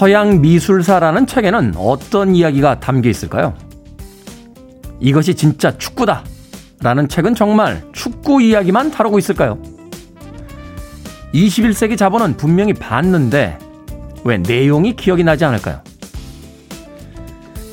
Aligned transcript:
서양 0.00 0.40
미술사라는 0.40 1.26
책에는 1.26 1.74
어떤 1.76 2.34
이야기가 2.34 2.80
담겨 2.80 3.10
있을까요? 3.10 3.52
이것이 4.98 5.34
진짜 5.34 5.76
축구다. 5.76 6.24
라는 6.80 7.06
책은 7.06 7.34
정말 7.34 7.82
축구 7.92 8.40
이야기만 8.40 8.92
다루고 8.92 9.18
있을까요? 9.18 9.58
21세기 11.34 11.98
자본은 11.98 12.38
분명히 12.38 12.72
봤는데 12.72 13.58
왜 14.24 14.38
내용이 14.38 14.96
기억이 14.96 15.22
나지 15.22 15.44
않을까요? 15.44 15.82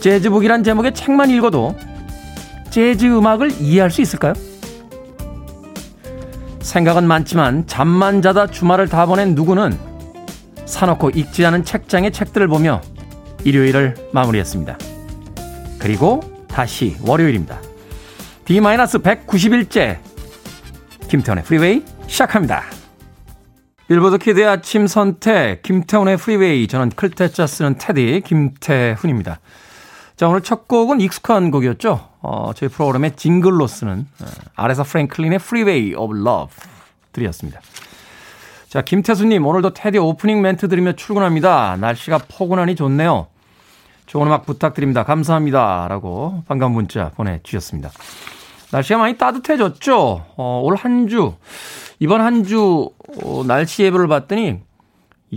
재즈북이란 0.02 0.66
제목의 0.66 0.94
책만 0.94 1.30
읽어도 1.30 1.78
재즈 2.70 3.06
음악을 3.06 3.52
이해할 3.62 3.90
수 3.90 4.02
있을까요? 4.02 4.34
생각은 6.60 7.08
많지만 7.08 7.68
잠만 7.68 8.22
자다 8.22 8.48
주말을 8.48 8.90
다 8.90 9.06
보낸 9.06 9.34
누구는 9.34 9.97
사놓고 10.68 11.10
읽지 11.12 11.46
않은 11.46 11.64
책장의 11.64 12.12
책들을 12.12 12.48
보며 12.48 12.82
일요일을 13.44 13.96
마무리했습니다. 14.12 14.78
그리고 15.80 16.22
다시 16.48 16.98
월요일입니다. 17.02 17.60
D-190일째 18.46 19.98
김태훈의 21.10 21.44
프리웨이 21.46 21.84
시작합니다. 22.08 22.64
빌보드 23.88 24.18
키드의 24.18 24.46
아침 24.46 24.86
선택 24.86 25.62
김태훈의 25.62 26.18
프리웨이 26.18 26.68
저는 26.68 26.90
클 26.90 27.15
태 27.15 27.35
자 27.35 27.48
쓰는 27.48 27.78
테디 27.78 28.22
김태훈입니다. 28.26 29.40
자 30.18 30.28
오늘 30.28 30.42
첫 30.42 30.68
곡은 30.68 31.00
익숙한 31.00 31.52
곡이었죠. 31.52 32.10
어, 32.22 32.52
저희 32.54 32.70
프로그램의 32.70 33.16
jingle로 33.16 33.68
쓰는 33.68 34.08
어, 34.22 34.26
아레사 34.56 34.84
프랭클린의 34.84 35.40
Freeway 35.40 35.94
of 35.94 36.14
Love 36.18 36.54
들이었습니다. 37.14 37.62
자 38.68 38.82
김태수님 38.82 39.46
오늘도 39.46 39.74
테디 39.74 39.98
오프닝 39.98 40.42
멘트 40.42 40.68
들으며 40.68 40.94
출근합니다. 40.94 41.78
날씨가 41.78 42.20
포근하니 42.30 42.76
좋네요. 42.76 43.28
좋은 44.08 44.28
음악 44.28 44.46
부탁드립니다. 44.46 45.04
감사합니다. 45.04 45.88
라고 45.90 46.44
반가운 46.48 46.74
문자 46.74 47.10
보내주셨습니다. 47.16 47.90
날씨가 48.72 49.00
많이 49.00 49.18
따뜻해졌죠? 49.18 50.26
어, 50.36 50.62
올 50.64 50.76
한 50.76 51.08
주, 51.08 51.34
이번 52.00 52.22
한 52.22 52.44
주 52.44 52.90
어, 53.24 53.44
날씨 53.46 53.84
예보를 53.84 54.08
봤더니 54.08 54.60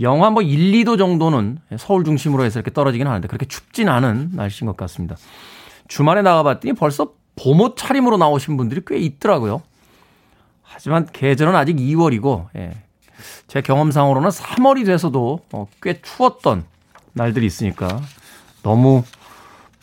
영하 0.01 0.29
뭐 0.29 0.41
1, 0.41 0.71
2도 0.83 0.97
정도는 0.97 1.59
서울 1.77 2.03
중심으로 2.03 2.43
해서 2.43 2.59
이렇게 2.59 2.71
떨어지긴 2.71 3.07
하는데 3.07 3.25
그렇게 3.27 3.45
춥진 3.45 3.87
않은 3.89 4.31
날씨인 4.33 4.67
것 4.67 4.75
같습니다. 4.77 5.15
주말에 5.87 6.21
나가봤더니 6.21 6.73
벌써 6.73 7.13
봄옷 7.37 7.77
차림으로 7.77 8.17
나오신 8.17 8.57
분들이 8.57 8.81
꽤 8.85 8.97
있더라고요. 8.97 9.61
하지만 10.63 11.05
계절은 11.11 11.55
아직 11.55 11.75
2월이고, 11.77 12.47
예. 12.57 12.71
제 13.47 13.61
경험상으로는 13.61 14.29
3월이 14.29 14.85
돼서도 14.85 15.39
어, 15.53 15.67
꽤 15.81 16.01
추웠던 16.01 16.63
날들이 17.13 17.45
있으니까 17.45 18.01
너무 18.63 19.03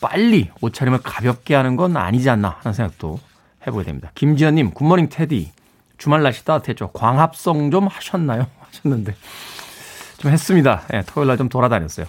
빨리 0.01 0.49
옷차림을 0.61 0.99
가볍게 1.03 1.55
하는 1.55 1.75
건 1.75 1.97
아니지 1.97 2.29
않나 2.29 2.57
하는 2.61 2.73
생각도 2.73 3.19
해보게 3.67 3.83
됩니다. 3.83 4.11
김지현님, 4.15 4.71
굿모닝 4.71 5.09
테디. 5.09 5.51
주말 5.97 6.23
날씨 6.23 6.45
따뜻했죠. 6.45 6.91
광합성 6.93 7.71
좀 7.71 7.87
하셨나요? 7.87 8.47
하셨는데. 8.71 9.15
좀 10.17 10.31
했습니다. 10.31 10.83
예, 10.93 11.03
토요일 11.05 11.27
날 11.27 11.37
좀 11.37 11.49
돌아다녔어요. 11.49 12.05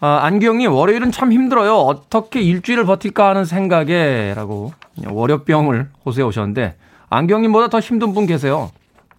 아, 0.00 0.20
안기영님, 0.22 0.72
월요일은 0.72 1.10
참 1.10 1.32
힘들어요. 1.32 1.74
어떻게 1.76 2.40
일주일을 2.40 2.84
버틸까 2.86 3.30
하는 3.30 3.44
생각에, 3.44 4.32
라고 4.36 4.72
월요병을 5.04 5.90
호소해 6.06 6.24
오셨는데, 6.24 6.76
안기영님보다 7.10 7.68
더 7.68 7.80
힘든 7.80 8.14
분 8.14 8.26
계세요. 8.26 8.70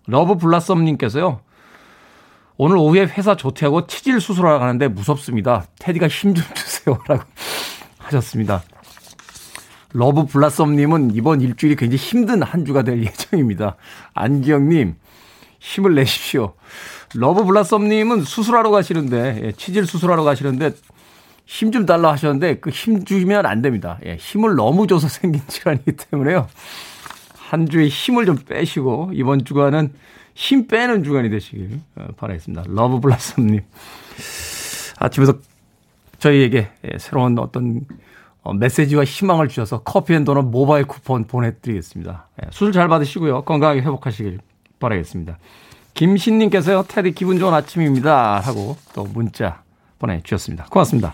러브 0.10 0.38
블라썸님께서요. 0.38 1.42
오늘 2.58 2.78
오후에 2.78 3.04
회사 3.06 3.36
조퇴하고 3.36 3.88
치질 3.88 4.20
수술하러 4.20 4.60
가는데 4.60 4.88
무섭습니다. 4.90 5.66
테디가 5.80 6.08
힘 6.08 6.34
좀 6.34 6.44
주세요. 6.54 6.98
라고 7.08 7.24
하셨습니다. 8.00 8.64
러브 9.94 10.26
블라썸님은 10.26 11.12
이번 11.16 11.42
일주일이 11.42 11.76
굉장히 11.76 11.98
힘든 11.98 12.44
한 12.44 12.66
주가 12.66 12.84
될 12.84 13.04
예정입니다. 13.04 13.76
안기영님, 14.14 14.96
힘을 15.60 15.96
내십시오. 15.96 16.54
러브 17.16 17.44
블라썸님은 17.46 18.24
수술하러 18.24 18.70
가시는데, 18.72 19.42
예, 19.46 19.52
치질 19.54 19.86
수술하러 19.88 20.24
가시는데, 20.24 20.72
힘 21.48 21.72
좀 21.72 21.88
달라 21.88 22.12
하셨는데, 22.12 22.60
그 22.60 22.70
힘 22.72 23.04
주면 23.06 23.48
안 23.48 23.64
됩니다. 23.64 23.98
예, 24.06 24.16
힘을 24.18 24.56
너무 24.56 24.86
줘서 24.86 25.08
생긴 25.10 25.42
질환이기 25.48 25.94
때문에요. 25.94 26.48
한 27.50 27.68
주에 27.68 27.88
힘을 27.88 28.28
좀 28.28 28.36
빼시고, 28.38 29.12
이번 29.14 29.44
주간은 29.44 29.92
힘 30.36 30.68
빼는 30.68 31.04
주간이 31.04 31.30
되시길 31.32 31.80
어, 31.96 32.08
바라겠습니다. 32.16 32.66
러브 32.68 33.00
블라썸님. 33.00 33.62
아침에서 35.00 35.34
저희에게 36.20 36.70
예, 36.86 36.98
새로운 37.00 37.40
어떤 37.40 37.82
어, 38.44 38.54
메시지와 38.54 39.04
희망을 39.04 39.48
주셔서 39.48 39.82
커피 39.82 40.14
and 40.14 40.26
도넛 40.26 40.46
모바일 40.46 40.86
쿠폰 40.86 41.26
보내드리겠습니다. 41.26 42.28
예, 42.44 42.50
수술 42.52 42.72
잘 42.72 42.88
받으시고요. 42.88 43.42
건강하게 43.42 43.82
회복하시길 43.82 44.40
바라겠습니다. 44.80 45.40
김신님께서요, 45.96 46.86
테디 46.88 47.14
기분 47.14 47.40
좋은 47.40 47.54
아침입니다. 47.54 48.40
하고 48.40 48.78
또 48.94 49.06
문자 49.06 49.64
보내주셨습니다. 49.98 50.66
고맙습니다. 50.66 51.14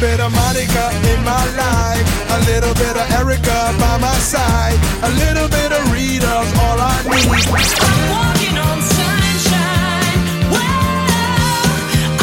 bit 0.00 0.18
of 0.18 0.32
Monica 0.32 0.90
in 1.12 1.22
my 1.24 1.44
life. 1.56 2.06
A 2.30 2.40
little 2.48 2.72
bit 2.74 2.96
of 2.96 3.10
Erica 3.20 3.74
by 3.78 3.98
my 4.00 4.14
side. 4.16 4.78
A 5.02 5.10
little 5.10 5.48
bit 5.48 5.72
of 5.72 5.92
Rita's 5.92 6.50
all 6.58 6.80
I 6.80 6.96
need. 7.04 7.28
I'm 7.28 8.00
walking 8.08 8.56
on 8.56 8.80
sunshine. 8.80 10.18
Whoa, 10.52 10.64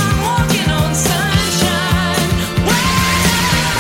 I'm 0.02 0.18
walking 0.26 0.70
on 0.74 0.90
sunshine. 0.96 2.30
Whoa. 2.66 2.82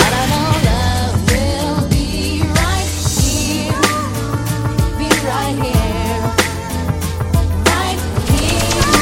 And 0.05 0.13
I 0.13 0.23
know 0.31 0.49
love 0.69 1.17
will 1.31 1.81
be 1.89 2.45
right 2.61 2.91
here. 3.17 3.81
Be 4.99 5.09
right 5.25 5.57
here. 5.65 6.21
Right 7.73 7.99
here. 8.29 8.93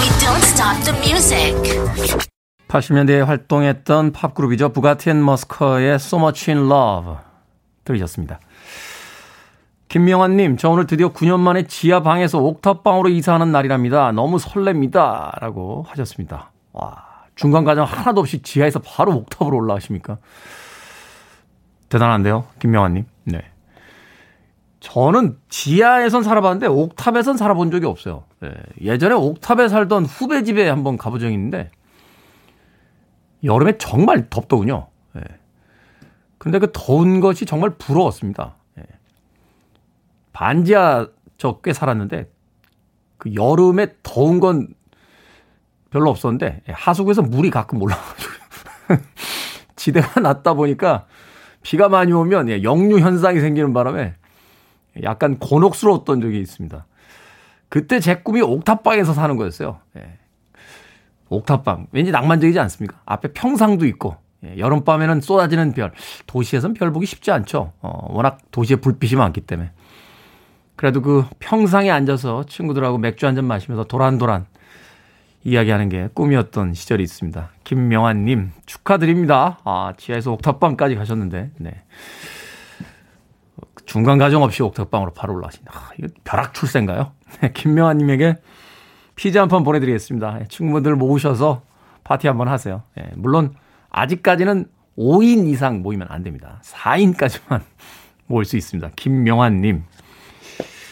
We 0.00 0.08
don't 0.18 0.42
stop 0.42 0.76
the 0.82 0.92
music. 1.06 2.27
80년대에 2.68 3.24
활동했던 3.24 4.12
팝그룹이죠. 4.12 4.70
부가티 4.70 5.10
앤 5.10 5.24
머스커의 5.24 5.94
So 5.94 6.18
Much 6.18 6.50
in 6.50 6.70
Love 6.70 7.16
들으셨습니다. 7.84 8.38
김명환님, 9.88 10.58
저 10.58 10.68
오늘 10.68 10.86
드디어 10.86 11.12
9년 11.12 11.40
만에 11.40 11.66
지하 11.66 12.02
방에서 12.02 12.38
옥탑방으로 12.38 13.08
이사하는 13.08 13.50
날이랍니다. 13.50 14.12
너무 14.12 14.36
설렙니다. 14.36 15.40
라고 15.40 15.86
하셨습니다. 15.88 16.52
와, 16.72 17.24
중간 17.34 17.64
과정 17.64 17.86
하나도 17.86 18.20
없이 18.20 18.42
지하에서 18.42 18.80
바로 18.80 19.14
옥탑으로 19.16 19.56
올라가십니까? 19.56 20.18
대단한데요, 21.88 22.44
김명환님. 22.58 23.06
네. 23.24 23.40
저는 24.80 25.38
지하에선 25.48 26.22
살아봤는데 26.22 26.66
옥탑에선 26.66 27.38
살아본 27.38 27.70
적이 27.70 27.86
없어요. 27.86 28.24
네. 28.40 28.50
예전에 28.82 29.14
옥탑에 29.14 29.68
살던 29.68 30.04
후배 30.04 30.44
집에 30.44 30.68
한번 30.68 30.98
가본 30.98 31.18
적이 31.18 31.34
있는데 31.34 31.70
여름에 33.44 33.78
정말 33.78 34.28
덥더군요. 34.30 34.88
예. 35.16 35.20
근데 36.38 36.58
그 36.58 36.70
더운 36.72 37.20
것이 37.20 37.46
정말 37.46 37.70
부러웠습니다. 37.70 38.56
예. 38.78 38.82
반지하 40.32 41.08
저 41.36 41.60
꽤 41.62 41.72
살았는데 41.72 42.30
그 43.16 43.34
여름에 43.34 43.94
더운 44.02 44.40
건 44.40 44.68
별로 45.90 46.10
없었는데 46.10 46.62
예, 46.68 46.72
하수구에서 46.72 47.22
물이 47.22 47.50
가끔 47.50 47.80
올라가지고 47.80 48.32
지대가 49.76 50.20
낮다 50.20 50.54
보니까 50.54 51.06
비가 51.62 51.88
많이 51.88 52.12
오면 52.12 52.48
예, 52.50 52.62
역류 52.62 52.98
현상이 53.00 53.40
생기는 53.40 53.72
바람에 53.72 54.14
약간 55.02 55.38
곤혹스러웠던 55.38 56.20
적이 56.20 56.40
있습니다. 56.40 56.86
그때 57.68 58.00
제 58.00 58.16
꿈이 58.16 58.40
옥탑방에서 58.42 59.12
사는 59.12 59.36
거였어요. 59.36 59.78
예. 59.96 60.18
옥탑방. 61.28 61.88
왠지 61.92 62.10
낭만적이지 62.10 62.58
않습니까? 62.60 63.00
앞에 63.06 63.32
평상도 63.32 63.86
있고, 63.86 64.16
예, 64.44 64.56
여름밤에는 64.58 65.20
쏟아지는 65.20 65.72
별. 65.72 65.92
도시에선 66.26 66.74
별 66.74 66.92
보기 66.92 67.06
쉽지 67.06 67.30
않죠. 67.30 67.72
어, 67.80 68.06
워낙 68.12 68.38
도시에 68.50 68.76
불빛이 68.76 69.16
많기 69.16 69.40
때문에. 69.40 69.72
그래도 70.76 71.02
그 71.02 71.24
평상에 71.40 71.90
앉아서 71.90 72.44
친구들하고 72.44 72.98
맥주 72.98 73.26
한 73.26 73.34
잔 73.34 73.44
마시면서 73.46 73.84
도란도란 73.84 74.46
이야기하는 75.44 75.88
게 75.88 76.08
꿈이었던 76.14 76.74
시절이 76.74 77.02
있습니다. 77.02 77.50
김명환님, 77.64 78.52
축하드립니다. 78.66 79.58
아, 79.64 79.92
지하에서 79.96 80.32
옥탑방까지 80.32 80.94
가셨는데, 80.94 81.50
네. 81.58 81.82
중간 83.86 84.18
과정 84.18 84.42
없이 84.42 84.62
옥탑방으로 84.62 85.14
바로 85.14 85.34
올라가신다. 85.34 85.72
아, 85.74 85.90
이거 85.98 86.08
벼락 86.24 86.52
출세인가요? 86.54 87.12
네, 87.40 87.52
김명환님에게 87.52 88.36
피자 89.18 89.40
한 89.42 89.48
판 89.48 89.64
보내드리겠습니다. 89.64 90.38
예, 90.42 90.46
친구분들 90.48 90.94
모으셔서 90.94 91.62
파티 92.04 92.28
한번 92.28 92.46
하세요. 92.46 92.82
예, 92.98 93.10
물론 93.16 93.52
아직까지는 93.90 94.66
5인 94.96 95.48
이상 95.48 95.82
모이면 95.82 96.06
안 96.08 96.22
됩니다. 96.22 96.62
4인까지만 96.64 97.62
모을 98.28 98.44
수 98.44 98.56
있습니다. 98.56 98.90
김명환님. 98.94 99.82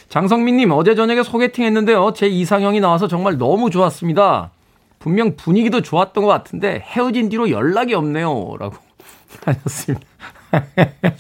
장성민님, 0.08 0.72
어제 0.72 0.96
저녁에 0.96 1.22
소개팅 1.22 1.64
했는데요. 1.64 2.12
제 2.14 2.26
이상형이 2.26 2.80
나와서 2.80 3.06
정말 3.06 3.38
너무 3.38 3.70
좋았습니다. 3.70 4.50
분명 4.98 5.36
분위기도 5.36 5.80
좋았던 5.82 6.24
것 6.24 6.28
같은데 6.28 6.80
헤어진 6.84 7.28
뒤로 7.28 7.50
연락이 7.50 7.94
없네요. 7.94 8.56
라고 8.58 8.76
하셨습니다. 9.46 10.04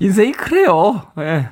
인생이 0.00 0.32
그래요. 0.32 1.02
예. 1.18 1.48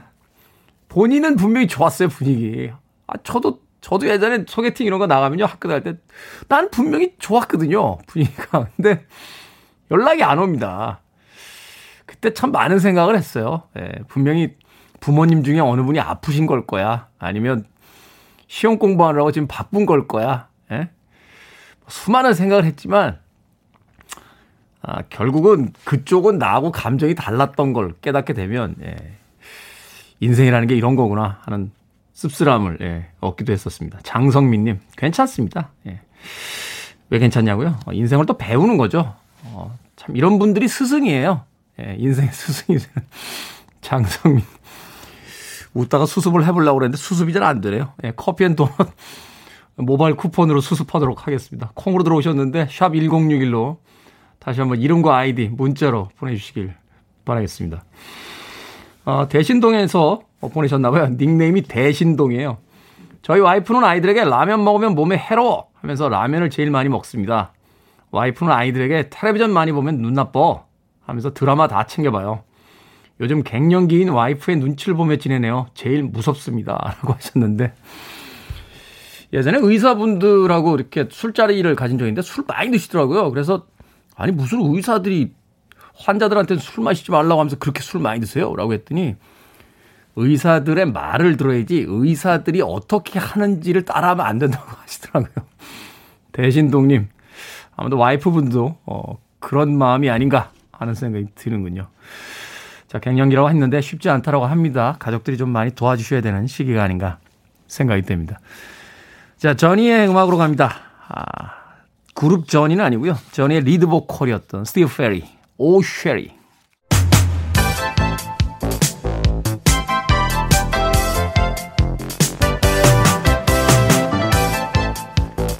본인은 0.88 1.36
분명히 1.36 1.66
좋았어요, 1.66 2.08
분위기. 2.08 2.70
아, 3.06 3.14
저도, 3.22 3.58
저도 3.86 4.08
예전에 4.08 4.46
소개팅 4.48 4.84
이런 4.84 4.98
거 4.98 5.06
나가면요, 5.06 5.44
학교 5.44 5.68
다닐 5.68 5.84
때, 5.84 5.94
난 6.48 6.72
분명히 6.72 7.14
좋았거든요, 7.20 7.98
분위기가. 8.08 8.66
근데 8.74 9.06
연락이 9.92 10.24
안 10.24 10.40
옵니다. 10.40 11.02
그때 12.04 12.34
참 12.34 12.50
많은 12.50 12.80
생각을 12.80 13.16
했어요. 13.16 13.62
예, 13.78 13.92
분명히 14.08 14.56
부모님 14.98 15.44
중에 15.44 15.60
어느 15.60 15.82
분이 15.82 16.00
아프신 16.00 16.46
걸 16.46 16.66
거야. 16.66 17.06
아니면 17.20 17.64
시험 18.48 18.80
공부하느라고 18.80 19.30
지금 19.30 19.46
바쁜 19.46 19.86
걸 19.86 20.08
거야. 20.08 20.48
예? 20.72 20.90
수많은 21.86 22.34
생각을 22.34 22.64
했지만, 22.64 23.20
아, 24.82 25.02
결국은 25.10 25.72
그쪽은 25.84 26.38
나하고 26.38 26.72
감정이 26.72 27.14
달랐던 27.14 27.72
걸 27.72 27.94
깨닫게 28.00 28.32
되면, 28.32 28.74
예, 28.82 28.96
인생이라는 30.18 30.66
게 30.66 30.74
이런 30.74 30.96
거구나 30.96 31.38
하는 31.42 31.70
씁쓸함을, 32.16 32.78
예, 32.80 33.06
얻기도 33.20 33.52
했었습니다. 33.52 33.98
장성민님, 34.02 34.80
괜찮습니다. 34.96 35.68
예. 35.86 36.00
왜 37.10 37.18
괜찮냐고요? 37.18 37.78
어, 37.84 37.92
인생을 37.92 38.24
또 38.24 38.38
배우는 38.38 38.78
거죠. 38.78 39.14
어, 39.44 39.76
참, 39.96 40.16
이런 40.16 40.38
분들이 40.38 40.66
스승이에요. 40.66 41.42
예, 41.80 41.94
인생의 41.98 42.32
스승이 42.32 42.78
되는 42.78 43.06
장성민. 43.82 44.42
웃다가 45.74 46.06
수습을 46.06 46.46
해보려고 46.46 46.78
그랬는데 46.78 46.96
수습이 46.96 47.34
잘 47.34 47.42
안 47.42 47.60
되네요. 47.60 47.92
예, 48.02 48.14
커피 48.16 48.44
and 48.44 48.56
도넛 48.56 48.72
모바일 49.76 50.16
쿠폰으로 50.16 50.62
수습하도록 50.62 51.26
하겠습니다. 51.26 51.70
콩으로 51.74 52.02
들어오셨는데 52.02 52.68
샵 52.70 52.92
1061로 52.92 53.76
다시 54.38 54.60
한번 54.60 54.80
이름과 54.80 55.14
아이디 55.14 55.48
문자로 55.48 56.08
보내주시길 56.16 56.74
바라겠습니다. 57.26 57.84
어, 59.04 59.28
대신동에서 59.28 60.22
보내셨나봐요. 60.48 61.16
닉네임이 61.18 61.62
대신동이에요. 61.62 62.58
저희 63.22 63.40
와이프는 63.40 63.82
아이들에게 63.82 64.24
라면 64.24 64.62
먹으면 64.64 64.94
몸에 64.94 65.16
해로워 65.16 65.68
하면서 65.74 66.08
라면을 66.08 66.50
제일 66.50 66.70
많이 66.70 66.88
먹습니다. 66.88 67.52
와이프는 68.12 68.52
아이들에게 68.52 69.10
텔레비전 69.10 69.52
많이 69.52 69.72
보면 69.72 70.00
눈 70.00 70.14
나빠 70.14 70.62
하면서 71.04 71.34
드라마 71.34 71.68
다 71.68 71.86
챙겨봐요. 71.86 72.42
요즘 73.20 73.42
갱년기인 73.42 74.10
와이프의 74.10 74.58
눈치를 74.58 74.94
보며 74.94 75.16
지내네요. 75.16 75.66
제일 75.74 76.02
무섭습니다. 76.02 76.94
라고 77.02 77.14
하셨는데 77.14 77.72
예전에 79.32 79.58
의사분들하고 79.60 80.76
이렇게 80.76 81.08
술자리를 81.10 81.74
가진 81.74 81.98
적이 81.98 82.10
있는데 82.10 82.22
술 82.22 82.44
많이 82.46 82.70
드시더라고요. 82.70 83.30
그래서 83.30 83.66
아니 84.14 84.32
무슨 84.32 84.60
의사들이 84.62 85.32
환자들한테 85.94 86.58
술 86.58 86.84
마시지 86.84 87.10
말라고 87.10 87.40
하면서 87.40 87.56
그렇게 87.56 87.82
술 87.82 88.00
많이 88.00 88.20
드세요? 88.20 88.54
라고 88.54 88.72
했더니 88.72 89.16
의사들의 90.16 90.86
말을 90.92 91.36
들어야지 91.36 91.84
의사들이 91.86 92.62
어떻게 92.62 93.18
하는지를 93.18 93.84
따라하면 93.84 94.26
안 94.26 94.38
된다고 94.38 94.64
하시더라고요. 94.82 95.46
대신동님, 96.32 97.08
아무도 97.76 97.98
와이프분도 97.98 98.78
어, 98.86 99.18
그런 99.38 99.76
마음이 99.76 100.10
아닌가 100.10 100.50
하는 100.72 100.94
생각이 100.94 101.26
드는군요. 101.34 101.86
자, 102.88 102.98
갱년기라고 102.98 103.50
했는데 103.50 103.80
쉽지 103.80 104.08
않다라고 104.08 104.46
합니다. 104.46 104.96
가족들이 104.98 105.36
좀 105.36 105.50
많이 105.50 105.70
도와주셔야 105.70 106.20
되는 106.20 106.46
시기가 106.46 106.82
아닌가 106.82 107.18
생각이 107.66 108.02
됩니다. 108.02 108.38
자, 109.36 109.54
저니의 109.54 110.08
음악으로 110.08 110.36
갑니다. 110.36 110.76
아, 111.08 111.52
그룹 112.14 112.48
저니는 112.48 112.84
아니고요. 112.84 113.16
저니의 113.32 113.62
리드 113.62 113.86
보컬이었던 113.86 114.64
스티브 114.64 114.96
페리, 114.96 115.24
Oh 115.58 115.82
Sherrie. 115.82 116.35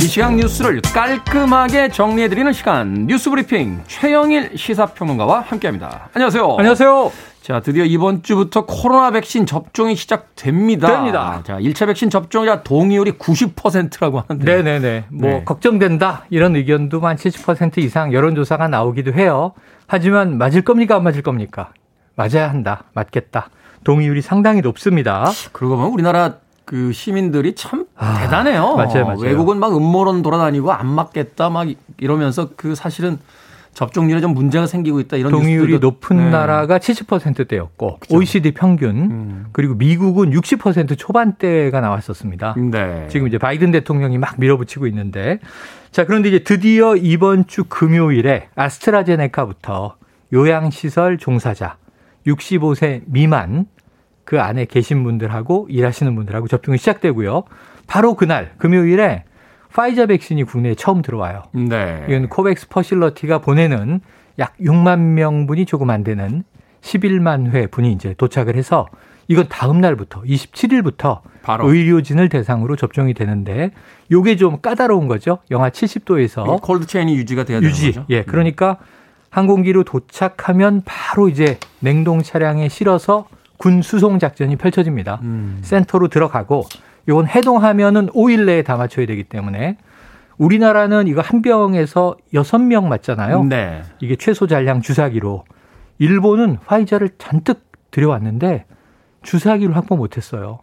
시각 0.07 0.35
뉴스를 0.37 0.81
깔끔하게 0.83 1.89
정리해드리는 1.89 2.53
시간 2.53 3.07
뉴스 3.07 3.31
브리핑 3.31 3.83
최영일 3.87 4.53
시사평론가와 4.57 5.41
함께합니다. 5.41 6.11
안녕하세요. 6.15 6.57
안녕하세요. 6.59 7.13
자, 7.43 7.61
드디어 7.61 7.85
이번 7.85 8.23
주부터 8.23 8.67
코로나 8.67 9.11
백신 9.11 9.47
접종이 9.47 9.95
시작됩니다. 9.95 10.89
됩니다. 10.89 11.43
자, 11.45 11.59
1차 11.59 11.87
백신 11.87 12.11
접종자 12.11 12.63
동의율이 12.63 13.13
90%라고 13.13 14.23
하는데. 14.27 14.45
네네네. 14.45 15.05
뭐, 15.11 15.31
네. 15.31 15.45
걱정된다. 15.45 16.25
이런 16.31 16.57
의견도 16.57 17.01
한 17.01 17.17
70% 17.17 17.79
이상 17.79 18.13
여론조사가 18.13 18.69
나오기도 18.69 19.13
해요. 19.13 19.53
하지만 19.87 20.39
맞을 20.39 20.63
겁니까? 20.63 20.97
안 20.97 21.05
맞을 21.05 21.23
겁니까? 21.23 21.71
맞아야 22.17 22.51
한다. 22.51 22.85
맞겠다. 22.95 23.51
동의율이 23.85 24.23
상당히 24.23 24.61
높습니다. 24.61 25.31
그러고 25.53 25.77
보면 25.77 25.93
우리나라 25.93 26.39
그 26.65 26.93
시민들이 26.93 27.55
참 27.55 27.86
아, 27.97 28.21
대단해요. 28.21 28.77
맞아요, 28.77 29.05
맞아요. 29.07 29.21
외국은 29.21 29.59
막 29.59 29.75
음모론 29.77 30.23
돌아다니고 30.23 30.73
안 30.73 30.87
맞겠다 30.87 31.51
막 31.51 31.67
이러면서 31.99 32.51
그 32.57 32.75
사실은 32.75 33.19
접종률에 33.77 34.23
좀 34.23 34.33
문제가 34.33 34.67
생기고 34.67 35.01
있다 35.01 35.19
이런 35.19 35.31
동의율이 35.31 35.79
높은 35.81 36.17
네. 36.17 36.31
나라가 36.31 36.79
70%대였고 36.79 37.99
그렇죠. 37.99 38.17
OECD 38.17 38.53
평균 38.53 38.97
음. 38.97 39.47
그리고 39.53 39.75
미국은 39.75 40.31
60% 40.31 40.97
초반대가 40.97 41.83
나왔었습니다. 41.83 42.55
네. 42.57 43.07
지금 43.11 43.29
이제 43.29 43.37
바이든 43.37 43.73
대통령이 43.73 44.17
막 44.17 44.41
밀어붙이고 44.41 44.87
있는데 44.87 45.41
자 45.91 46.07
그런데 46.07 46.31
이제 46.31 46.39
드디어 46.39 46.97
이번 46.97 47.47
주 47.47 47.65
금요일에 47.65 48.49
아스트라제네카부터 48.55 49.97
요양시설 50.33 51.19
종사자 51.19 51.77
65세 52.27 53.03
미만 53.05 53.67
그 54.25 54.41
안에 54.41 54.65
계신 54.65 55.05
분들하고 55.05 55.67
일하시는 55.69 56.15
분들하고 56.15 56.49
접종이 56.49 56.79
시작되고요. 56.79 57.45
바로 57.87 58.15
그날 58.15 58.53
금요일에 58.59 59.25
파이자 59.73 60.07
백신이 60.07 60.45
국내에 60.45 60.75
처음 60.75 61.03
들어와요. 61.03 61.43
네. 61.53 62.05
이건 62.09 62.29
코백스 62.29 62.69
퍼실러티가 62.69 63.39
보내는 63.41 64.01
약 64.39 64.57
6만 64.59 64.99
명분이 64.99 65.67
조금 65.67 65.91
안 65.91 66.03
되는 66.03 66.45
11만 66.81 67.51
회 67.53 67.67
분이 67.67 67.93
이제 67.93 68.15
도착을 68.17 68.57
해서 68.57 68.87
이건 69.29 69.47
다음 69.49 69.81
날부터 69.81 70.23
27일부터 70.23 71.21
바로. 71.43 71.69
의료진을 71.71 72.29
대상으로 72.29 72.77
접종이 72.77 73.13
되는데 73.13 73.71
요게 74.11 74.37
좀 74.37 74.61
까다로운 74.61 75.09
거죠. 75.09 75.39
영하 75.51 75.69
70도에서 75.71 76.61
콜드 76.63 76.87
체인이 76.87 77.15
유지가 77.17 77.45
돼야 77.45 77.59
유지. 77.61 77.93
되는 77.93 77.93
거죠. 77.93 78.07
예. 78.11 78.23
그러니까 78.23 78.79
항공기로 79.31 79.85
도착하면 79.85 80.83
바로 80.85 81.29
이제 81.29 81.59
냉동 81.81 82.23
차량에 82.23 82.69
실어서 82.69 83.27
군 83.59 83.83
수송 83.83 84.19
작전이 84.19 84.57
펼쳐집니다. 84.57 85.19
음. 85.23 85.59
센터로 85.63 86.09
들어가고 86.09 86.65
이건 87.09 87.27
해동하면은 87.29 88.09
5일 88.09 88.45
내에 88.47 88.63
다 88.63 88.77
맞춰야 88.77 89.07
되기 89.07 89.25
때문에 89.25 89.79
우리나라는 90.39 91.07
이거 91.07 91.21
한 91.21 91.41
병에서 91.41 92.17
6명 92.35 92.87
맞잖아요. 92.89 93.45
네. 93.45 93.83
이게 94.01 94.17
최소 94.17 94.47
잔량 94.47 94.83
주사기로. 94.83 95.45
일본은 95.99 96.59
화이자를 96.67 97.11
잔뜩 97.17 97.65
들여왔는데 97.91 98.67
주사기로 99.23 99.73
확보 99.73 99.97
못 99.97 100.17
했어요. 100.17 100.59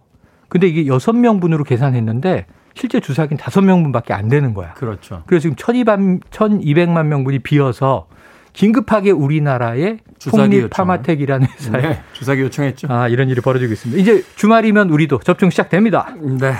근데 0.47 0.67
이게 0.67 0.83
6명분으로 0.83 1.65
계산했는데 1.65 2.45
실제 2.75 2.99
주사기는 2.99 3.41
5명분밖에 3.41 4.11
안 4.11 4.27
되는 4.27 4.53
거야. 4.53 4.73
그렇죠. 4.73 5.23
그래서 5.25 5.49
지금 5.49 5.55
1200만 5.55 7.05
명분이 7.07 7.39
비어서 7.39 8.07
긴급하게 8.53 9.11
우리나라에 9.11 9.97
폭립 10.29 10.69
파마텍이라는 10.69 11.47
회사에 11.47 11.81
네, 11.81 12.01
주사기 12.13 12.41
요청했죠. 12.41 12.87
아, 12.89 13.07
이런 13.07 13.29
일이 13.29 13.41
벌어지고 13.41 13.73
있습니다. 13.73 14.01
이제 14.01 14.23
주말이면 14.35 14.89
우리도 14.89 15.19
접종 15.19 15.49
시작됩니다. 15.49 16.13
네. 16.21 16.53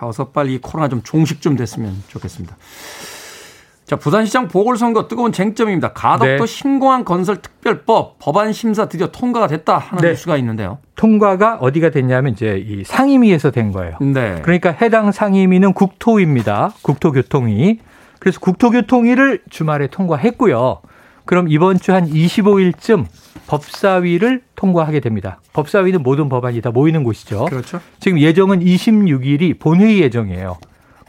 어서 0.00 0.28
빨리 0.28 0.58
코로나 0.58 0.88
좀 0.88 1.02
종식 1.02 1.40
좀 1.40 1.56
됐으면 1.56 2.02
좋겠습니다. 2.08 2.56
자, 3.86 3.94
부산시장 3.94 4.48
보궐선거 4.48 5.06
뜨거운 5.06 5.30
쟁점입니다. 5.30 5.92
가덕도 5.92 6.44
네. 6.44 6.46
신공항 6.46 7.04
건설 7.04 7.36
특별법 7.36 8.18
법안 8.18 8.52
심사 8.52 8.88
드디어 8.88 9.12
통과가 9.12 9.46
됐다 9.46 9.78
하는 9.78 10.02
네. 10.02 10.08
뉴스가 10.10 10.36
있는데요. 10.38 10.78
통과가 10.96 11.58
어디가 11.60 11.90
됐냐면 11.90 12.32
이제 12.32 12.62
이 12.66 12.82
상임위에서 12.84 13.52
된 13.52 13.70
거예요. 13.70 13.96
네. 14.00 14.40
그러니까 14.42 14.70
해당 14.70 15.12
상임위는 15.12 15.72
국토입니다. 15.72 16.72
국토교통위. 16.82 17.78
그래서 18.18 18.40
국토교통위를 18.40 19.42
주말에 19.50 19.86
통과했고요. 19.86 20.80
그럼 21.26 21.48
이번 21.48 21.78
주 21.78 21.92
한 21.92 22.08
25일쯤 22.08 23.04
법사위를 23.48 24.42
통과하게 24.54 25.00
됩니다. 25.00 25.40
법사위는 25.52 26.02
모든 26.02 26.28
법안이 26.28 26.60
다 26.60 26.70
모이는 26.70 27.04
곳이죠. 27.04 27.44
그렇죠. 27.46 27.80
지금 28.00 28.18
예정은 28.18 28.60
26일이 28.60 29.58
본회의 29.58 30.00
예정이에요. 30.02 30.58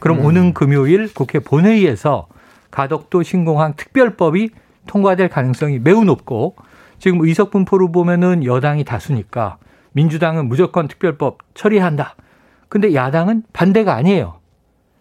그럼 0.00 0.20
음. 0.20 0.24
오는 0.26 0.54
금요일 0.54 1.12
국회 1.12 1.38
본회의에서 1.40 2.26
가덕도 2.70 3.22
신공항 3.22 3.74
특별법이 3.76 4.50
통과될 4.86 5.28
가능성이 5.28 5.78
매우 5.78 6.04
높고 6.04 6.54
지금 6.98 7.20
의석 7.24 7.50
분포로 7.50 7.90
보면은 7.92 8.44
여당이 8.44 8.84
다수니까 8.84 9.58
민주당은 9.92 10.48
무조건 10.48 10.86
특별법 10.88 11.38
처리한다. 11.54 12.14
근데 12.68 12.94
야당은 12.94 13.44
반대가 13.52 13.94
아니에요. 13.94 14.37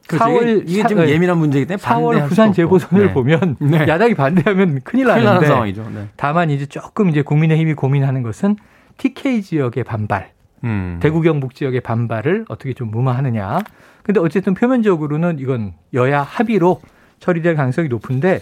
4월 0.08 0.62
이게, 0.62 0.72
이게 0.72 0.88
좀 0.88 1.00
네. 1.00 1.10
예민한 1.10 1.38
문제이기 1.38 1.68
때문에 1.68 1.84
4월 1.84 2.28
부산 2.30 2.54
재보선을 2.54 3.08
네. 3.08 3.14
보면 3.14 3.58
네. 3.60 3.80
야당이 3.88 4.14
반대하면 4.16 4.80
큰일, 4.84 5.06
큰일 5.06 5.24
나는데 5.24 5.48
상황이죠. 5.48 5.90
네. 5.94 6.08
다만 6.16 6.50
이제 6.50 6.66
조금 6.66 7.10
이제 7.10 7.22
국민의힘이 7.22 7.74
고민하는 7.74 8.24
것은 8.24 8.56
TK 8.98 9.42
지역의 9.44 9.84
반발, 9.84 10.32
음. 10.64 11.00
대구 11.02 11.22
경북 11.22 11.54
지역의 11.56 11.82
반발을 11.82 12.46
어떻게 12.50 12.74
좀 12.74 12.90
무마하느냐. 12.92 13.60
근데 14.04 14.20
어쨌든 14.20 14.54
표면적으로는 14.54 15.40
이건 15.40 15.74
여야 15.94 16.22
합의로 16.24 16.82
처리될 17.20 17.56
가능성이 17.56 17.90
높은데 17.90 18.40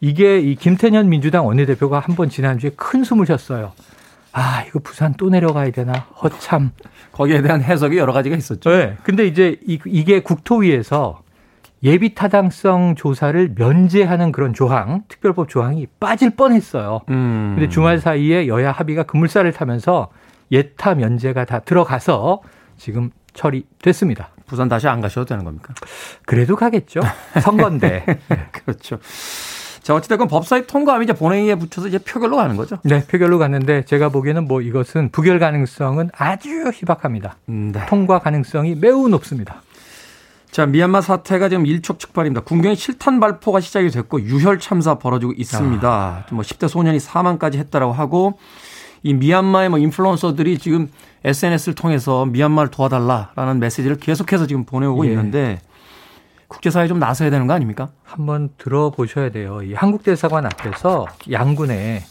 이게 0.00 0.38
이 0.40 0.54
김태년 0.56 1.08
민주당 1.08 1.46
원내대표가 1.46 1.98
한 2.00 2.14
번 2.16 2.28
지난주에 2.28 2.70
큰 2.76 3.02
숨을 3.02 3.24
쉬었어요. 3.26 3.72
아, 4.38 4.62
이거 4.68 4.80
부산 4.80 5.14
또 5.14 5.30
내려가야 5.30 5.70
되나? 5.70 5.94
허참. 6.22 6.72
거기에 7.12 7.40
대한 7.40 7.62
해석이 7.62 7.96
여러 7.96 8.12
가지가 8.12 8.36
있었죠. 8.36 8.68
네. 8.68 8.96
근데 9.02 9.26
이제 9.26 9.58
이, 9.66 10.04
게 10.04 10.20
국토위에서 10.20 11.22
예비 11.82 12.14
타당성 12.14 12.96
조사를 12.96 13.54
면제하는 13.56 14.32
그런 14.32 14.52
조항, 14.52 15.04
특별법 15.08 15.48
조항이 15.48 15.86
빠질 15.98 16.36
뻔했어요. 16.36 17.00
음. 17.08 17.54
근데 17.56 17.70
주말 17.70 17.98
사이에 17.98 18.46
여야 18.46 18.72
합의가 18.72 19.04
급물살을 19.04 19.52
타면서 19.52 20.10
예타 20.52 20.96
면제가 20.96 21.46
다 21.46 21.60
들어가서 21.60 22.42
지금 22.76 23.10
처리됐습니다. 23.32 24.28
부산 24.46 24.68
다시 24.68 24.86
안 24.86 25.00
가셔도 25.00 25.24
되는 25.24 25.44
겁니까? 25.44 25.72
그래도 26.26 26.56
가겠죠. 26.56 27.00
선거인데. 27.40 28.04
그렇죠. 28.52 28.98
자, 29.86 29.94
어찌됐건 29.94 30.26
법사위 30.26 30.66
통과하면 30.66 31.04
이제 31.04 31.12
본회의에 31.12 31.54
붙여서 31.54 31.86
이제 31.86 31.98
표결로 31.98 32.34
가는 32.34 32.56
거죠? 32.56 32.76
네, 32.82 33.06
표결로 33.06 33.38
갔는데 33.38 33.84
제가 33.84 34.08
보기에는 34.08 34.48
뭐 34.48 34.60
이것은 34.60 35.10
부결 35.12 35.38
가능성은 35.38 36.10
아주 36.12 36.72
희박합니다. 36.74 37.36
음, 37.50 37.70
네. 37.72 37.86
통과 37.86 38.18
가능성이 38.18 38.74
매우 38.74 39.06
높습니다. 39.06 39.62
자, 40.50 40.66
미얀마 40.66 41.02
사태가 41.02 41.48
지금 41.50 41.66
일촉즉발입니다. 41.66 42.40
군경의 42.40 42.74
실탄 42.74 43.20
발포가 43.20 43.60
시작이 43.60 43.90
됐고 43.90 44.22
유혈 44.22 44.58
참사 44.58 44.98
벌어지고 44.98 45.34
있습니다. 45.36 45.88
아. 45.88 46.24
뭐 46.32 46.42
10대 46.42 46.66
소년이 46.66 46.98
사망까지 46.98 47.56
했다라고 47.58 47.92
하고 47.92 48.40
이 49.04 49.14
미얀마의 49.14 49.68
뭐 49.68 49.78
인플루언서들이 49.78 50.58
지금 50.58 50.90
SNS를 51.24 51.76
통해서 51.76 52.26
미얀마를 52.26 52.72
도와달라라는 52.72 53.60
메시지를 53.60 53.98
계속해서 53.98 54.48
지금 54.48 54.64
보내오고 54.64 55.06
예. 55.06 55.10
있는데 55.10 55.60
국제사회 56.48 56.86
좀 56.88 56.98
나서야 56.98 57.30
되는 57.30 57.46
거 57.46 57.54
아닙니까? 57.54 57.88
한번 58.04 58.50
들어보셔야 58.58 59.30
돼요. 59.30 59.62
이 59.62 59.74
한국 59.74 60.02
대사관 60.02 60.46
앞에서 60.46 61.06
양군의 61.30 62.02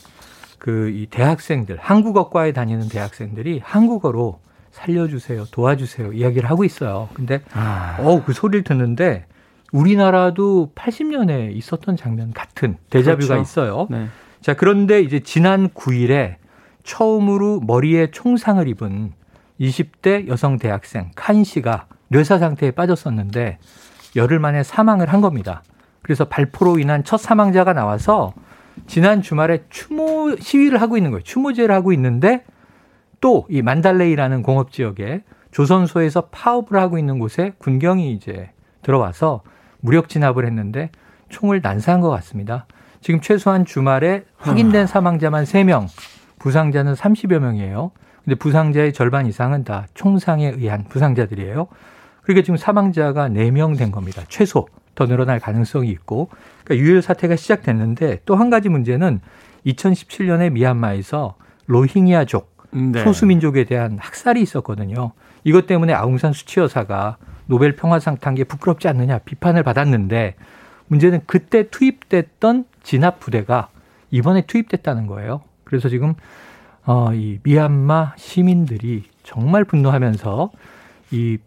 그이 0.60 1.08
대학생들 1.10 1.77
한국어과에 1.80 2.51
다니는 2.51 2.89
대학생들이 2.89 3.62
한국어로 3.63 4.39
살려주세요, 4.72 5.46
도와주세요 5.51 6.13
이야기를 6.13 6.50
하고 6.50 6.63
있어요. 6.65 7.08
근데 7.13 7.42
아. 7.54 7.98
어그 8.00 8.34
소리를 8.34 8.63
듣는데 8.63 9.25
우리나라도 9.72 10.72
80년에 10.75 11.56
있었던 11.56 11.96
장면 11.98 12.34
같은 12.34 12.77
데자뷰가 12.89 13.36
그렇죠. 13.36 13.42
있어요. 13.42 13.88
네. 13.89 14.08
자 14.42 14.54
그런데 14.54 15.01
이제 15.01 15.22
지난 15.22 15.70
9일에 15.70 16.36
처음으로 16.84 17.62
머리에 17.62 18.12
총상을 18.12 18.68
입은 18.68 19.13
20대 19.60 20.27
여성 20.27 20.58
대학생 20.58 21.12
칸 21.15 21.44
씨가 21.44 21.88
뇌사 22.10 22.38
상태에 22.38 22.72
빠졌었는데 22.72 23.58
열흘 24.15 24.39
만에 24.39 24.63
사망을 24.63 25.12
한 25.12 25.22
겁니다. 25.22 25.63
그래서 26.01 26.25
발포로 26.25 26.79
인한 26.79 27.03
첫 27.03 27.17
사망자가 27.17 27.74
나와서 27.74 28.34
지난 28.88 29.22
주말에 29.22 29.63
추모 29.69 30.36
시위를 30.36 30.81
하고 30.81 30.98
있는 30.98 31.12
거예요. 31.12 31.24
추모제를 31.24 31.74
하고 31.74 31.93
있는데 31.93 32.43
또 33.22 33.45
이 33.50 33.62
만달레이라는 33.62 34.43
공업 34.43 34.72
지역에 34.72 35.24
조선소에서 35.51 36.27
파업을 36.31 36.77
하고 36.77 36.98
있는 36.98 37.17
곳에 37.17 37.53
군경이 37.57 38.12
이제 38.12 38.51
들어와서 38.81 39.41
무력 39.79 40.10
진압을 40.10 40.45
했는데 40.45 40.91
총을 41.29 41.62
난사한 41.63 42.01
것 42.01 42.10
같습니다. 42.10 42.65
지금 43.01 43.22
최소한 43.22 43.65
주말에 43.65 44.25
확인된 44.38 44.84
아. 44.84 44.88
사망자만 44.88 45.45
3명, 45.45 45.88
부상자는 46.39 46.93
30여 46.93 47.39
명이에요. 47.39 47.91
근데 48.24 48.36
부상자의 48.36 48.93
절반 48.93 49.27
이상은 49.27 49.63
다 49.63 49.86
총상에 49.93 50.50
의한 50.50 50.84
부상자들이에요. 50.86 51.67
그러니까 52.25 52.44
지금 52.44 52.58
사망자가 52.58 53.29
4명 53.29 53.77
된 53.77 53.91
겁니다. 53.91 54.24
최소 54.29 54.67
더 54.96 55.05
늘어날 55.08 55.39
가능성이 55.39 55.89
있고 55.89 56.29
그러니까 56.63 56.86
유혈 56.86 57.01
사태가 57.01 57.36
시작됐는데 57.36 58.22
또 58.25 58.36
한 58.36 58.50
가지 58.50 58.70
문제는 58.70 59.20
2017년에 59.65 60.51
미얀마에서 60.51 61.36
로힝야족 61.67 62.55
네. 62.72 63.03
소수민족에 63.03 63.63
대한 63.65 63.98
학살이 64.00 64.41
있었거든요. 64.41 65.12
이것 65.44 65.67
때문에 65.67 65.94
아웅산 65.94 66.34
수치 66.34 66.60
여사가 66.60 67.17
노벨 67.46 67.75
평화상 67.75 68.17
탄 68.17 68.36
게 68.36 68.44
부끄럽지 68.44 68.88
않느냐 68.88 69.20
비판을 69.20 69.63
받았는데 69.63 70.36
문제는 70.88 71.22
그때 71.27 71.70
투입됐던 71.70 72.65
진압 72.84 73.20
부대가 73.20 73.70
이번에 74.12 74.46
투입됐다는 74.46 75.08
거예요. 75.08 75.41
그래서 75.63 75.89
지금 75.89 76.15
어, 76.86 77.12
이 77.13 77.39
미얀마 77.44 78.13
시민들이 78.17 79.03
정말 79.24 79.63
분노하면서 79.63 80.51
이 81.12 81.38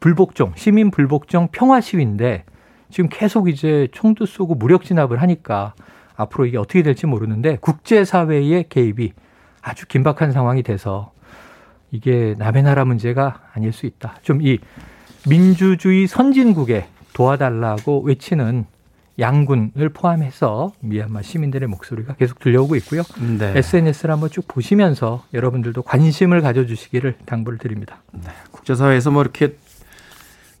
불복종, 0.00 0.52
시민 0.56 0.90
불복종 0.90 1.48
평화 1.52 1.80
시위인데 1.80 2.44
지금 2.90 3.08
계속 3.10 3.48
이제 3.48 3.88
총도 3.92 4.26
쏘고 4.26 4.54
무력 4.54 4.84
진압을 4.84 5.20
하니까 5.22 5.74
앞으로 6.16 6.46
이게 6.46 6.58
어떻게 6.58 6.82
될지 6.82 7.06
모르는데 7.06 7.58
국제사회의 7.60 8.66
개입이 8.68 9.12
아주 9.62 9.86
긴박한 9.86 10.32
상황이 10.32 10.62
돼서 10.62 11.12
이게 11.90 12.34
남의 12.38 12.62
나라 12.62 12.84
문제가 12.84 13.40
아닐 13.54 13.72
수 13.72 13.86
있다. 13.86 14.16
좀 14.22 14.40
이 14.40 14.58
민주주의 15.28 16.06
선진국에 16.06 16.86
도와달라고 17.12 18.02
외치는 18.02 18.66
양군을 19.18 19.88
포함해서 19.94 20.72
미얀마 20.80 21.22
시민들의 21.22 21.68
목소리가 21.68 22.14
계속 22.14 22.38
들려오고 22.38 22.76
있고요. 22.76 23.02
네. 23.38 23.54
SNS를 23.56 24.12
한번 24.12 24.30
쭉 24.30 24.46
보시면서 24.46 25.24
여러분들도 25.32 25.82
관심을 25.82 26.42
가져주시기를 26.42 27.16
당부를 27.24 27.58
드립니다. 27.58 28.02
네. 28.12 28.28
국제사회에서 28.52 29.10
뭐 29.10 29.22
이렇게 29.22 29.56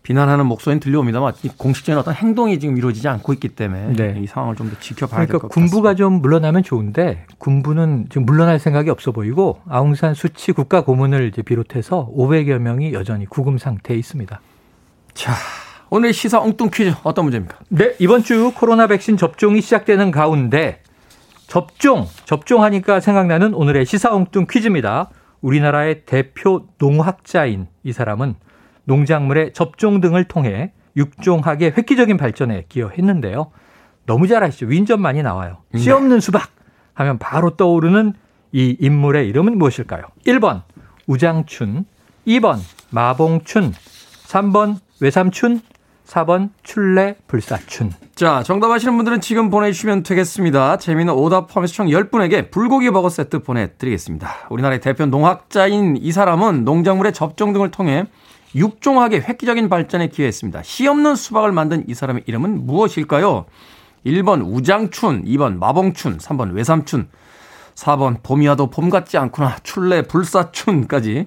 비난하는 0.06 0.46
목소리는 0.46 0.78
들려옵니다만 0.78 1.32
공식적인 1.56 1.98
어떤 1.98 2.14
행동이 2.14 2.60
지금 2.60 2.76
이루어지지 2.76 3.08
않고 3.08 3.32
있기 3.32 3.48
때문에 3.48 3.92
네. 3.94 4.20
이 4.22 4.28
상황을 4.28 4.54
좀 4.54 4.70
더 4.70 4.78
지켜봐야 4.78 5.26
그러니까 5.26 5.32
될것 5.32 5.50
같습니다. 5.50 5.70
군부가 5.72 5.94
좀 5.96 6.20
물러나면 6.20 6.62
좋은데 6.62 7.26
군부는 7.38 8.06
지금 8.08 8.24
물러날 8.24 8.60
생각이 8.60 8.88
없어 8.88 9.10
보이고 9.10 9.60
아웅산 9.68 10.14
수치 10.14 10.52
국가 10.52 10.84
고문을 10.84 11.26
이제 11.26 11.42
비롯해서 11.42 12.08
500여 12.16 12.58
명이 12.58 12.92
여전히 12.92 13.26
구금 13.26 13.58
상태에 13.58 13.96
있습니다. 13.96 14.40
자, 15.14 15.32
오늘 15.90 16.12
시사 16.12 16.40
엉뚱 16.40 16.70
퀴즈 16.72 16.94
어떤 17.02 17.24
문제입니까? 17.24 17.58
네, 17.70 17.96
이번 17.98 18.22
주 18.22 18.52
코로나 18.54 18.86
백신 18.86 19.16
접종이 19.16 19.60
시작되는 19.60 20.12
가운데 20.12 20.82
접종, 21.48 22.06
접종하니까 22.26 23.00
생각나는 23.00 23.54
오늘의 23.54 23.84
시사 23.86 24.14
엉뚱 24.14 24.46
퀴즈입니다. 24.48 25.10
우리나라의 25.40 26.02
대표 26.06 26.68
농학자인 26.78 27.66
이 27.82 27.92
사람은 27.92 28.36
농작물의 28.86 29.52
접종 29.52 30.00
등을 30.00 30.24
통해 30.24 30.72
육종학의 30.96 31.74
획기적인 31.76 32.16
발전에 32.16 32.64
기여했는데요. 32.68 33.50
너무 34.06 34.26
잘 34.26 34.42
아시죠? 34.42 34.66
윈전 34.66 35.00
많이 35.00 35.22
나와요. 35.22 35.58
씨 35.76 35.86
네. 35.86 35.92
없는 35.92 36.20
수박 36.20 36.48
하면 36.94 37.18
바로 37.18 37.56
떠오르는 37.56 38.14
이 38.52 38.76
인물의 38.80 39.28
이름은 39.28 39.58
무엇일까요? 39.58 40.04
1번 40.26 40.62
우장춘, 41.06 41.84
2번 42.26 42.58
마봉춘, 42.90 43.72
3번 44.26 44.76
외삼춘, 45.00 45.60
4번 46.06 46.50
출래 46.62 47.16
불사춘. 47.26 47.90
자, 48.14 48.42
정답 48.44 48.70
아시는 48.70 48.96
분들은 48.96 49.20
지금 49.20 49.50
보내주시면 49.50 50.04
되겠습니다. 50.04 50.78
재미있는 50.78 51.12
오답 51.12 51.48
포함해서 51.48 51.74
총 51.74 51.88
10분에게 51.88 52.50
불고기 52.50 52.90
버거 52.90 53.10
세트 53.10 53.40
보내드리겠습니다. 53.40 54.46
우리나라의 54.50 54.80
대표 54.80 55.04
농학자인 55.04 55.96
이 56.00 56.12
사람은 56.12 56.64
농작물의 56.64 57.12
접종 57.12 57.52
등을 57.52 57.70
통해 57.70 58.06
육종학의 58.56 59.22
획기적인 59.22 59.68
발전에 59.68 60.08
기여했습니다. 60.08 60.62
시 60.62 60.86
없는 60.88 61.14
수박을 61.14 61.52
만든 61.52 61.84
이 61.88 61.94
사람의 61.94 62.24
이름은 62.26 62.66
무엇일까요? 62.66 63.44
1번 64.04 64.42
우장춘, 64.44 65.24
2번 65.24 65.58
마봉춘, 65.58 66.18
3번 66.18 66.54
외삼춘, 66.54 67.08
4번 67.74 68.22
봄이와도 68.22 68.70
봄 68.70 68.88
같지 68.88 69.18
않구나. 69.18 69.56
출래 69.62 70.02
불사춘까지. 70.02 71.26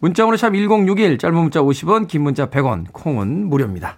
문자번호 0.00 0.36
샵 0.36 0.50
1061, 0.50 1.16
짧은 1.18 1.36
문자 1.36 1.60
50원, 1.60 2.08
긴 2.08 2.22
문자 2.22 2.46
100원, 2.46 2.86
콩은 2.92 3.48
무료입니다. 3.48 3.96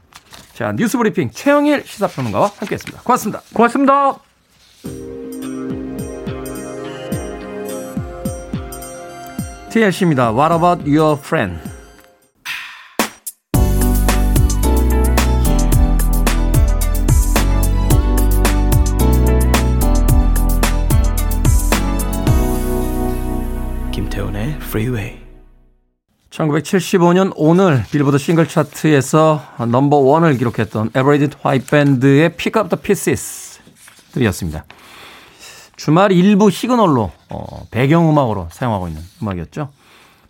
자, 0.52 0.72
뉴스 0.72 0.96
브리핑 0.98 1.30
최영일 1.32 1.82
시사평론가와 1.84 2.52
함께 2.58 2.74
했습니다. 2.74 3.02
고맙습니다. 3.02 3.42
고맙습니다. 3.52 4.18
TLC입니다. 9.70 10.32
What 10.32 10.54
about 10.54 10.88
your 10.88 11.18
friend? 11.18 11.73
Freeway. 24.74 25.20
1975년 26.30 27.32
오늘 27.36 27.84
빌보드 27.92 28.18
싱글 28.18 28.48
차트에서 28.48 29.40
넘버 29.70 29.98
원을 29.98 30.36
기록했던 30.36 30.90
애버리지 30.92 31.36
화이트 31.40 31.66
밴드의 31.66 32.36
Pick 32.36 32.60
Up 32.60 32.68
the 32.70 32.82
Pieces 32.82 33.60
들이었습니다. 34.10 34.64
주말 35.76 36.10
일부 36.10 36.50
시그널로 36.50 37.12
어, 37.28 37.66
배경음악으로 37.70 38.48
사용하고 38.50 38.88
있는 38.88 39.00
음악이었죠. 39.22 39.68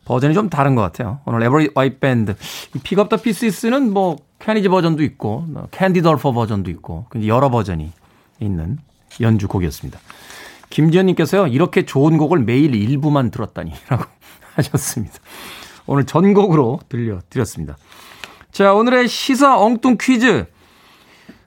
버전이 0.04 0.34
좀 0.34 0.50
다른 0.50 0.74
것 0.74 0.82
같아요. 0.82 1.20
오늘 1.24 1.42
애버리지 1.42 1.70
화이트 1.74 1.98
밴드 1.98 2.34
Pick 2.82 2.99
Up 2.99 3.08
the 3.08 3.16
Pieces는 3.16 3.94
뭐 3.94 4.16
케니 4.40 4.59
지 4.59 4.68
버전도 4.68 5.02
있고 5.04 5.46
캔디 5.70 6.02
덜퍼 6.02 6.32
버전도 6.32 6.70
있고 6.72 7.06
여러 7.24 7.48
버전이 7.48 7.90
있는 8.40 8.76
연주곡이었습니다. 9.22 9.98
김지현님께서요 10.68 11.46
이렇게 11.46 11.86
좋은 11.86 12.18
곡을 12.18 12.40
매일 12.40 12.74
일부만 12.74 13.30
들었다니라고 13.30 14.04
하셨습니다. 14.56 15.14
오늘 15.86 16.04
전곡으로 16.04 16.80
들려드렸습니다. 16.88 17.76
자 18.50 18.72
오늘의 18.72 19.08
시사 19.08 19.58
엉뚱 19.58 19.96
퀴즈 20.00 20.46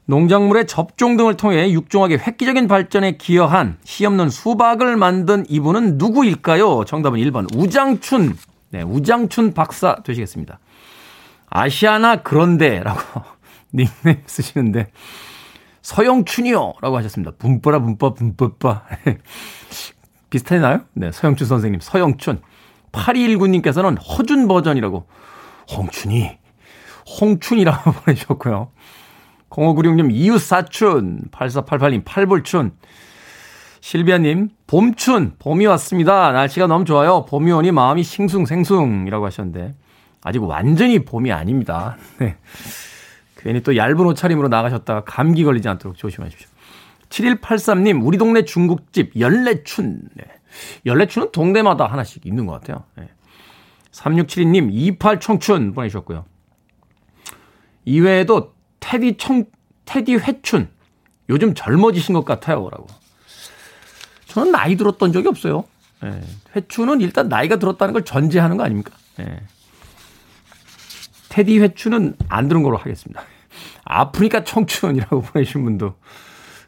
농작물의 0.08 0.68
접종 0.68 1.18
등을 1.18 1.36
통해 1.36 1.72
육종학의 1.72 2.20
획기적인 2.20 2.68
발전에 2.68 3.18
기여한 3.18 3.78
시없는 3.84 4.30
수박을 4.30 4.96
만든 4.96 5.46
이분은 5.50 5.98
누구일까요? 5.98 6.86
정답은 6.86 7.20
1번 7.20 7.54
우장춘. 7.54 8.38
네, 8.70 8.82
우장춘 8.84 9.54
박사 9.54 9.96
되시겠습니다. 10.04 10.60
아시아나 11.50 12.18
그런데라고 12.18 13.22
닉네임 13.74 14.24
쓰시는데 14.26 14.92
서영춘이요 15.82 16.74
라고 16.82 16.98
하셨습니다. 16.98 17.32
분빠라 17.38 17.80
분빠 17.80 18.14
분빠빠. 18.14 18.84
비슷하나요? 20.30 20.82
네, 20.94 21.12
서영춘 21.12 21.48
선생님, 21.48 21.80
서영춘. 21.82 22.42
8219님께서는 22.92 23.98
허준 24.00 24.48
버전이라고. 24.48 25.06
홍춘이, 25.76 26.38
홍춘이라고 27.20 27.92
보내주셨고요. 28.04 28.72
0596님, 29.50 30.12
이웃사춘, 30.12 31.22
8488님, 31.32 32.04
팔불춘, 32.06 32.72
실비아님, 33.80 34.50
봄춘, 34.68 35.34
봄이 35.40 35.66
왔습니다. 35.68 36.32
날씨가 36.32 36.68
너무 36.68 36.84
좋아요. 36.86 37.26
봄이 37.26 37.52
오니 37.52 37.72
마음이 37.72 38.04
싱숭생숭이라고 38.04 39.26
하셨는데, 39.26 39.76
아직 40.24 40.44
완전히 40.44 41.00
봄이 41.00 41.32
아닙니다. 41.32 41.98
네. 42.20 42.36
괜히 43.38 43.62
또 43.62 43.78
얇은 43.78 44.00
옷차림으로 44.00 44.50
나가셨다가 44.50 45.04
감기 45.06 45.44
걸리지 45.44 45.70
않도록 45.70 45.96
조심하십시오. 45.98 46.50
7183님, 47.10 48.06
우리 48.06 48.18
동네 48.18 48.44
중국집 48.44 49.18
연례춘. 49.18 50.02
네. 50.16 50.24
연례춘은 50.86 51.32
동네마다 51.32 51.86
하나씩 51.86 52.26
있는 52.26 52.46
것 52.46 52.54
같아요. 52.54 52.84
네. 52.96 53.10
3672님, 53.92 54.98
28청춘 55.00 55.74
보내주셨고요. 55.74 56.26
이외에도 57.86 58.54
테디 58.80 59.18
청, 59.18 59.46
테디 59.86 60.16
회춘. 60.16 60.70
요즘 61.30 61.54
젊어지신 61.54 62.14
것 62.14 62.26
같아요. 62.26 62.70
라고. 62.70 62.88
저는 64.28 64.52
나이 64.52 64.76
들었던 64.76 65.12
적이 65.12 65.30
없어요. 65.30 65.64
예. 66.04 66.22
회춘은 66.56 67.02
일단 67.02 67.28
나이가 67.28 67.58
들었다는 67.58 67.94
걸 67.94 68.06
전제하는 68.06 68.58
거 68.58 68.64
아닙니까? 68.64 68.92
예. 69.20 69.42
테디 71.30 71.60
회춘은 71.60 72.16
안 72.30 72.48
들은 72.48 72.64
걸로 72.64 72.78
하겠습니다. 72.78 73.22
아프니까 73.84 74.44
청춘이라고 74.44 75.22
보내신 75.34 75.64
분도 75.64 75.96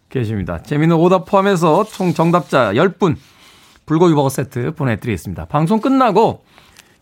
계십니다. 0.09 0.61
재미있는 0.63 0.95
오답 0.97 1.25
포함해서 1.25 1.83
총 1.85 2.13
정답자 2.13 2.73
10분 2.73 3.15
불고기 3.89 4.13
버거 4.13 4.29
세트 4.29 4.75
보내드리겠습니다. 4.75 5.45
방송 5.45 5.79
끝나고 5.79 6.43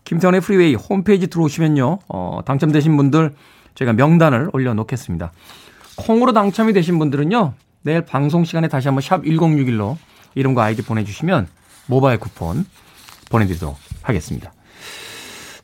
김태훈의 0.04 0.40
프리웨이 0.40 0.74
홈페이지 0.74 1.26
들어오시면요. 1.26 1.98
어, 2.08 2.40
당첨되신 2.46 2.96
분들 2.96 3.34
저희가 3.74 3.92
명단을 3.92 4.48
올려놓겠습니다. 4.54 5.30
콩으로 5.98 6.32
당첨이 6.32 6.72
되신 6.72 6.98
분들은요. 6.98 7.52
내일 7.82 8.06
방송 8.06 8.46
시간에 8.46 8.68
다시 8.68 8.88
한번 8.88 9.02
샵 9.02 9.22
1061로 9.22 9.98
이름과 10.34 10.64
아이디 10.64 10.82
보내주시면 10.82 11.48
모바일 11.88 12.18
쿠폰 12.18 12.64
보내드리도록 13.30 13.76
하겠습니다. 14.00 14.54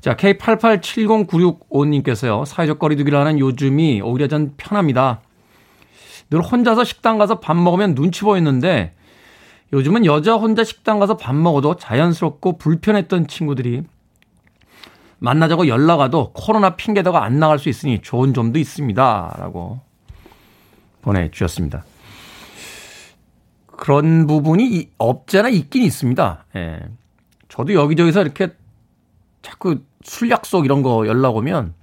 자, 0.02 0.16
K887096님께서요. 0.16 2.44
사회적 2.44 2.78
거리두기를 2.78 3.18
하는 3.18 3.38
요즘이 3.38 4.02
오히려 4.02 4.28
전 4.28 4.52
편합니다. 4.58 5.22
늘 6.28 6.42
혼자서 6.42 6.84
식당 6.84 7.16
가서 7.16 7.40
밥 7.40 7.56
먹으면 7.56 7.94
눈치 7.94 8.20
보였는데 8.20 8.92
요즘은 9.74 10.06
여자 10.06 10.34
혼자 10.34 10.62
식당 10.62 11.00
가서 11.00 11.16
밥 11.16 11.34
먹어도 11.34 11.74
자연스럽고 11.74 12.58
불편했던 12.58 13.26
친구들이 13.26 13.82
만나자고 15.18 15.66
연락 15.66 15.98
와도 15.98 16.32
코로나 16.32 16.76
핑계대가 16.76 17.24
안 17.24 17.40
나갈 17.40 17.58
수 17.58 17.68
있으니 17.68 18.00
좋은 18.00 18.34
점도 18.34 18.60
있습니다. 18.60 19.36
라고 19.36 19.80
보내주셨습니다. 21.02 21.84
그런 23.66 24.28
부분이 24.28 24.90
없잖아 24.96 25.48
있긴 25.48 25.82
있습니다. 25.82 26.44
예. 26.54 26.80
저도 27.48 27.74
여기저기서 27.74 28.22
이렇게 28.22 28.54
자꾸 29.42 29.80
술 30.04 30.30
약속 30.30 30.64
이런 30.66 30.82
거 30.82 31.04
연락 31.08 31.34
오면 31.34 31.74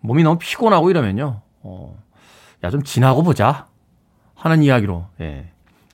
몸이 0.00 0.22
너무 0.22 0.38
피곤하고 0.38 0.88
이러면요. 0.90 1.40
어, 1.62 1.98
야, 2.62 2.70
좀 2.70 2.84
지나고 2.84 3.24
보자. 3.24 3.66
하는 4.34 4.62
이야기로, 4.62 5.06
예. 5.20 5.51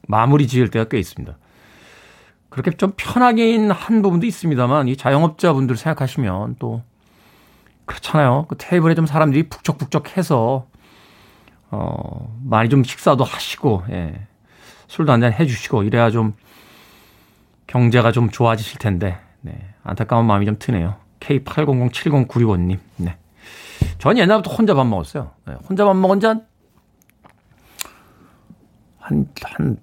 마무리 0.09 0.49
지을 0.49 0.71
때가 0.71 0.87
꽤 0.87 0.99
있습니다. 0.99 1.37
그렇게 2.49 2.71
좀 2.73 2.93
편하긴 2.97 3.71
한 3.71 4.03
부분도 4.03 4.27
있습니다만 4.27 4.89
이 4.89 4.97
자영업자분들 4.97 5.77
생각하시면 5.77 6.57
또 6.59 6.83
그렇잖아요. 7.85 8.47
그 8.49 8.57
테이블에 8.59 8.95
좀 8.95 9.07
사람들이 9.07 9.49
북적북적해서 9.49 10.67
어 11.71 12.39
많이 12.43 12.71
좀 12.71 12.83
식사도 12.83 13.23
하시고 13.23 13.85
예. 13.91 14.27
술도 14.89 15.13
한잔 15.13 15.35
해주시고 15.35 15.83
이래야 15.83 16.11
좀 16.11 16.33
경제가 17.67 18.11
좀 18.11 18.31
좋아지실 18.31 18.79
텐데 18.79 19.19
네. 19.43 19.59
안타까운 19.85 20.25
마음이 20.25 20.47
좀 20.47 20.57
드네요. 20.59 20.97
K80070965님. 21.21 22.79
네. 22.97 23.19
전 23.99 24.17
옛날부터 24.17 24.51
혼자 24.55 24.73
밥 24.73 24.87
먹었어요. 24.87 25.33
네. 25.47 25.55
혼자 25.69 25.85
밥 25.85 25.95
먹은 25.95 26.21
지한 26.21 26.47
한, 28.99 29.29
한 29.43 29.77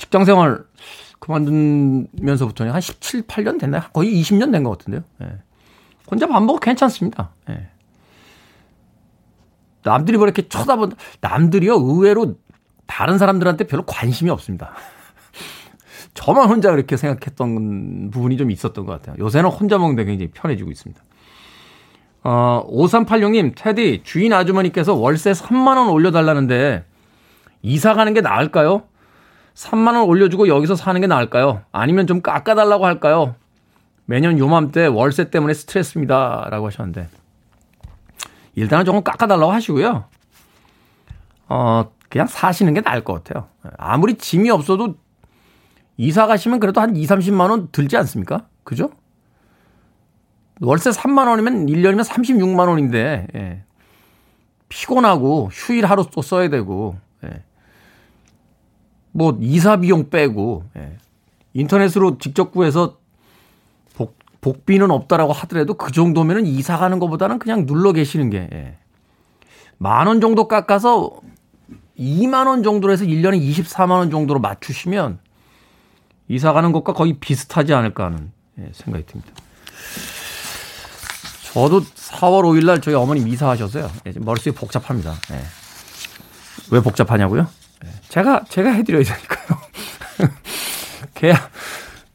직장 0.00 0.24
생활 0.24 0.64
그만두면서부터는 1.18 2.72
한 2.72 2.80
17, 2.80 3.22
8년 3.26 3.60
됐나요? 3.60 3.82
거의 3.92 4.10
20년 4.20 4.50
된 4.50 4.64
것 4.64 4.70
같은데요. 4.78 5.02
예. 5.22 5.38
혼자 6.10 6.26
밥 6.26 6.42
먹어 6.42 6.58
괜찮습니다. 6.58 7.30
예. 7.50 7.68
남들이 9.82 10.16
뭐 10.16 10.26
이렇게 10.26 10.48
쳐다본, 10.48 10.92
남들이요, 11.20 11.74
의외로 11.74 12.36
다른 12.86 13.18
사람들한테 13.18 13.64
별로 13.66 13.84
관심이 13.84 14.30
없습니다. 14.30 14.72
저만 16.14 16.48
혼자 16.48 16.70
그렇게 16.70 16.96
생각했던 16.96 18.10
부분이 18.10 18.36
좀 18.38 18.50
있었던 18.50 18.86
것 18.86 18.92
같아요. 18.92 19.16
요새는 19.22 19.50
혼자 19.50 19.76
먹는데 19.78 20.04
굉장히 20.04 20.30
편해지고 20.32 20.70
있습니다. 20.70 21.02
어, 22.24 22.66
5386님, 22.70 23.52
테디, 23.54 24.00
주인 24.04 24.32
아주머니께서 24.32 24.94
월세 24.94 25.32
3만원 25.32 25.92
올려달라는데, 25.92 26.84
이사 27.62 27.94
가는 27.94 28.12
게 28.14 28.20
나을까요? 28.22 28.82
3만 29.54 29.94
원 29.94 30.04
올려주고 30.04 30.48
여기서 30.48 30.76
사는 30.76 31.00
게 31.00 31.06
나을까요? 31.06 31.62
아니면 31.72 32.06
좀 32.06 32.22
깎아달라고 32.22 32.86
할까요? 32.86 33.34
매년 34.06 34.38
요맘때 34.38 34.86
월세 34.86 35.30
때문에 35.30 35.54
스트레스입니다. 35.54 36.48
라고 36.50 36.66
하셨는데. 36.66 37.08
일단은 38.56 38.84
조금 38.84 39.02
깎아달라고 39.02 39.52
하시고요. 39.52 40.04
어, 41.48 41.90
그냥 42.08 42.26
사시는 42.26 42.74
게 42.74 42.80
나을 42.80 43.04
것 43.04 43.22
같아요. 43.22 43.48
아무리 43.78 44.16
짐이 44.16 44.50
없어도 44.50 44.96
이사 45.96 46.26
가시면 46.26 46.60
그래도 46.60 46.80
한 46.80 46.96
2, 46.96 47.06
30만 47.06 47.50
원 47.50 47.68
들지 47.70 47.96
않습니까? 47.98 48.46
그죠? 48.64 48.90
월세 50.60 50.90
3만 50.90 51.28
원이면 51.28 51.66
1년이면 51.66 52.04
36만 52.04 52.68
원인데, 52.68 53.26
예. 53.34 53.62
피곤하고 54.68 55.50
휴일 55.52 55.86
하루 55.86 56.06
또 56.10 56.22
써야 56.22 56.48
되고, 56.48 56.96
예. 56.96 57.09
뭐 59.12 59.36
이사 59.40 59.76
비용 59.76 60.10
빼고 60.10 60.64
예. 60.76 60.96
인터넷으로 61.54 62.18
직접 62.18 62.52
구해서 62.52 62.98
복, 63.94 64.16
복비는 64.40 64.90
없다라고 64.90 65.32
하더라도 65.32 65.74
그 65.74 65.92
정도면은 65.92 66.46
이사 66.46 66.78
가는 66.78 66.98
것보다는 66.98 67.38
그냥 67.38 67.66
눌러 67.66 67.92
계시는 67.92 68.30
게 68.30 68.48
예. 68.52 68.76
만원 69.78 70.20
정도 70.20 70.46
깎아서 70.46 71.12
2만 71.98 72.46
원 72.46 72.62
정도로 72.62 72.92
해서 72.92 73.04
1년에 73.04 73.40
24만 73.40 73.90
원 73.92 74.10
정도로 74.10 74.40
맞추시면 74.40 75.18
이사 76.28 76.52
가는 76.52 76.72
것과 76.72 76.92
거의 76.92 77.14
비슷하지 77.14 77.74
않을까 77.74 78.06
하는 78.06 78.30
예, 78.58 78.70
생각이 78.72 79.04
듭니다. 79.06 79.32
저도 81.52 81.80
4월 81.80 82.44
5일 82.44 82.64
날 82.64 82.80
저희 82.80 82.94
어머님 82.94 83.26
이사하셔서요. 83.26 83.90
예, 84.06 84.12
머릿속이 84.16 84.54
복잡합니다. 84.56 85.14
예. 85.32 85.40
왜 86.70 86.80
복잡하냐고요? 86.80 87.48
예. 87.84 87.88
제가, 88.08 88.44
제가 88.48 88.70
해드려야 88.70 89.02
되니까요. 89.04 89.58
계약, 91.14 91.50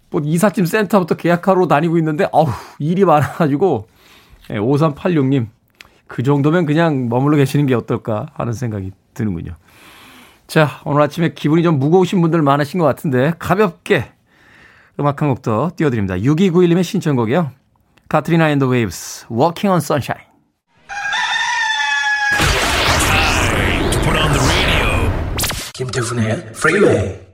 뭐 0.10 0.22
이삿짐 0.24 0.66
센터부터 0.66 1.16
계약하러 1.16 1.68
다니고 1.68 1.98
있는데, 1.98 2.28
어우, 2.32 2.48
일이 2.80 3.06
많아가지고, 3.06 3.88
예, 4.52 4.56
5386님, 4.58 5.48
그 6.08 6.24
정도면 6.24 6.66
그냥 6.66 7.10
머물러 7.10 7.38
계시는 7.38 7.66
게 7.66 7.74
어떨까 7.74 8.28
하는 8.36 8.54
생각이 8.54 8.92
드는군요. 9.14 9.56
자, 10.48 10.82
오늘 10.86 11.02
아침에 11.02 11.34
기분이 11.34 11.64
좀 11.64 11.80
무거우신 11.80 12.22
분들 12.22 12.42
많으신 12.44 12.80
것 12.80 12.86
같은데, 12.86 13.34
가볍게 13.40 14.12
음악 15.00 15.22
한 15.22 15.30
곡 15.30 15.42
더 15.42 15.72
띄워드립니다. 15.76 16.16
6291님의 16.16 16.84
신청곡이요. 16.84 17.52
카트리나 18.08 18.52
앤드 18.52 18.64
웨이브스, 18.66 19.26
Walking 19.32 19.70
on 19.72 19.78
Sunshine. 19.78 20.26
김태훈의 25.76 26.54
프리웨이 26.54 27.25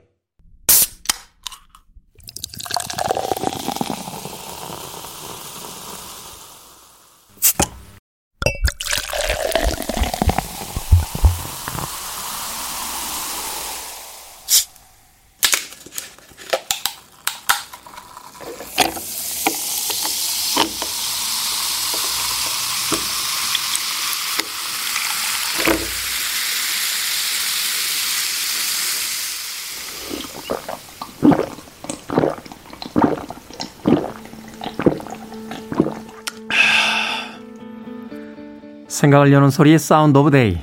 생각을 39.02 39.32
여는 39.32 39.50
소리의 39.50 39.80
Sound 39.80 40.16
of 40.16 40.30
Day. 40.30 40.60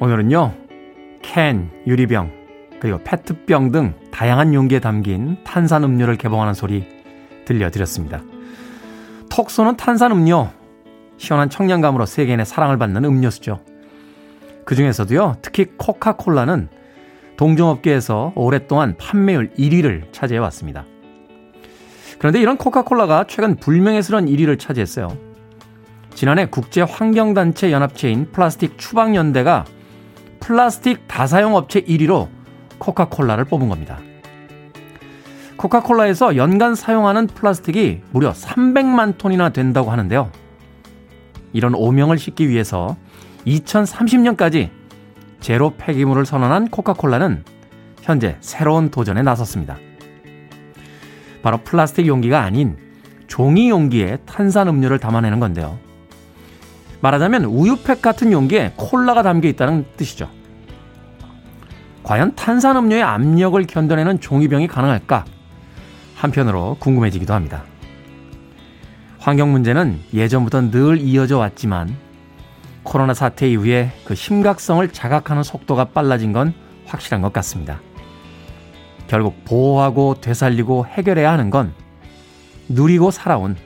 오늘은요, 0.00 0.54
캔, 1.22 1.70
유리병, 1.86 2.32
그리고 2.80 2.98
페트병 3.04 3.70
등 3.70 3.94
다양한 4.10 4.54
용기에 4.54 4.80
담긴 4.80 5.36
탄산음료를 5.44 6.16
개봉하는 6.16 6.52
소리 6.52 6.84
들려드렸습니다. 7.44 8.22
톡 9.30 9.52
쏘는 9.52 9.76
탄산음료, 9.76 10.48
시원한 11.16 11.48
청량감으로 11.48 12.06
세계인의 12.06 12.44
사랑을 12.44 12.76
받는 12.76 13.04
음료수죠. 13.04 13.60
그 14.64 14.74
중에서도요, 14.74 15.36
특히 15.40 15.66
코카콜라는 15.76 16.68
동종업계에서 17.36 18.32
오랫동안 18.34 18.96
판매율 18.98 19.52
1위를 19.56 20.12
차지해 20.12 20.40
왔습니다. 20.40 20.84
그런데 22.18 22.40
이런 22.40 22.56
코카콜라가 22.56 23.26
최근 23.28 23.54
불명예스러운 23.54 24.26
1위를 24.26 24.58
차지했어요. 24.58 25.23
지난해 26.14 26.46
국제 26.46 26.80
환경단체 26.80 27.72
연합체인 27.72 28.30
플라스틱 28.30 28.78
추방연대가 28.78 29.64
플라스틱 30.40 31.08
다사용 31.08 31.56
업체 31.56 31.80
1위로 31.80 32.28
코카콜라를 32.78 33.44
뽑은 33.44 33.68
겁니다. 33.68 33.98
코카콜라에서 35.56 36.36
연간 36.36 36.74
사용하는 36.74 37.26
플라스틱이 37.26 38.02
무려 38.12 38.32
300만 38.32 39.18
톤이나 39.18 39.50
된다고 39.50 39.90
하는데요. 39.90 40.30
이런 41.52 41.74
오명을 41.74 42.18
씻기 42.18 42.48
위해서 42.48 42.96
2030년까지 43.46 44.70
제로 45.40 45.74
폐기물을 45.76 46.26
선언한 46.26 46.68
코카콜라는 46.68 47.44
현재 48.02 48.36
새로운 48.40 48.90
도전에 48.90 49.22
나섰습니다. 49.22 49.78
바로 51.42 51.58
플라스틱 51.58 52.06
용기가 52.06 52.42
아닌 52.42 52.76
종이 53.26 53.68
용기에 53.68 54.18
탄산 54.26 54.68
음료를 54.68 54.98
담아내는 54.98 55.40
건데요. 55.40 55.78
말하자면 57.04 57.44
우유팩 57.44 58.00
같은 58.00 58.32
용기에 58.32 58.72
콜라가 58.76 59.22
담겨 59.22 59.46
있다는 59.48 59.84
뜻이죠. 59.98 60.30
과연 62.02 62.34
탄산음료의 62.34 63.02
압력을 63.02 63.62
견뎌내는 63.66 64.20
종이병이 64.20 64.68
가능할까? 64.68 65.26
한편으로 66.14 66.78
궁금해지기도 66.80 67.34
합니다. 67.34 67.64
환경 69.18 69.52
문제는 69.52 70.00
예전부터 70.14 70.70
늘 70.70 70.98
이어져 70.98 71.36
왔지만 71.36 71.94
코로나 72.84 73.12
사태 73.12 73.50
이후에 73.50 73.92
그 74.06 74.14
심각성을 74.14 74.86
자각하는 74.88 75.42
속도가 75.42 75.86
빨라진 75.86 76.32
건 76.32 76.54
확실한 76.86 77.20
것 77.20 77.34
같습니다. 77.34 77.82
결국 79.08 79.44
보호하고 79.44 80.22
되살리고 80.22 80.86
해결해야 80.86 81.30
하는 81.30 81.50
건 81.50 81.74
누리고 82.66 83.10
살아온 83.10 83.56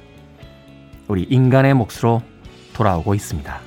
우리 1.07 1.23
인간의 1.23 1.75
몫으로 1.75 2.23
돌아오고 2.79 3.15
있습니다. 3.15 3.61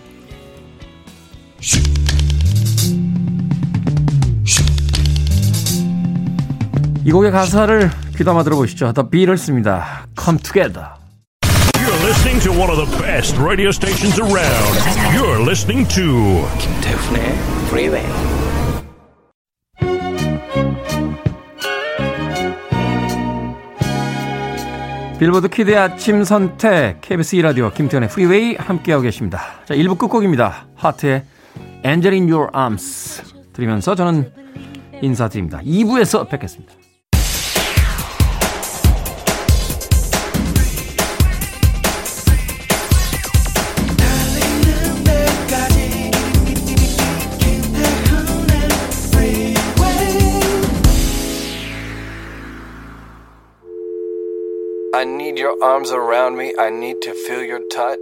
이 7.04 7.12
곡의 7.12 7.32
가사를 7.32 7.92
귀담아 8.16 8.44
들어보시죠. 8.44 8.94
The 8.94 9.10
Beatles입니다. 9.10 10.06
Come 10.18 10.40
Together. 10.42 10.88
You're 11.76 12.06
listening 12.06 12.40
to 12.44 12.52
one 12.52 12.72
of 12.72 12.78
the 12.78 12.88
best 13.02 13.38
radio 13.38 13.70
stations 13.70 14.18
around. 14.22 14.80
You're 15.14 15.42
listening 15.42 15.88
to 15.90 16.48
김태훈의 16.58 17.36
Freeway. 17.68 18.41
빌보드 25.22 25.50
키드의 25.50 25.78
아침 25.78 26.24
선택 26.24 27.00
KBS 27.02 27.38
2라디오 27.38 27.72
김태훈의 27.72 28.10
프리웨이 28.10 28.56
함께하고 28.56 29.04
계십니다. 29.04 29.40
자 29.66 29.76
1부 29.76 30.00
끝곡입니다. 30.00 30.66
하트의 30.74 31.24
Angel 31.86 32.20
in 32.20 32.28
Your 32.28 32.50
Arms 32.58 33.22
들으면서 33.54 33.94
저는 33.94 34.34
인사드립니다. 35.04 35.60
2부에서 35.60 36.28
뵙겠습니다. 36.28 36.74
Need 55.32 55.40
your 55.40 55.56
arms 55.64 55.92
around 55.92 56.36
me. 56.36 56.54
I 56.60 56.70
need 56.70 57.02
to 57.04 57.14
feel 57.14 57.44
your 57.46 57.62
touch. 57.70 57.98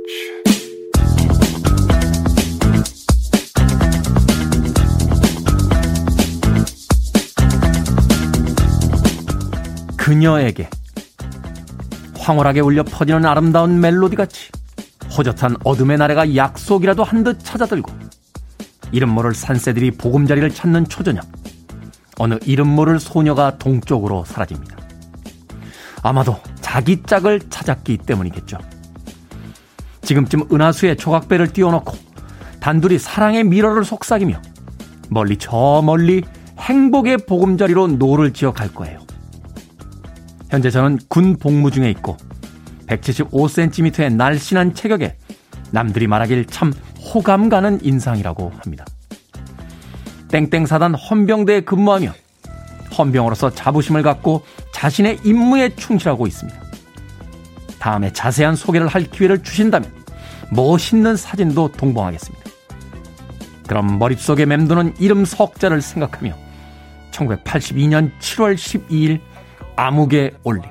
그녀에게 9.98 10.70
황홀하게 12.18 12.62
울려 12.62 12.84
퍼지는 12.84 13.26
아름다운 13.26 13.80
멜로디 13.80 14.16
같이 14.16 14.50
호젓한 15.16 15.58
어둠의 15.64 15.98
나래가 15.98 16.36
약속이라도 16.36 17.04
한 17.04 17.24
듯 17.24 17.44
찾아들고 17.44 17.92
이름 18.92 19.10
모를 19.10 19.36
산새들이 19.36 19.92
보금자리를 19.92 20.50
찾는 20.50 20.88
초저녁 20.88 21.26
어느 22.18 22.40
이름 22.46 22.68
모를 22.70 23.00
소녀가 23.00 23.58
동쪽으로 23.58 24.26
사라집니다. 24.26 24.79
아마도 26.02 26.38
자기 26.62 27.02
짝을 27.04 27.42
찾았기 27.50 27.98
때문이겠죠. 27.98 28.58
지금쯤 30.02 30.48
은하수에 30.52 30.96
조각배를 30.96 31.54
띄워놓고 31.54 31.98
단둘이 32.60 33.00
사랑의 33.00 33.44
밀어를 33.44 33.84
속삭이며 33.84 34.42
멀리 35.10 35.38
저 35.38 35.82
멀리 35.84 36.24
행복의 36.60 37.18
보금자리로 37.28 37.88
노를 37.88 38.34
저어 38.34 38.52
갈 38.52 38.74
거예요. 38.74 39.00
현재 40.50 40.70
저는 40.70 41.00
군 41.08 41.38
복무 41.38 41.72
중에 41.72 41.90
있고 41.92 42.18
175cm의 42.88 44.14
날씬한 44.14 44.74
체격에 44.74 45.16
남들이 45.72 46.08
말하길 46.08 46.46
참 46.46 46.74
호감 47.14 47.50
가는 47.50 47.80
인상이라고 47.84 48.52
합니다. 48.58 48.86
땡땡사단 50.30 50.96
헌병대에 50.96 51.62
근무하며 51.62 52.14
헌병으로서 52.98 53.52
자부심을 53.52 54.04
갖고 54.04 54.44
자신의 54.80 55.20
임무에 55.26 55.76
충실하고 55.76 56.26
있습니다. 56.26 56.58
다음에 57.80 58.14
자세한 58.14 58.56
소개를 58.56 58.88
할 58.88 59.04
기회를 59.04 59.44
주신다면 59.44 59.92
멋있는 60.52 61.18
사진도 61.18 61.70
동봉하겠습니다. 61.74 62.46
그럼 63.68 64.00
머릿속에 64.00 64.46
맴도는 64.46 64.96
이름 64.98 65.26
석자를 65.26 65.82
생각하며 65.82 66.34
1982년 67.12 68.10
7월 68.20 68.56
12일 68.56 69.20
암흑에 69.76 70.32
올림 70.44 70.64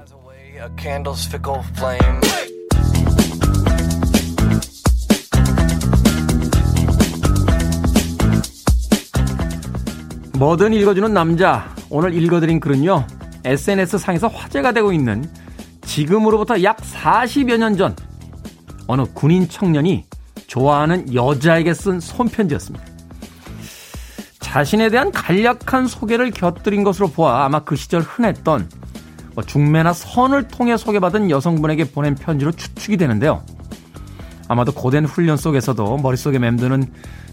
뭐든 10.38 10.72
읽어주는 10.72 11.12
남자. 11.12 11.74
오늘 11.90 12.14
읽어드린 12.14 12.60
글은요. 12.60 13.17
SNS 13.44 13.98
상에서 13.98 14.28
화제가 14.28 14.72
되고 14.72 14.92
있는 14.92 15.24
지금으로부터 15.82 16.62
약 16.62 16.78
40여 16.78 17.58
년 17.58 17.76
전 17.76 17.96
어느 18.88 19.04
군인 19.12 19.48
청년이 19.48 20.04
좋아하는 20.46 21.14
여자에게 21.14 21.74
쓴 21.74 22.00
손편지였습니다. 22.00 22.84
자신에 24.40 24.88
대한 24.88 25.12
간략한 25.12 25.86
소개를 25.86 26.30
곁들인 26.30 26.82
것으로 26.82 27.08
보아 27.08 27.44
아마 27.44 27.60
그 27.60 27.76
시절 27.76 28.00
흔했던 28.00 28.70
뭐 29.34 29.44
중매나 29.44 29.92
선을 29.92 30.48
통해 30.48 30.78
소개받은 30.78 31.30
여성분에게 31.30 31.92
보낸 31.92 32.14
편지로 32.14 32.50
추측이 32.52 32.96
되는데요. 32.96 33.44
아마도 34.48 34.72
고된 34.72 35.04
훈련 35.04 35.36
속에서도 35.36 35.98
머릿속에 35.98 36.38
맴드는 36.38 36.90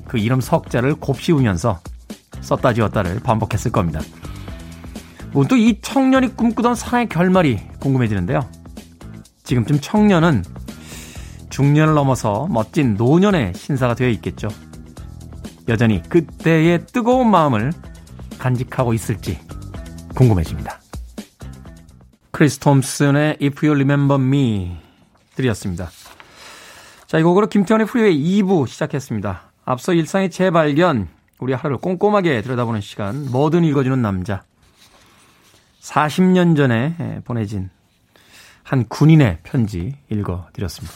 그 0.07 0.17
이름 0.17 0.41
석자를 0.41 0.95
곱씹으면서 0.95 1.79
썼다 2.41 2.73
지웠다를 2.73 3.21
반복했을 3.21 3.71
겁니다. 3.71 4.01
문득 5.35 5.57
이 5.57 5.81
청년이 5.81 6.37
꿈꾸던 6.37 6.75
사랑의 6.75 7.09
결말이 7.09 7.59
궁금해지는데요. 7.81 8.49
지금쯤 9.43 9.81
청년은 9.81 10.45
중년을 11.49 11.93
넘어서 11.93 12.47
멋진 12.49 12.93
노년의 12.95 13.53
신사가 13.53 13.95
되어 13.95 14.07
있겠죠. 14.11 14.47
여전히 15.67 16.01
그때의 16.07 16.85
뜨거운 16.87 17.29
마음을 17.29 17.73
간직하고 18.39 18.93
있을지 18.93 19.37
궁금해집니다. 20.15 20.79
크리스 22.31 22.59
톰슨의 22.59 23.37
If 23.41 23.65
You 23.65 23.71
Remember 23.71 24.21
Me 24.21 24.77
들으셨습니다. 25.35 25.89
자, 27.07 27.19
이 27.19 27.23
곡으로 27.23 27.47
김태훈의 27.47 27.87
프리웨이 27.87 28.41
2부 28.41 28.69
시작했습니다. 28.69 29.51
앞서 29.65 29.93
일상의 29.93 30.31
재발견, 30.31 31.09
우리 31.39 31.51
하루를 31.51 31.77
꼼꼼하게 31.79 32.41
들여다보는 32.41 32.79
시간, 32.79 33.29
뭐든 33.31 33.65
읽어주는 33.65 34.01
남자. 34.01 34.43
40년 35.85 36.57
전에 36.57 37.21
보내진 37.25 37.69
한 38.63 38.87
군인의 38.87 39.39
편지 39.43 39.95
읽어드렸습니다. 40.09 40.95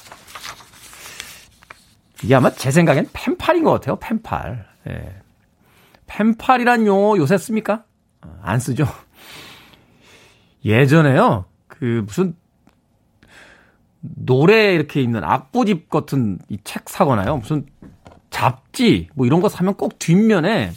이게 2.24 2.34
아마 2.34 2.50
제 2.52 2.72
생각엔 2.72 3.10
펜팔인 3.14 3.64
것 3.64 3.72
같아요. 3.72 3.98
펜팔. 3.98 4.68
예. 4.90 5.16
펜팔이란 6.08 6.88
용어 6.88 7.18
요새 7.18 7.38
씁니까? 7.38 7.84
안 8.42 8.60
쓰죠. 8.60 8.86
예전에요. 10.66 11.46
그 11.68 12.04
무슨 12.06 12.36
노래 14.02 14.74
이렇게 14.74 15.02
있는 15.02 15.24
악보집 15.24 15.90
같은 15.90 16.40
이 16.50 16.58
책 16.64 16.90
사거나요. 16.90 17.38
무슨 17.38 17.68
잡지 18.32 19.08
뭐 19.14 19.28
이런 19.28 19.40
거 19.40 19.50
사면 19.50 19.76
꼭 19.76 20.00
뒷면에 20.00 20.72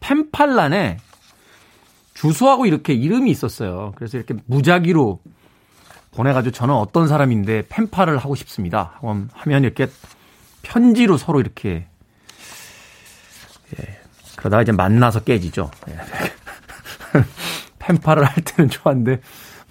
펜팔란에 0.00 0.98
주소하고 2.24 2.64
이렇게 2.64 2.94
이름이 2.94 3.30
있었어요. 3.30 3.92
그래서 3.96 4.16
이렇게 4.16 4.34
무작위로 4.46 5.20
보내가지고 6.12 6.52
저는 6.52 6.74
어떤 6.74 7.06
사람인데 7.06 7.64
펜팔을 7.68 8.16
하고 8.16 8.34
싶습니다. 8.34 8.98
하면 9.32 9.64
이렇게 9.64 9.88
편지로 10.62 11.18
서로 11.18 11.40
이렇게 11.40 11.86
예, 13.78 14.00
그러다가 14.36 14.62
이제 14.62 14.72
만나서 14.72 15.20
깨지죠. 15.20 15.70
예. 15.90 15.98
펜팔을 17.78 18.24
할 18.24 18.34
때는 18.42 18.70
좋았는데 18.70 19.20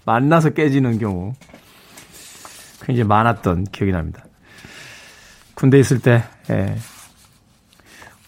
만나서 0.06 0.52
깨지는 0.52 1.00
경우 1.00 1.34
굉장히 2.82 3.08
많았던 3.08 3.63
기억이 3.72 3.92
납니다. 3.92 4.24
군대 5.56 5.80
있을 5.80 6.00
때 6.00 6.24
예, 6.52 6.76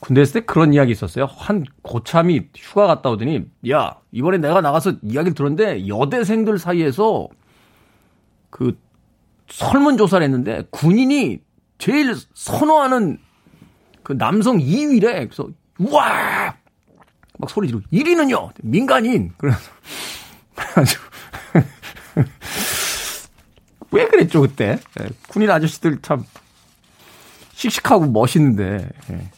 군대 0.06 0.22
있을 0.22 0.42
때 0.42 0.46
그런 0.46 0.72
이야기 0.72 0.92
있었어요. 0.92 1.26
한 1.26 1.66
고참이 1.82 2.50
휴가 2.56 2.86
갔다 2.86 3.10
오더니 3.10 3.46
야 3.72 3.96
이번에 4.12 4.38
내가 4.38 4.62
나가서 4.62 4.94
이야기를 5.02 5.34
들었는데 5.34 5.88
여대생들 5.88 6.60
사이에서 6.60 7.28
그 8.52 8.78
설문 9.50 9.98
조사를 9.98 10.24
했는데 10.24 10.64
군인이 10.70 11.40
제일 11.80 12.16
선호하는 12.36 13.18
그 14.04 14.16
남성 14.16 14.60
2위래. 14.60 15.28
그래서 15.28 15.50
우와 15.80 16.56
막 17.40 17.50
소리 17.50 17.68
지르고 17.68 17.84
1위는요 17.92 18.52
민간인. 18.62 19.34
그래서 19.38 19.58
그래가지고 20.54 21.04
왜 23.90 24.08
그랬죠 24.08 24.42
그때 24.42 24.78
네, 25.00 25.08
군인 25.28 25.50
아저씨들 25.50 26.04
참 26.04 26.24
씩씩하고 27.54 28.06
멋있는데 28.12 28.88
네. 29.08 29.32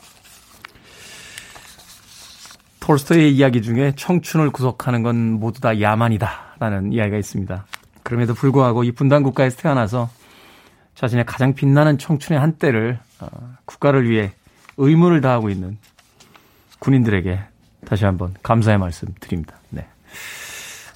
톨스토이의 2.87 3.35
이야기 3.35 3.61
중에 3.61 3.91
청춘을 3.97 4.49
구속하는 4.51 5.03
건 5.03 5.33
모두 5.33 5.59
다 5.59 5.81
야만이다라는 5.81 6.93
이야기가 6.93 7.17
있습니다. 7.17 7.65
그럼에도 8.01 8.33
불구하고 8.33 8.85
이 8.85 8.93
분단 8.93 9.23
국가에서 9.23 9.57
태어나서 9.57 10.09
자신의 10.95 11.25
가장 11.25 11.53
빛나는 11.53 11.97
청춘의 11.97 12.39
한때를 12.39 12.97
어, 13.19 13.27
국가를 13.65 14.09
위해 14.09 14.31
의무를 14.77 15.19
다하고 15.19 15.49
있는 15.49 15.77
군인들에게 16.79 17.37
다시 17.85 18.05
한번 18.05 18.33
감사의 18.41 18.77
말씀 18.77 19.09
드립니다. 19.19 19.57
네. 19.69 19.85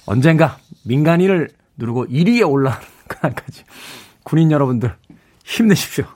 언젠가 0.06 0.56
민간인을 0.86 1.50
누르고 1.76 2.06
1위에 2.06 2.50
올라가는 2.50 2.86
그날까지 3.06 3.64
군인 4.22 4.50
여러분들 4.50 4.96
힘내십시오. 5.44 6.06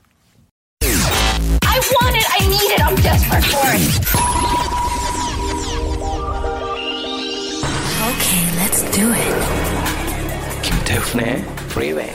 Let's 8.77 8.95
do 8.95 9.11
it. 9.11 10.63
김태훈의 10.63 11.39
Freeway. 11.71 12.13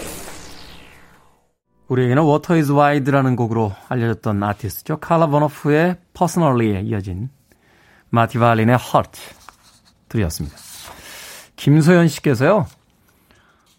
우리에게는 1.88 2.24
Water 2.24 2.60
is 2.60 2.72
Wide라는 2.72 3.36
곡으로 3.36 3.74
알려졌던 3.90 4.44
아티스트죠. 4.44 4.98
칼라 4.98 5.28
버너프의 5.28 5.98
Personally에 6.14 6.82
이어진 6.82 7.30
마티발린의 8.10 8.76
Heart 8.76 9.20
들이었습니다. 10.10 10.56
김소연 11.56 12.08
씨께서요. 12.08 12.68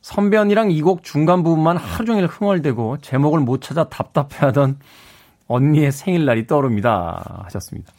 선배 0.00 0.36
언니랑 0.36 0.72
이 0.72 0.82
곡 0.82 1.04
중간 1.04 1.44
부분만 1.44 1.76
하루 1.76 2.04
종일 2.04 2.26
흥얼대고 2.26 2.98
제목을 2.98 3.38
못 3.40 3.62
찾아 3.62 3.88
답답해하던 3.88 4.80
언니의 5.46 5.92
생일날이 5.92 6.48
떠오릅니다. 6.48 7.42
하셨습니다. 7.44 7.92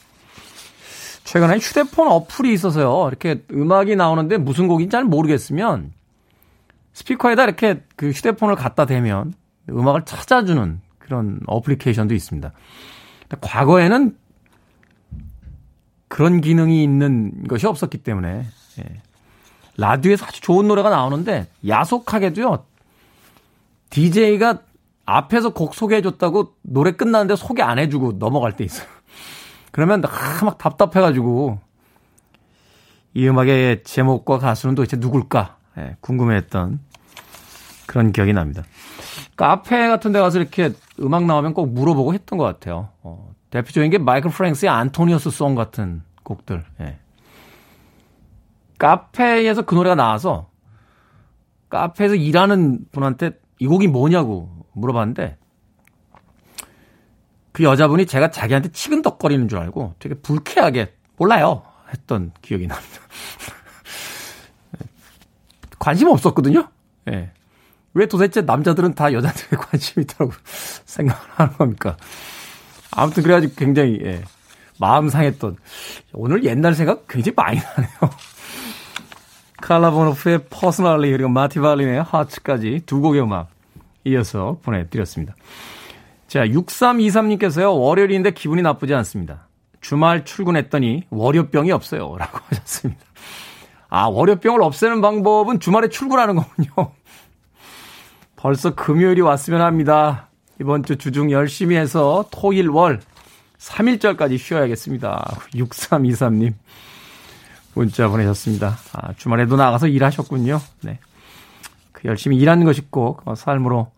최근에 1.23 1.57
휴대폰 1.57 2.07
어플이 2.07 2.53
있어서요. 2.53 3.07
이렇게 3.07 3.43
음악이 3.51 3.95
나오는데 3.95 4.37
무슨 4.37 4.67
곡인지 4.67 4.91
잘 4.91 5.03
모르겠으면 5.03 5.93
스피커에다 6.93 7.43
이렇게 7.43 7.83
그 7.95 8.11
휴대폰을 8.11 8.55
갖다 8.55 8.85
대면 8.85 9.33
음악을 9.69 10.05
찾아주는 10.05 10.81
그런 10.99 11.39
어플리케이션도 11.47 12.13
있습니다. 12.13 12.51
과거에는 13.41 14.15
그런 16.07 16.41
기능이 16.41 16.83
있는 16.83 17.47
것이 17.47 17.65
없었기 17.65 17.99
때문에 17.99 18.45
예. 18.79 19.01
라디오에서 19.77 20.25
아주 20.25 20.41
좋은 20.41 20.67
노래가 20.67 20.89
나오는데 20.89 21.47
야속하게도요. 21.67 22.65
DJ가 23.89 24.59
앞에서 25.05 25.53
곡 25.53 25.73
소개해줬다고 25.73 26.53
노래 26.61 26.91
끝났는데 26.91 27.35
소개 27.35 27.63
안 27.63 27.79
해주고 27.79 28.19
넘어갈 28.19 28.55
때 28.55 28.63
있어요. 28.63 28.87
그러면 29.73 30.03
아, 30.05 30.45
막 30.45 30.59
답답해가지고 30.59 31.59
이 33.15 33.27
음악의 33.27 33.83
제목과 33.83 34.37
가수는 34.37 34.75
도대체 34.75 34.97
누굴까 34.97 35.57
예, 35.79 35.97
궁금해했던 35.99 36.79
그런 37.87 38.11
기억이 38.11 38.33
납니다. 38.33 38.63
카페 39.35 39.87
같은 39.87 40.11
데 40.11 40.19
가서 40.19 40.39
이렇게 40.39 40.73
음악 40.99 41.25
나오면 41.25 41.55
꼭 41.55 41.73
물어보고 41.73 42.13
했던 42.13 42.37
것 42.37 42.45
같아요. 42.45 42.89
어, 43.01 43.33
대표적인 43.49 43.89
게 43.89 43.97
마이클 43.97 44.29
프랭스의 44.29 44.69
안토니오스 44.69 45.31
송 45.31 45.55
같은 45.55 46.03
곡들. 46.21 46.63
예. 46.81 46.99
카페에서 48.77 49.63
그 49.63 49.73
노래가 49.73 49.95
나와서 49.95 50.51
카페에서 51.69 52.13
일하는 52.13 52.85
분한테 52.91 53.31
이 53.57 53.65
곡이 53.65 53.87
뭐냐고 53.87 54.67
물어봤는데 54.73 55.37
그 57.53 57.63
여자분이 57.63 58.07
제가 58.07 58.31
자기한테 58.31 58.71
치근덕거리는 58.71 59.47
줄 59.47 59.59
알고 59.59 59.95
되게 59.99 60.15
불쾌하게 60.15 60.93
몰라요 61.15 61.63
했던 61.91 62.31
기억이 62.41 62.67
납니다. 62.67 62.99
관심 65.79 66.09
없었거든요. 66.09 66.67
예. 67.09 67.31
왜 67.93 68.07
도대체 68.07 68.41
남자들은 68.41 68.95
다 68.95 69.13
여자들에 69.13 69.57
관심이 69.61 70.03
있다고 70.03 70.31
생각을 70.85 71.21
하는 71.35 71.53
겁니까? 71.53 71.95
아무튼 72.91 73.23
그래가지고 73.23 73.53
굉장히 73.55 73.99
예, 74.03 74.23
마음 74.79 75.09
상했던 75.09 75.57
오늘 76.13 76.43
옛날 76.43 76.73
생각 76.73 77.07
굉장히 77.07 77.35
많이 77.35 77.59
나네요. 77.59 78.11
칼라보노프의 79.61 80.45
퍼스널리 80.49 81.11
그리고 81.11 81.29
마티발린의 81.29 82.03
하츠까지 82.03 82.81
두 82.85 82.99
곡의 82.99 83.21
음악 83.21 83.49
이어서 84.03 84.57
보내드렸습니다. 84.63 85.35
자, 86.33 86.47
6323님께서요, 86.47 87.79
월요일인데 87.79 88.31
기분이 88.31 88.63
나쁘지 88.63 88.95
않습니다. 88.95 89.49
주말 89.81 90.25
출근했더니 90.25 91.03
월요병이 91.11 91.71
없어요. 91.71 92.15
라고 92.17 92.39
하셨습니다. 92.47 93.03
아, 93.87 94.07
월요병을 94.07 94.63
없애는 94.63 94.99
방법은 94.99 95.59
주말에 95.59 95.89
출근하는 95.89 96.37
거군요. 96.37 96.91
벌써 98.35 98.73
금요일이 98.73 99.21
왔으면 99.21 99.61
합니다. 99.61 100.29
이번 100.59 100.81
주 100.81 100.97
주중 100.97 101.29
열심히 101.29 101.75
해서 101.75 102.25
토일 102.31 102.67
월 102.67 102.99
3일절까지 103.59 104.39
쉬어야겠습니다. 104.39 105.37
6323님. 105.53 106.55
문자 107.75 108.07
보내셨습니다. 108.07 108.79
아, 108.93 109.13
주말에도 109.17 109.55
나가서 109.55 109.87
일하셨군요. 109.87 110.59
네. 110.81 110.97
그 111.91 112.07
열심히 112.07 112.37
일하는 112.37 112.65
것이 112.65 112.81
꼭 112.89 113.21
삶으로 113.35 113.91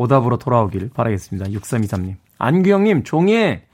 보답으로 0.00 0.38
돌아오길 0.38 0.88
바라겠습니다. 0.94 1.50
6323님. 1.50 2.16
안규영님, 2.38 3.04
종이에 3.04 3.66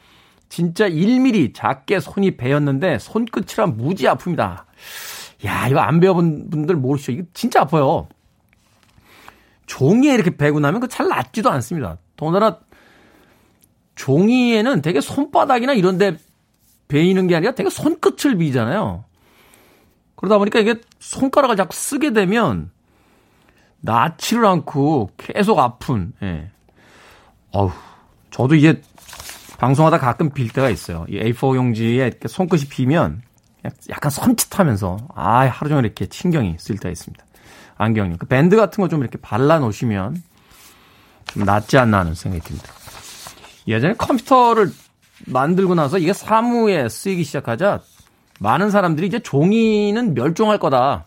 진짜 0.48 0.88
1mm 0.88 1.54
작게 1.54 2.00
손이 2.00 2.36
베였는데 2.36 2.98
손끝이랑 2.98 3.76
무지 3.76 4.06
아픕니다. 4.06 4.64
야, 5.44 5.68
이거 5.68 5.78
안 5.78 6.00
배워본 6.00 6.50
분들 6.50 6.74
모르시죠? 6.74 7.12
이거 7.12 7.22
진짜 7.32 7.60
아파요. 7.60 8.08
종이에 9.66 10.14
이렇게 10.14 10.36
베고 10.36 10.58
나면 10.58 10.80
그 10.80 10.88
잘 10.88 11.06
낫지도 11.06 11.48
않습니다. 11.50 11.98
더군다나 12.16 12.58
종이에는 13.94 14.82
되게 14.82 15.00
손바닥이나 15.00 15.74
이런 15.74 15.96
데 15.96 16.16
베이는 16.88 17.28
게 17.28 17.36
아니라 17.36 17.52
되게 17.52 17.70
손끝을 17.70 18.36
비잖아요. 18.36 19.04
그러다 20.16 20.38
보니까 20.38 20.58
이게 20.58 20.80
손가락을 20.98 21.54
자꾸 21.56 21.76
쓰게 21.76 22.12
되면 22.12 22.70
낫지를 23.80 24.46
않고 24.46 25.10
계속 25.16 25.58
아픈, 25.58 26.12
예. 26.22 26.50
어우, 27.52 27.70
저도 28.30 28.54
이게 28.54 28.80
방송하다 29.58 29.98
가끔 29.98 30.30
빌 30.30 30.48
때가 30.50 30.68
있어요. 30.70 31.06
이 31.08 31.18
A4 31.18 31.56
용지에 31.56 32.12
손끝이 32.26 32.64
비면 32.64 33.22
약간 33.90 34.10
섬찟하면서 34.10 35.08
아, 35.14 35.46
하루 35.46 35.68
종일 35.68 35.84
이렇게 35.86 36.06
신경이 36.10 36.56
쓸 36.58 36.76
때가 36.76 36.90
있습니다. 36.90 37.24
안경님. 37.78 38.18
그 38.18 38.26
밴드 38.26 38.56
같은 38.56 38.82
거 38.82 38.88
좀 38.88 39.00
이렇게 39.00 39.18
발라 39.18 39.58
놓으시면 39.58 40.22
좀 41.26 41.44
낫지 41.44 41.78
않나 41.78 42.00
하는 42.00 42.14
생각이 42.14 42.42
듭니다. 42.44 42.72
예전에 43.66 43.94
컴퓨터를 43.94 44.70
만들고 45.26 45.74
나서 45.74 45.98
이게 45.98 46.12
사무에 46.12 46.88
쓰이기 46.88 47.24
시작하자 47.24 47.80
많은 48.40 48.70
사람들이 48.70 49.06
이제 49.06 49.18
종이는 49.18 50.14
멸종할 50.14 50.58
거다. 50.58 51.06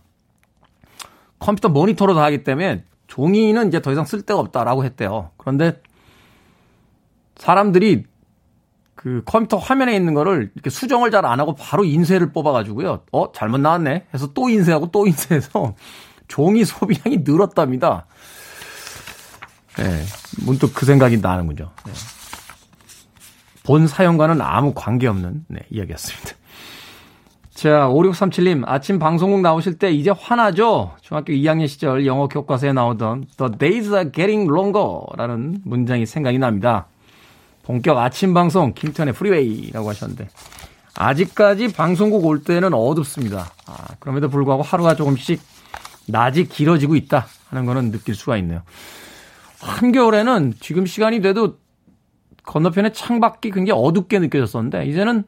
컴퓨터 1.39 1.69
모니터로 1.69 2.13
다 2.13 2.23
하기 2.25 2.43
때문에 2.43 2.83
종이는 3.07 3.67
이제 3.69 3.81
더 3.81 3.91
이상 3.91 4.05
쓸 4.05 4.21
데가 4.21 4.39
없다라고 4.39 4.83
했대요. 4.85 5.31
그런데 5.37 5.81
사람들이 7.37 8.05
그 8.95 9.23
컴퓨터 9.25 9.57
화면에 9.57 9.95
있는 9.95 10.13
거를 10.13 10.51
이렇게 10.53 10.69
수정을 10.69 11.09
잘 11.09 11.25
안 11.25 11.39
하고 11.39 11.55
바로 11.55 11.85
인쇄를 11.85 12.33
뽑아가지고요. 12.33 13.03
어, 13.13 13.31
잘못 13.31 13.59
나왔네. 13.59 14.07
해서 14.13 14.33
또 14.33 14.49
인쇄하고 14.49 14.91
또 14.91 15.07
인쇄해서 15.07 15.73
종이 16.27 16.65
소비량이 16.65 17.19
늘었답니다. 17.19 18.05
네, 19.77 20.03
문득 20.45 20.73
그 20.73 20.85
생각이 20.85 21.17
나는군요. 21.17 21.71
네. 21.85 21.91
본 23.63 23.87
사용과는 23.87 24.41
아무 24.41 24.73
관계없는 24.73 25.45
네, 25.47 25.59
이야기였습니다. 25.69 26.31
자, 27.59 27.89
5637님, 27.89 28.63
아침 28.67 28.99
방송국 28.99 29.41
나오실 29.41 29.79
때 29.79 29.91
이제 29.91 30.11
화나죠? 30.11 30.93
중학교 31.01 31.33
2학년 31.33 31.67
시절 31.67 32.05
영어 32.05 32.29
교과서에 32.29 32.71
나오던 32.71 33.25
The 33.35 33.51
days 33.57 33.93
are 33.93 34.09
getting 34.13 34.49
longer 34.49 35.01
라는 35.17 35.57
문장이 35.65 36.05
생각이 36.05 36.39
납니다. 36.39 36.87
본격 37.63 37.97
아침 37.97 38.33
방송, 38.33 38.73
김태훈의 38.73 39.13
프리웨이라고 39.13 39.89
하셨는데, 39.89 40.29
아직까지 40.95 41.73
방송국 41.73 42.25
올 42.25 42.45
때는 42.45 42.73
어둡습니다. 42.73 43.51
아, 43.65 43.87
그럼에도 43.99 44.29
불구하고 44.29 44.63
하루가 44.63 44.95
조금씩 44.95 45.41
낮이 46.07 46.47
길어지고 46.47 46.95
있다 46.95 47.25
하는 47.49 47.65
거는 47.65 47.91
느낄 47.91 48.15
수가 48.15 48.37
있네요. 48.37 48.61
한겨울에는 49.59 50.53
지금 50.61 50.85
시간이 50.85 51.19
돼도 51.19 51.57
건너편에 52.43 52.93
창밖이 52.93 53.51
굉장히 53.51 53.81
어둡게 53.83 54.19
느껴졌었는데, 54.19 54.85
이제는 54.85 55.25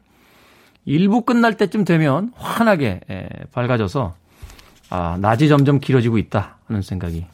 1부 0.86 1.22
끝날 1.22 1.58
때쯤 1.58 1.86
되면 1.86 2.32
환하게 2.36 3.02
예, 3.10 3.30
밝아져서 3.52 4.16
아, 4.90 5.18
낮이 5.20 5.48
점점 5.48 5.80
길어지고 5.80 6.18
있다 6.18 6.58
하는 6.68 6.82
생각이 6.82 7.26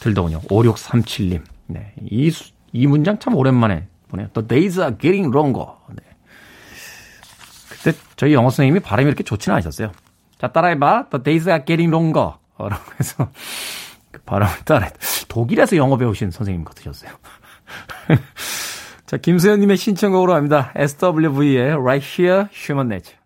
들더군요. 0.00 0.40
5637님. 0.42 1.42
네. 1.66 1.92
이, 2.02 2.32
이 2.72 2.86
문장 2.86 3.18
참 3.18 3.34
오랜만에 3.34 3.88
보네요. 4.08 4.28
The 4.28 4.46
days 4.46 4.78
are 4.78 4.96
getting 4.96 5.34
longer. 5.36 5.72
네. 5.90 6.02
그때 7.68 7.98
저희 8.16 8.32
영어 8.32 8.50
선생님이 8.50 8.80
발음이 8.80 9.08
이렇게 9.08 9.24
좋지는 9.24 9.54
않으셨어요. 9.54 9.90
자, 10.38 10.52
따라해봐. 10.52 11.08
The 11.10 11.22
days 11.22 11.48
are 11.48 11.64
getting 11.64 11.92
longer. 11.92 12.34
라고 12.58 12.92
해서 12.98 13.30
그 14.10 14.20
발음을 14.22 14.52
따라 14.64 14.88
독일에서 15.28 15.76
영어 15.76 15.96
배우신 15.96 16.30
선생님 16.30 16.64
같으셨어요. 16.64 17.10
자, 19.06 19.16
김수현님의 19.16 19.76
신청곡으로 19.76 20.34
합니다. 20.34 20.72
SWV의 20.74 21.74
Right 21.74 22.22
Here, 22.22 22.46
Human 22.52 22.90
Nature. 22.90 23.20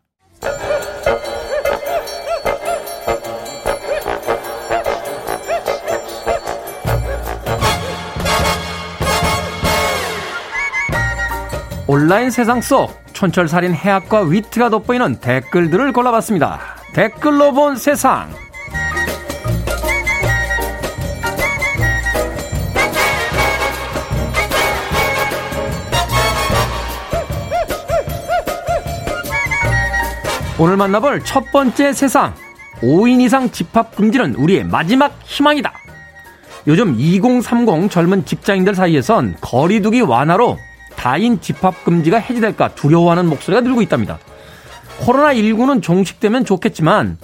온라인 11.86 12.30
세상 12.30 12.60
속 12.60 12.92
촌철살인 13.14 13.72
해학과 13.72 14.20
위트가 14.20 14.68
돋보이는 14.68 15.20
댓글들을 15.20 15.92
골라봤습니다. 15.92 16.60
댓글로 16.92 17.52
본 17.52 17.76
세상. 17.76 18.30
오늘 30.60 30.76
만나볼 30.76 31.24
첫 31.24 31.50
번째 31.52 31.94
세상. 31.94 32.34
5인 32.82 33.22
이상 33.22 33.50
집합 33.50 33.96
금지는 33.96 34.34
우리의 34.34 34.64
마지막 34.64 35.18
희망이다. 35.24 35.72
요즘 36.66 36.96
2030 36.98 37.90
젊은 37.90 38.26
직장인들 38.26 38.74
사이에선 38.74 39.36
거리두기 39.40 40.02
완화로 40.02 40.58
다인 40.96 41.40
집합 41.40 41.82
금지가 41.82 42.18
해지될까 42.18 42.74
두려워하는 42.74 43.26
목소리가 43.30 43.62
늘고 43.62 43.80
있답니다. 43.80 44.18
코로나19는 45.00 45.82
종식되면 45.82 46.44
좋겠지만 46.44 47.16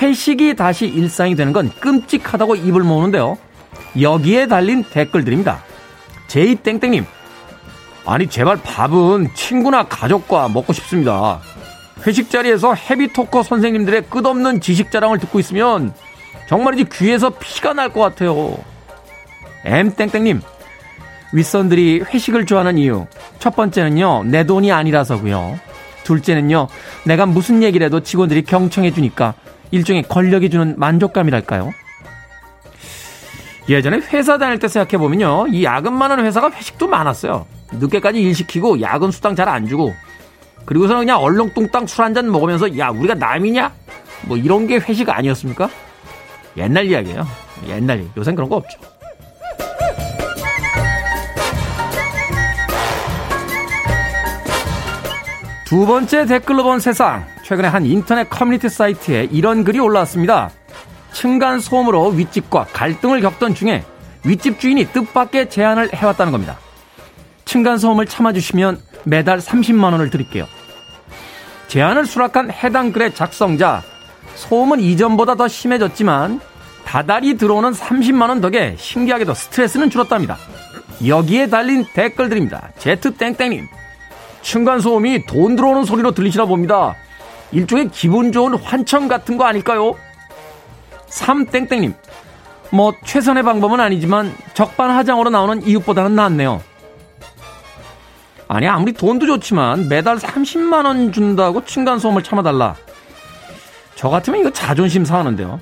회식이 0.00 0.56
다시 0.56 0.86
일상이 0.86 1.36
되는 1.36 1.52
건 1.52 1.70
끔찍하다고 1.80 2.54
입을 2.56 2.82
모으는데요. 2.82 3.36
여기에 4.00 4.46
달린 4.46 4.84
댓글들입니다. 4.84 5.62
제이땡땡님, 6.28 7.04
아니 8.06 8.26
제발 8.26 8.56
밥은 8.62 9.34
친구나 9.34 9.82
가족과 9.82 10.48
먹고 10.48 10.72
싶습니다. 10.72 11.40
회식 12.06 12.30
자리에서 12.30 12.74
헤비토커 12.74 13.42
선생님들의 13.42 14.02
끝없는 14.10 14.60
지식 14.60 14.90
자랑을 14.90 15.18
듣고 15.18 15.38
있으면 15.40 15.92
정말이지 16.48 16.86
귀에서 16.92 17.30
피가 17.30 17.74
날 17.74 17.90
것 17.90 18.00
같아요. 18.00 18.56
M땡땡님, 19.64 20.40
윗선들이 21.32 22.04
회식을 22.12 22.46
좋아하는 22.46 22.78
이유. 22.78 23.06
첫 23.38 23.54
번째는요, 23.54 24.24
내 24.24 24.44
돈이 24.44 24.72
아니라서고요. 24.72 25.58
둘째는요, 26.04 26.66
내가 27.04 27.26
무슨 27.26 27.62
얘기를 27.62 27.84
해도 27.84 28.00
직원들이 28.00 28.42
경청해주니까 28.42 29.34
일종의 29.70 30.04
권력이 30.04 30.50
주는 30.50 30.74
만족감이랄까요? 30.78 31.70
예전에 33.68 33.98
회사 34.12 34.38
다닐 34.38 34.58
때 34.58 34.66
생각해보면요, 34.66 35.48
이 35.52 35.62
야근 35.62 35.92
많은 35.92 36.24
회사가 36.24 36.50
회식도 36.50 36.88
많았어요. 36.88 37.46
늦게까지 37.72 38.20
일 38.20 38.34
시키고 38.34 38.80
야근 38.80 39.12
수당 39.12 39.36
잘 39.36 39.48
안 39.48 39.68
주고 39.68 39.94
그리고서는 40.70 41.00
그냥 41.02 41.18
얼렁뚱땅 41.20 41.86
술 41.88 42.04
한 42.04 42.14
잔 42.14 42.30
먹으면서 42.30 42.78
야 42.78 42.90
우리가 42.90 43.14
남이냐? 43.14 43.72
뭐 44.26 44.36
이런 44.36 44.66
게 44.68 44.76
회식 44.76 45.08
아니었습니까? 45.08 45.68
옛날 46.56 46.86
이야기예요. 46.86 47.26
옛날 47.66 47.98
이야기. 47.98 48.10
요새는 48.16 48.36
그런 48.36 48.48
거 48.48 48.56
없죠. 48.56 48.78
두 55.64 55.86
번째 55.86 56.26
댓글로 56.26 56.64
본 56.64 56.80
세상. 56.80 57.24
최근에 57.44 57.68
한 57.68 57.86
인터넷 57.86 58.28
커뮤니티 58.28 58.68
사이트에 58.68 59.28
이런 59.30 59.64
글이 59.64 59.78
올라왔습니다. 59.78 60.50
층간 61.12 61.60
소음으로 61.60 62.08
윗집과 62.10 62.66
갈등을 62.72 63.20
겪던 63.20 63.54
중에 63.54 63.84
윗집 64.24 64.60
주인이 64.60 64.84
뜻밖의 64.92 65.50
제안을 65.50 65.92
해왔다는 65.94 66.32
겁니다. 66.32 66.56
층간 67.44 67.78
소음을 67.78 68.06
참아주시면 68.06 68.80
매달 69.04 69.38
30만 69.38 69.92
원을 69.92 70.10
드릴게요. 70.10 70.46
제안을 71.70 72.04
수락한 72.04 72.50
해당 72.50 72.90
글의 72.90 73.14
작성자 73.14 73.84
소음은 74.34 74.80
이전보다 74.80 75.36
더 75.36 75.46
심해졌지만 75.46 76.40
다달이 76.84 77.36
들어오는 77.36 77.70
30만원 77.70 78.42
덕에 78.42 78.74
신기하게도 78.76 79.34
스트레스는 79.34 79.88
줄었답니다. 79.88 80.36
여기에 81.06 81.46
달린 81.46 81.84
댓글들입니다. 81.94 82.70
제트땡땡님. 82.78 83.68
층간소음이 84.42 85.26
돈 85.26 85.54
들어오는 85.54 85.84
소리로 85.84 86.10
들리시나 86.10 86.46
봅니다. 86.46 86.96
일종의 87.52 87.90
기분 87.92 88.32
좋은 88.32 88.54
환청 88.54 89.06
같은 89.06 89.36
거 89.36 89.44
아닐까요? 89.44 89.94
3땡땡님. 91.08 91.94
뭐, 92.70 92.92
최선의 93.04 93.44
방법은 93.44 93.78
아니지만 93.78 94.34
적반하장으로 94.54 95.30
나오는 95.30 95.64
이웃보다는 95.64 96.16
낫네요. 96.16 96.62
아니, 98.52 98.66
아무리 98.66 98.92
돈도 98.92 99.26
좋지만 99.26 99.88
매달 99.88 100.16
30만 100.16 100.84
원 100.84 101.12
준다고 101.12 101.64
층간소음을 101.64 102.24
참아달라. 102.24 102.74
저 103.94 104.08
같으면 104.08 104.40
이거 104.40 104.50
자존심 104.50 105.04
상하는데요. 105.04 105.60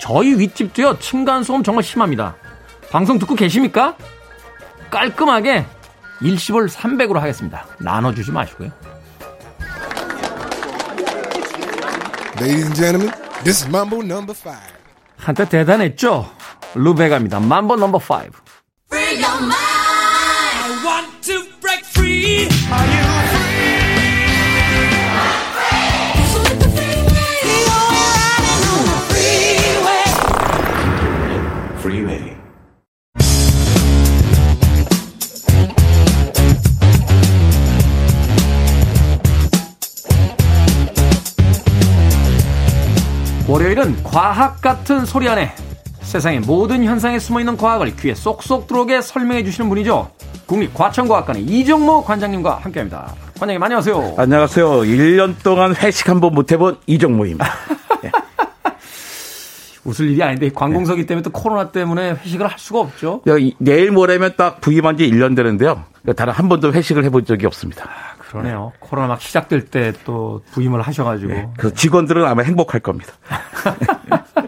저희 0.00 0.38
윗집도요, 0.38 1.00
층간소음 1.00 1.64
정말 1.64 1.82
심합니다. 1.82 2.36
방송 2.92 3.18
듣고 3.18 3.34
계십니까? 3.34 3.96
깔끔하게 4.88 5.66
일시불 6.20 6.68
300으로 6.68 7.14
하겠습니다. 7.14 7.66
나눠주지 7.80 8.30
마시고요. 8.30 8.70
Ladies 12.40 12.62
and 12.62 12.74
gentlemen, 12.76 13.10
this 13.42 13.64
is 13.64 13.66
Mambo 13.66 13.98
number 13.98 14.32
5. 14.32 14.54
한때 15.16 15.48
대단했죠? 15.48 16.30
루베가입니다. 16.76 17.38
Mambo 17.38 17.74
number 17.74 18.00
5. 18.00 18.30
월요일은 43.52 44.02
과학 44.02 44.62
같은 44.62 45.04
소리 45.04 45.28
안에 45.28 45.54
세상의 46.00 46.40
모든 46.40 46.84
현상에 46.84 47.18
숨어있는 47.18 47.58
과학을 47.58 47.94
귀에 47.96 48.14
쏙쏙 48.14 48.66
들어오게 48.66 49.02
설명해 49.02 49.44
주시는 49.44 49.68
분이죠. 49.68 50.10
국립과천과학관의 50.46 51.42
이정모 51.42 52.02
관장님과 52.04 52.60
함께합니다. 52.62 53.14
관장님 53.38 53.62
안녕하세요. 53.62 54.14
안녕하세요. 54.16 54.66
1년 54.66 55.34
동안 55.42 55.74
회식 55.76 56.08
한 56.08 56.20
번 56.20 56.32
못 56.32 56.50
해본 56.50 56.78
이정모입니다. 56.86 57.46
네. 58.02 58.10
웃을 59.84 60.08
일이 60.08 60.22
아닌데 60.22 60.48
관공서기 60.48 61.04
때문에 61.04 61.22
또 61.22 61.28
코로나 61.28 61.70
때문에 61.70 62.12
회식을 62.24 62.46
할 62.46 62.58
수가 62.58 62.80
없죠. 62.80 63.20
내일 63.58 63.90
모레면 63.90 64.32
딱 64.38 64.62
부임한 64.62 64.96
지 64.96 65.10
1년 65.10 65.36
되는데요. 65.36 65.84
다른 66.16 66.32
한 66.32 66.48
번도 66.48 66.72
회식을 66.72 67.04
해본 67.04 67.26
적이 67.26 67.44
없습니다. 67.46 67.84
그러네요. 68.32 68.72
네. 68.72 68.78
코로나 68.80 69.08
막 69.08 69.20
시작될 69.20 69.66
때 69.66 69.92
또 70.04 70.40
부임을 70.52 70.80
하셔가지고. 70.82 71.32
네. 71.32 71.48
그 71.58 71.74
직원들은 71.74 72.24
아마 72.24 72.42
행복할 72.42 72.80
겁니다. 72.80 73.12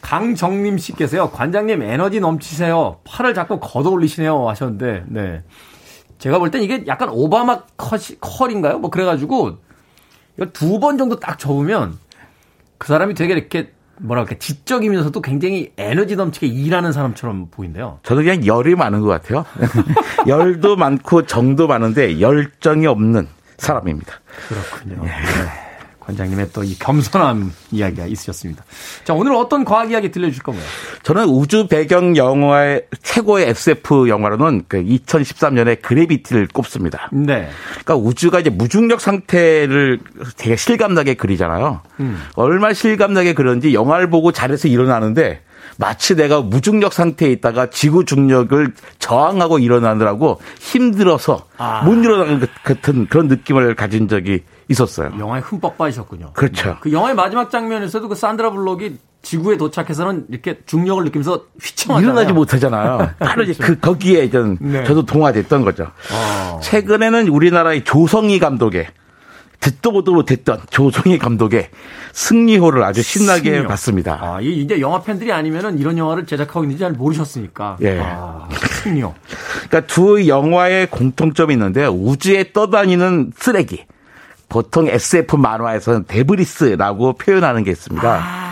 강정림 0.00 0.78
씨께서요, 0.78 1.30
관장님 1.30 1.82
에너지 1.82 2.20
넘치세요. 2.20 3.00
팔을 3.04 3.34
자꾸 3.34 3.58
걷어 3.60 3.90
올리시네요. 3.90 4.48
하셨는데, 4.48 5.04
네. 5.08 5.42
제가 6.18 6.38
볼 6.38 6.50
땐 6.50 6.62
이게 6.62 6.84
약간 6.86 7.08
오바마 7.10 7.62
컷이, 7.76 8.18
컬인가요? 8.20 8.78
뭐 8.78 8.90
그래가지고, 8.90 9.56
두 10.52 10.78
번 10.78 10.96
정도 10.98 11.18
딱 11.18 11.38
접으면 11.38 11.98
그 12.78 12.86
사람이 12.88 13.14
되게 13.14 13.32
이렇게 13.32 13.72
뭐랄까 13.98 14.34
지적이면서도 14.38 15.20
굉장히 15.22 15.72
에너지 15.76 16.16
넘치게 16.16 16.46
일하는 16.46 16.92
사람처럼 16.92 17.48
보인대요. 17.50 18.00
저는 18.02 18.24
그냥 18.24 18.46
열이 18.46 18.74
많은 18.74 19.00
것 19.00 19.08
같아요. 19.08 19.44
열도 20.26 20.76
많고 20.76 21.26
정도 21.26 21.66
많은데 21.66 22.20
열정이 22.20 22.86
없는 22.86 23.28
사람입니다. 23.58 24.20
그렇군요. 24.48 25.02
예. 25.04 25.08
네. 25.08 25.65
관장님의 26.06 26.50
또 26.52 26.66
이 26.66 26.76
겸손한 26.78 27.52
이야기가 27.70 28.06
있으셨습니다. 28.06 28.64
자, 29.04 29.14
오늘 29.14 29.34
어떤 29.34 29.64
과학 29.64 29.90
이야기 29.92 30.10
들려주실 30.10 30.42
건가요? 30.42 30.64
저는 31.04 31.24
우주 31.26 31.68
배경 31.68 32.16
영화의 32.16 32.86
최고의 33.02 33.50
SF 33.50 34.08
영화로는 34.08 34.64
그 34.66 34.82
2013년에 34.82 35.80
그래비티를 35.80 36.48
꼽습니다. 36.52 37.08
네. 37.12 37.48
그러니까 37.70 37.96
우주가 37.96 38.40
이제 38.40 38.50
무중력 38.50 39.00
상태를 39.00 40.00
되게 40.36 40.56
실감나게 40.56 41.14
그리잖아요. 41.14 41.82
음. 42.00 42.20
얼마나 42.34 42.74
실감나게 42.74 43.34
그런지 43.34 43.72
영화를 43.72 44.10
보고 44.10 44.32
잘해서 44.32 44.66
일어나는데 44.66 45.42
마치 45.78 46.16
내가 46.16 46.40
무중력 46.40 46.92
상태에 46.92 47.30
있다가 47.32 47.70
지구 47.70 48.04
중력을 48.04 48.72
저항하고 48.98 49.58
일어나느라고 49.58 50.40
힘들어서 50.58 51.46
아. 51.58 51.82
못 51.82 51.94
일어나는 51.94 52.40
것 52.40 52.50
같은 52.62 53.06
그런 53.08 53.28
느낌을 53.28 53.74
가진 53.74 54.08
적이 54.08 54.42
있었어요. 54.68 55.12
영화에 55.18 55.40
흠뻑 55.40 55.78
빠지셨군요. 55.78 56.32
그렇죠. 56.32 56.76
그 56.80 56.92
영화의 56.92 57.14
마지막 57.14 57.50
장면에서도 57.50 58.08
그 58.08 58.14
산드라 58.14 58.50
블록이 58.50 58.98
지구에 59.22 59.56
도착해서는 59.56 60.26
이렇게 60.28 60.60
중력을 60.66 61.02
느끼면서 61.04 61.44
휘청하잖아요. 61.60 62.12
일어나지 62.12 62.32
못하잖아요. 62.32 63.10
바로 63.18 63.44
그렇죠. 63.44 63.62
그 63.62 63.78
거기에 63.78 64.30
전 64.30 64.56
네. 64.60 64.84
저도 64.84 65.04
동화됐던 65.04 65.64
거죠. 65.64 65.88
아. 66.12 66.58
최근에는 66.62 67.28
우리나라의 67.28 67.84
조성희 67.84 68.38
감독의 68.38 68.86
듣도 69.60 69.92
보도 69.92 70.12
못했던 70.14 70.60
조성희 70.70 71.18
감독의 71.18 71.68
승리호를 72.12 72.82
아주 72.82 73.02
신나게 73.02 73.50
승리호. 73.50 73.68
봤습니다. 73.68 74.18
아, 74.20 74.40
이제 74.40 74.80
영화 74.80 75.02
팬들이 75.02 75.32
아니면은 75.32 75.78
이런 75.78 75.98
영화를 75.98 76.26
제작하고 76.26 76.64
있는지 76.64 76.80
잘 76.80 76.92
모르셨으니까. 76.92 77.78
예. 77.82 78.00
아, 78.00 78.48
승리호. 78.82 79.14
그러니까 79.68 79.80
두 79.92 80.26
영화의 80.28 80.88
공통점이 80.88 81.54
있는데 81.54 81.86
우주에 81.86 82.52
떠다니는 82.52 83.32
쓰레기. 83.36 83.84
보통 84.48 84.86
SF 84.86 85.36
만화에서는 85.36 86.04
데브리스라고 86.06 87.14
표현하는 87.14 87.64
게 87.64 87.72
있습니다. 87.72 88.08
아. 88.08 88.45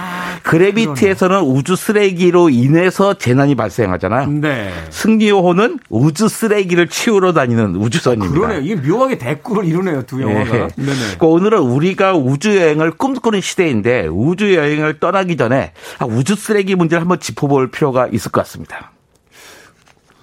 그래비티에서는 0.45 1.40
우주 1.40 1.74
쓰레기로 1.74 2.51
인해서 2.51 3.14
재난이 3.14 3.55
발생하잖아요. 3.55 4.28
네. 4.28 4.70
승리호는 4.90 5.80
우주 5.88 6.28
쓰레기를 6.28 6.88
치우러 6.88 7.32
다니는 7.32 7.76
우주선입니다. 7.76 8.32
그러네요. 8.32 8.61
이게 8.61 8.76
묘하게 8.76 9.18
대꾸를 9.18 9.64
이루네요, 9.64 10.03
두 10.03 10.20
영화가. 10.22 10.53
네. 10.53 10.68
네네. 10.76 10.92
그러니까 10.97 11.26
오늘은 11.26 11.59
우리가 11.61 12.14
우주 12.14 12.57
여행을 12.57 12.92
꿈꾸는 12.92 13.40
시대인데 13.40 14.07
우주 14.09 14.55
여행을 14.55 15.01
떠나기 15.01 15.36
전에 15.36 15.72
아, 15.99 16.05
우주 16.05 16.36
쓰레기 16.36 16.74
문제를 16.74 17.01
한번 17.01 17.18
짚어볼 17.18 17.70
필요가 17.70 18.07
있을 18.07 18.30
것 18.30 18.42
같습니다. 18.42 18.93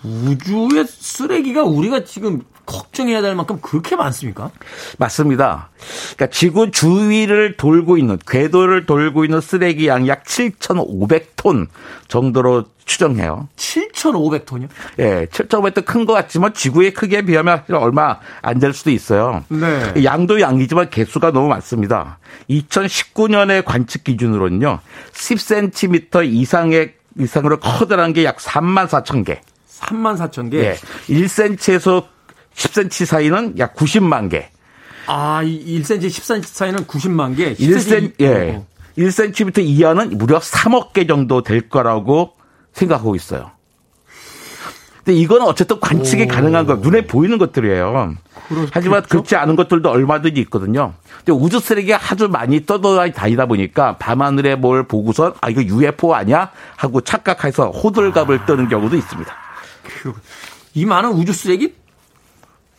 우주의 0.03 0.85
쓰레기가 0.87 1.63
우리가 1.63 2.03
지금 2.03 2.41
걱정해야 2.65 3.21
될 3.21 3.35
만큼 3.35 3.59
그렇게 3.61 3.95
많습니까? 3.95 4.51
맞습니다. 4.97 5.69
그러니까 6.15 6.27
지구 6.27 6.71
주위를 6.71 7.57
돌고 7.57 7.97
있는 7.97 8.17
궤도를 8.27 8.85
돌고 8.85 9.25
있는 9.25 9.41
쓰레기 9.41 9.87
양이 9.87 10.07
약 10.07 10.23
7,500톤 10.23 11.67
정도로 12.07 12.65
추정해요. 12.85 13.47
7,500톤이요? 13.57 14.69
예, 14.99 15.25
7,500톤 15.31 15.85
큰 15.85 16.05
것 16.05 16.13
같지만 16.13 16.53
지구의 16.53 16.93
크기에 16.93 17.23
비하면 17.23 17.63
얼마 17.73 18.19
안 18.41 18.59
될 18.59 18.73
수도 18.73 18.91
있어요. 18.91 19.43
네. 19.49 20.03
양도 20.03 20.39
양이지만 20.39 20.89
개수가 20.91 21.31
너무 21.31 21.47
많습니다. 21.47 22.19
2019년의 22.49 23.65
관측 23.65 24.03
기준으로는요, 24.03 24.79
10cm 25.13 26.25
이상의 26.31 26.93
이상으로 27.19 27.59
커다란 27.59 28.13
게 28.13 28.23
약 28.23 28.37
3만 28.37 28.87
4천 28.87 29.25
개. 29.25 29.41
3만 29.81 30.17
4천 30.17 30.51
개? 30.51 30.57
예. 30.57 30.75
1cm에서 31.07 32.05
10cm 32.55 33.05
사이는 33.05 33.55
약 33.57 33.75
90만 33.75 34.29
개. 34.29 34.49
아, 35.07 35.41
1cm, 35.43 36.07
10cm 36.07 36.43
사이는 36.43 36.85
90만 36.85 37.35
개? 37.35 37.53
1cm, 37.55 38.13
예. 38.21 38.61
1cm 38.97 39.59
이하는 39.59 40.17
무려 40.17 40.39
3억 40.39 40.93
개 40.93 41.07
정도 41.07 41.43
될 41.43 41.69
거라고 41.69 42.33
생각하고 42.73 43.15
있어요. 43.15 43.51
근데 45.03 45.19
이거는 45.19 45.47
어쨌든 45.47 45.79
관측이 45.79 46.23
오. 46.23 46.27
가능한 46.27 46.67
거, 46.67 46.75
눈에 46.75 47.07
보이는 47.07 47.39
것들이에요. 47.39 48.15
그렇겠죠? 48.47 48.71
하지만 48.71 49.01
그렇지 49.01 49.35
않은 49.35 49.55
것들도 49.55 49.89
얼마든지 49.89 50.39
있거든요. 50.41 50.93
근데 51.17 51.31
우주 51.31 51.59
쓰레기가 51.59 51.99
아주 52.09 52.27
많이 52.27 52.65
떠돌아다니다 52.65 53.47
보니까 53.47 53.97
밤하늘에 53.97 54.55
뭘 54.55 54.83
보고선 54.83 55.33
아 55.41 55.49
이거 55.49 55.63
UFO 55.63 56.13
아니야 56.13 56.51
하고 56.75 57.01
착각해서 57.01 57.71
호들갑을 57.71 58.39
아. 58.41 58.45
떠는 58.45 58.69
경우도 58.69 58.95
있습니다. 58.95 59.50
그, 60.01 60.13
이 60.73 60.85
많은 60.85 61.11
우주 61.11 61.33
쓰레기 61.33 61.73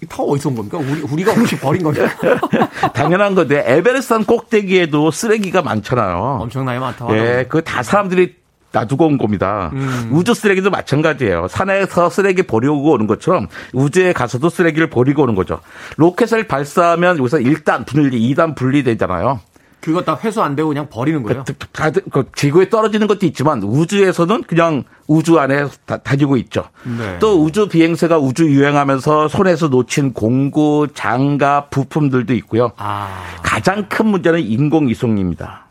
다 0.09 0.23
어디서 0.23 0.49
온 0.49 0.57
겁니까? 0.57 0.79
우리, 0.79 1.01
우리가 1.01 1.33
혹시 1.33 1.57
버린 1.59 1.85
겁니까? 1.85 2.11
당연한 2.93 3.35
건데, 3.37 3.63
에베레스트 3.67 4.25
꼭대기에도 4.25 5.11
쓰레기가 5.13 5.63
많잖아요. 5.63 6.39
엄청나게 6.43 6.79
많다. 6.81 7.07
예, 7.17 7.47
그 7.49 7.63
다 7.63 7.83
사람들이 7.85 8.35
놔두고 8.73 9.07
온 9.07 9.19
겁니다. 9.19 9.71
음. 9.75 10.09
우주 10.13 10.35
쓰레기도 10.35 10.71
마찬가지예요. 10.71 11.47
산에서 11.49 12.09
쓰레기 12.11 12.43
버리고 12.43 12.93
오는 12.93 13.07
것처럼 13.07 13.47
우주에 13.75 14.13
가서도 14.15 14.49
쓰레기를 14.49 14.89
버리고 14.91 15.23
오는 15.23 15.35
거죠. 15.35 15.61
로켓을 15.99 16.49
발사하면 16.49 17.19
여기서 17.19 17.37
1단 17.39 17.87
분리, 17.87 18.35
2단 18.35 18.57
분리되잖아요. 18.57 19.41
그거 19.83 20.01
다 20.03 20.17
회수 20.23 20.41
안 20.41 20.55
되고 20.55 20.69
그냥 20.69 20.89
버리는 20.89 21.21
거예요? 21.25 21.43
그, 21.45 21.55
다, 21.73 21.91
그 21.91 22.25
지구에 22.37 22.69
떨어지는 22.69 23.09
것도 23.09 23.27
있지만 23.27 23.61
우주에서는 23.65 24.45
그냥 24.45 24.85
우주 25.09 25.41
안에 25.41 25.67
다, 25.85 25.97
다니고 25.97 26.37
있죠. 26.37 26.69
네. 26.85 27.19
또 27.19 27.43
우주 27.43 27.69
비행체가 27.69 28.17
우주 28.17 28.49
유행하면서 28.49 29.27
손에서 29.27 29.69
놓친 29.69 30.13
공구, 30.13 30.87
장갑, 30.95 31.71
부품들도 31.71 32.33
있고요. 32.35 32.71
아. 32.77 33.25
가장 33.43 33.89
큰 33.89 34.07
문제는 34.07 34.41
인공위성입니다. 34.41 35.62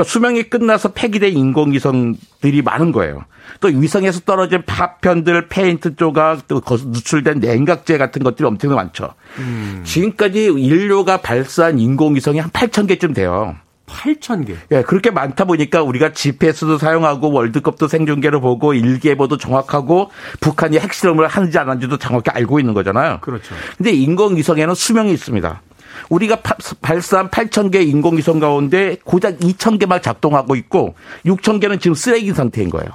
그러니까 0.00 0.04
수명이 0.04 0.42
끝나서 0.44 0.92
폐기된 0.92 1.36
인공위성들이 1.36 2.62
많은 2.62 2.92
거예요. 2.92 3.24
또 3.60 3.68
위성에서 3.68 4.20
떨어진 4.20 4.62
파편들, 4.64 5.48
페인트 5.48 5.96
조각, 5.96 6.48
또 6.48 6.62
누출된 6.68 7.40
냉각제 7.40 7.98
같은 7.98 8.22
것들이 8.22 8.46
엄청 8.46 8.74
많죠. 8.74 9.10
음. 9.38 9.82
지금까지 9.84 10.44
인류가 10.44 11.18
발사한 11.18 11.78
인공위성이 11.78 12.38
한 12.38 12.50
8천 12.50 12.88
개쯤 12.88 13.12
돼요. 13.12 13.56
8천 13.86 14.46
개. 14.46 14.54
예, 14.70 14.82
그렇게 14.82 15.10
많다 15.10 15.44
보니까 15.44 15.82
우리가 15.82 16.12
GPS도 16.12 16.78
사용하고 16.78 17.32
월드컵도 17.32 17.88
생중계로 17.88 18.40
보고 18.40 18.72
일기예보도 18.72 19.36
정확하고 19.36 20.10
북한이 20.40 20.78
핵실험을 20.78 21.26
하는지 21.26 21.58
안 21.58 21.68
하는지도 21.68 21.98
정확히 21.98 22.30
알고 22.30 22.60
있는 22.60 22.72
거잖아요. 22.72 23.18
그렇죠. 23.20 23.54
근데 23.76 23.90
인공위성에는 23.90 24.74
수명이 24.74 25.12
있습니다. 25.12 25.60
우리가 26.08 26.40
발사한 26.80 27.30
8천 27.30 27.70
개 27.70 27.82
인공위성 27.82 28.40
가운데 28.40 28.96
고작 29.04 29.38
2천 29.38 29.78
개만 29.78 30.02
작동하고 30.02 30.56
있고 30.56 30.94
6천 31.24 31.60
개는 31.60 31.78
지금 31.80 31.94
쓰레기 31.94 32.32
상태인 32.32 32.70
거예요. 32.70 32.90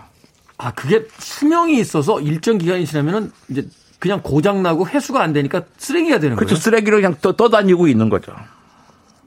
아, 0.57 0.71
그게 0.71 1.05
수명이 1.19 1.79
있어서 1.79 2.21
일정 2.21 2.57
기간이 2.57 2.85
지나면은 2.85 3.31
이제 3.49 3.67
그냥 3.99 4.21
고장 4.21 4.63
나고 4.63 4.87
회수가 4.87 5.21
안 5.21 5.33
되니까 5.33 5.63
쓰레기가 5.77 6.19
되는 6.19 6.35
그렇죠. 6.35 6.55
거예요. 6.55 6.61
쓰레기로 6.61 6.97
그냥 6.97 7.15
떠, 7.21 7.33
떠다니고 7.33 7.87
있는 7.87 8.09
거죠. 8.09 8.33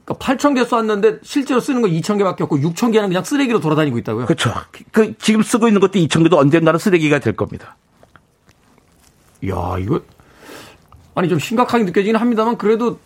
그러니까 0.05 0.25
8천 0.25 0.55
개 0.55 0.65
쐈는데 0.65 1.19
실제로 1.21 1.59
쓰는 1.59 1.81
거 1.81 1.87
2천 1.87 2.17
개밖에 2.17 2.43
없고 2.43 2.57
6천 2.57 2.91
개는 2.91 3.09
그냥 3.09 3.23
쓰레기로 3.23 3.59
돌아다니고 3.59 3.97
있다고요? 3.99 4.25
그렇죠. 4.25 4.51
그 4.91 5.13
지금 5.19 5.43
쓰고 5.43 5.67
있는 5.67 5.81
것도 5.81 5.93
2천 5.93 6.23
개도 6.23 6.37
언젠가는 6.37 6.79
쓰레기가 6.79 7.19
될 7.19 7.35
겁니다. 7.35 7.75
야, 9.47 9.77
이거 9.79 10.01
아니 11.15 11.29
좀 11.29 11.37
심각하게 11.37 11.83
느껴지긴 11.83 12.15
합니다만 12.15 12.57
그래도 12.57 12.99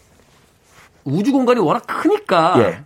우주 1.03 1.31
공간이 1.31 1.59
워낙 1.59 1.85
크니까 1.85 2.55
예. 2.57 2.83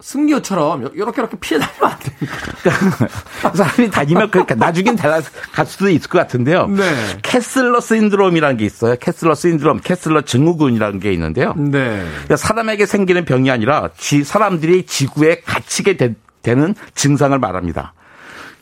승기어처럼 0.00 0.90
이렇게 0.94 1.22
이렇게 1.22 1.36
피해 1.40 1.58
다니면 1.58 1.90
안 1.90 1.98
됩니까? 1.98 3.08
사람이 3.54 3.90
다니면 3.90 4.30
그러니까 4.30 4.54
나중엔 4.54 4.96
갈 4.96 5.66
수도 5.66 5.88
있을 5.88 6.10
것 6.10 6.18
같은데요. 6.18 6.66
네. 6.66 6.84
케슬러 7.22 7.80
신드롬이라는 7.80 8.58
게 8.58 8.66
있어요. 8.66 8.96
케슬러 9.00 9.34
신드롬, 9.34 9.80
케슬러 9.82 10.20
증후군이라는 10.20 11.00
게 11.00 11.10
있는데요. 11.14 11.54
네. 11.56 12.04
그러니까 12.10 12.36
사람에게 12.36 12.84
생기는 12.84 13.24
병이 13.24 13.50
아니라 13.50 13.88
사람들이 14.24 14.84
지구에 14.84 15.40
갇히게 15.40 15.96
되, 15.96 16.14
는 16.54 16.74
증상을 16.94 17.38
말합니다. 17.38 17.94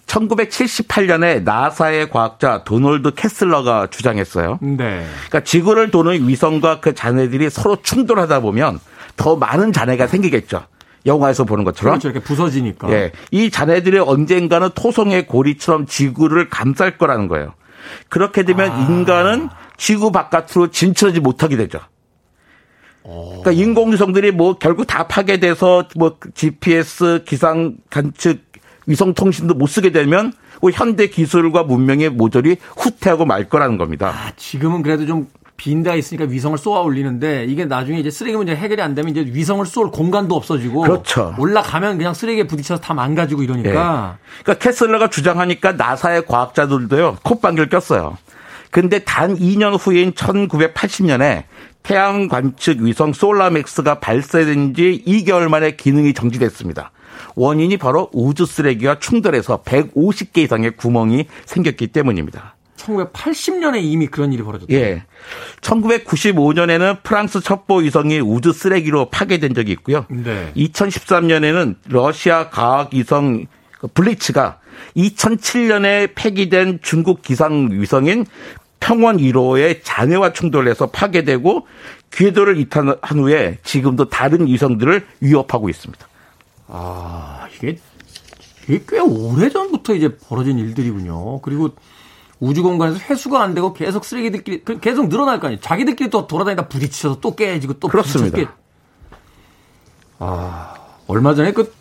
1978년에 0.06 1.42
나사의 1.42 2.10
과학자 2.10 2.64
도널드 2.64 3.12
케슬러가 3.14 3.88
주장했어요. 3.88 4.58
네. 4.60 5.06
그러니까 5.28 5.40
지구를 5.40 5.90
도는 5.90 6.28
위성과 6.28 6.80
그 6.80 6.94
잔해들이 6.94 7.50
서로 7.50 7.76
충돌하다 7.82 8.40
보면 8.40 8.78
더 9.16 9.36
많은 9.36 9.72
잔해가 9.72 10.06
생기겠죠. 10.06 10.66
영화에서 11.06 11.44
보는 11.44 11.64
것처럼. 11.64 11.94
그렇죠. 11.94 12.08
이렇게 12.08 12.24
부서지니까. 12.24 12.90
예. 12.92 13.12
이 13.30 13.50
잔해들이 13.50 13.98
언젠가는 13.98 14.70
토성의 14.74 15.26
고리처럼 15.26 15.86
지구를 15.86 16.48
감쌀 16.48 16.98
거라는 16.98 17.28
거예요. 17.28 17.54
그렇게 18.08 18.44
되면 18.44 18.70
아. 18.70 18.86
인간은 18.88 19.48
지구 19.76 20.12
바깥으로 20.12 20.70
진출하지 20.70 21.20
못하게 21.20 21.56
되죠. 21.56 21.80
그러니까 23.02 23.50
인공위성들이 23.50 24.30
뭐 24.30 24.58
결국 24.58 24.86
다 24.86 25.08
파괴돼서 25.08 25.88
뭐 25.96 26.18
GPS 26.34 27.24
기상 27.26 27.76
관측 27.90 28.51
위성 28.86 29.14
통신도 29.14 29.54
못 29.54 29.66
쓰게 29.66 29.90
되면 29.90 30.32
그 30.60 30.70
현대 30.70 31.08
기술과 31.08 31.64
문명의 31.64 32.10
모조리 32.10 32.56
후퇴하고 32.76 33.24
말 33.24 33.48
거라는 33.48 33.78
겁니다. 33.78 34.08
아, 34.08 34.32
지금은 34.36 34.82
그래도 34.82 35.06
좀 35.06 35.28
빈대가 35.56 35.94
있으니까 35.94 36.24
위성을 36.28 36.56
쏘아 36.58 36.80
올리는데 36.80 37.44
이게 37.44 37.64
나중에 37.64 38.00
이제 38.00 38.10
쓰레기 38.10 38.36
문제 38.36 38.54
해결이 38.54 38.82
안 38.82 38.94
되면 38.94 39.10
이제 39.10 39.24
위성을 39.32 39.64
쏠 39.64 39.90
공간도 39.90 40.34
없어지고 40.34 40.80
그렇죠. 40.80 41.34
올라가면 41.38 41.98
그냥 41.98 42.14
쓰레기에 42.14 42.48
부딪혀서 42.48 42.80
다 42.80 42.94
망가지고 42.94 43.42
이러니까. 43.44 44.18
네. 44.18 44.40
그러니까 44.42 44.64
캐슬러가 44.64 45.08
주장하니까 45.08 45.72
나사의 45.72 46.26
과학자들도요 46.26 47.18
콧방귀를 47.22 47.68
꼈어요. 47.68 48.16
근데 48.72 49.00
단 49.00 49.36
2년 49.36 49.78
후인 49.78 50.12
1980년에 50.12 51.44
태양 51.82 52.26
관측 52.26 52.80
위성 52.80 53.12
솔라맥스가 53.12 54.00
발사된 54.00 54.74
지 54.74 55.02
2개월 55.06 55.48
만에 55.48 55.76
기능이 55.76 56.14
정지됐습니다. 56.14 56.90
원인이 57.34 57.76
바로 57.76 58.10
우주 58.12 58.46
쓰레기와 58.46 58.98
충돌해서 58.98 59.62
150개 59.62 60.38
이상의 60.38 60.72
구멍이 60.76 61.26
생겼기 61.46 61.88
때문입니다. 61.88 62.56
1980년에 62.76 63.82
이미 63.82 64.06
그런 64.08 64.32
일이 64.32 64.42
벌어졌다. 64.42 64.72
예. 64.74 65.04
1995년에는 65.60 67.02
프랑스 67.02 67.40
첩보 67.40 67.76
위성이 67.76 68.20
우주 68.20 68.52
쓰레기로 68.52 69.10
파괴된 69.10 69.54
적이 69.54 69.72
있고요. 69.72 70.06
네. 70.10 70.52
2013년에는 70.56 71.76
러시아 71.88 72.50
과학 72.50 72.92
위성 72.92 73.46
블리츠가 73.94 74.58
2007년에 74.96 76.14
폐기된 76.14 76.80
중국 76.82 77.22
기상 77.22 77.68
위성인 77.70 78.26
평원 78.80 79.18
1호의 79.18 79.80
잔해와 79.84 80.32
충돌해서 80.32 80.90
파괴되고 80.90 81.66
궤도를 82.10 82.58
이탈한 82.58 82.96
후에 83.18 83.58
지금도 83.62 84.08
다른 84.08 84.46
위성들을 84.46 85.06
위협하고 85.20 85.68
있습니다. 85.68 86.06
아, 86.74 87.48
이게, 87.54 87.78
이게 88.64 88.82
꽤 88.88 88.98
오래 88.98 89.50
전부터 89.50 89.94
이제 89.94 90.16
벌어진 90.16 90.58
일들이군요. 90.58 91.42
그리고 91.42 91.70
우주 92.40 92.62
공간에서 92.62 92.98
회수가 92.98 93.40
안 93.40 93.54
되고 93.54 93.74
계속 93.74 94.04
쓰레기들끼리 94.04 94.64
그 94.64 94.80
계속 94.80 95.08
늘어날 95.08 95.38
거 95.38 95.48
아니에요. 95.48 95.60
자기들끼리 95.60 96.08
또 96.10 96.26
돌아다니다 96.26 96.68
부딪혀서 96.68 97.20
또 97.20 97.36
깨지고 97.36 97.74
또 97.74 97.88
그렇습니다. 97.88 98.38
깨... 98.38 98.48
아 100.18 100.74
얼마 101.06 101.34
전에 101.34 101.52
그 101.52 101.72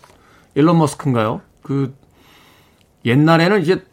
일론 0.53 0.77
머스크인가요? 0.77 1.41
그 1.63 1.95
옛날에는 3.05 3.61
이제 3.61 3.83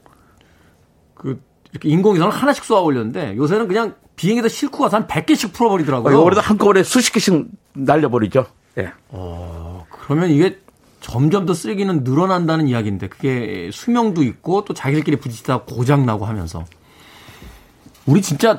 그 1.14 1.40
이렇게 1.70 1.88
인공위성을 1.88 2.32
하나씩 2.32 2.64
쏘아 2.64 2.80
올렸는데 2.80 3.36
요새는 3.36 3.68
그냥 3.68 3.94
비행기에다 4.16 4.48
싣고 4.48 4.78
가서 4.78 4.96
한 4.96 5.06
100개씩 5.06 5.54
풀어버리더라고요. 5.54 6.20
이번에도 6.20 6.40
한꺼번에 6.40 6.82
수십 6.82 7.12
개씩 7.12 7.46
날려버리죠. 7.74 8.46
예. 8.78 8.92
어, 9.08 9.86
그러면 9.90 10.30
이게 10.30 10.58
점점 11.08 11.46
더 11.46 11.54
쓰레기는 11.54 12.04
늘어난다는 12.04 12.68
이야기인데 12.68 13.08
그게 13.08 13.70
수명도 13.72 14.22
있고 14.22 14.64
또 14.64 14.74
자기들끼리 14.74 15.16
부딪히다 15.16 15.62
고장 15.62 16.04
나고 16.04 16.26
하면서 16.26 16.66
우리 18.04 18.20
진짜 18.20 18.56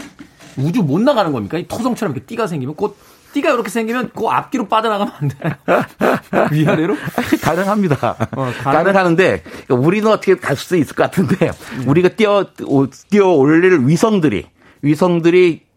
우주 0.58 0.82
못 0.82 1.00
나가는 1.00 1.32
겁니까? 1.32 1.60
이 1.60 1.68
토성처럼 1.68 2.16
이렇게 2.16 2.26
띠가 2.26 2.48
생기면 2.48 2.76
곧 2.76 2.98
띠가 3.34 3.52
이렇게 3.52 3.70
생기면 3.70 4.10
그 4.16 4.26
앞뒤로 4.26 4.68
빠져나가면 4.68 5.14
안 5.20 5.28
돼요. 5.28 5.54
위아래로? 6.52 6.96
가능합니다. 7.44 8.16
어, 8.32 8.52
가능... 8.64 8.96
한데 8.96 9.44
우리는 9.70 10.10
어떻게 10.12 10.36
갈 10.36 10.58
수 10.58 10.76
있을 10.76 10.96
것 10.96 11.04
같은데 11.04 11.52
음. 11.78 11.88
우리가 11.88 12.10
뛰어 12.10 12.48
뛰어 13.12 13.28
올릴 13.28 13.88
위성들이 13.88 14.48
위성들이 14.82 15.69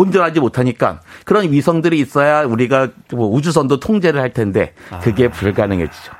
온전하지 0.00 0.40
못하니까 0.40 1.00
그런 1.24 1.50
위성들이 1.50 1.98
있어야 2.00 2.44
우리가 2.44 2.88
뭐 3.12 3.28
우주선도 3.28 3.80
통제를 3.80 4.20
할 4.20 4.32
텐데 4.32 4.74
그게 5.02 5.26
아. 5.26 5.30
불가능해지죠. 5.30 6.12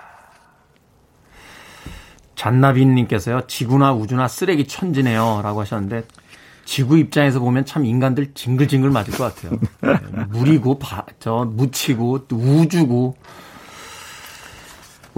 잔나비님께서요, 2.35 3.43
지구나 3.47 3.93
우주나 3.93 4.27
쓰레기 4.27 4.67
천지네요. 4.67 5.41
라고 5.43 5.61
하셨는데, 5.61 6.05
지구 6.65 6.97
입장에서 6.97 7.39
보면 7.39 7.67
참 7.67 7.85
인간들 7.85 8.33
징글징글 8.33 8.89
맞을 8.89 9.13
것 9.13 9.35
같아요. 9.35 9.61
네, 9.83 10.25
물이고, 10.31 10.79
바, 10.79 11.05
저, 11.19 11.47
묻히고, 11.53 12.29
또 12.29 12.37
우주고. 12.37 13.17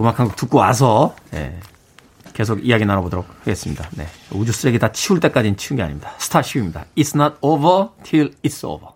음악 0.01 0.19
한 0.19 0.27
곡 0.27 0.35
듣고 0.35 0.59
와서, 0.59 1.15
네, 1.31 1.61
계속 2.33 2.65
이야기 2.65 2.85
나눠보도록 2.85 3.27
하겠습니다. 3.41 3.89
네. 3.97 4.07
우주 4.33 4.53
쓰레기 4.53 4.79
다 4.79 4.93
치울 4.93 5.21
때까지는 5.21 5.57
치운 5.57 5.77
게 5.77 5.83
아닙니다. 5.83 6.13
스타쉽입니다. 6.19 6.87
It's 6.97 7.15
not 7.15 7.37
over 7.41 7.89
till 8.03 8.33
it's 8.43 8.67
over. 8.67 8.89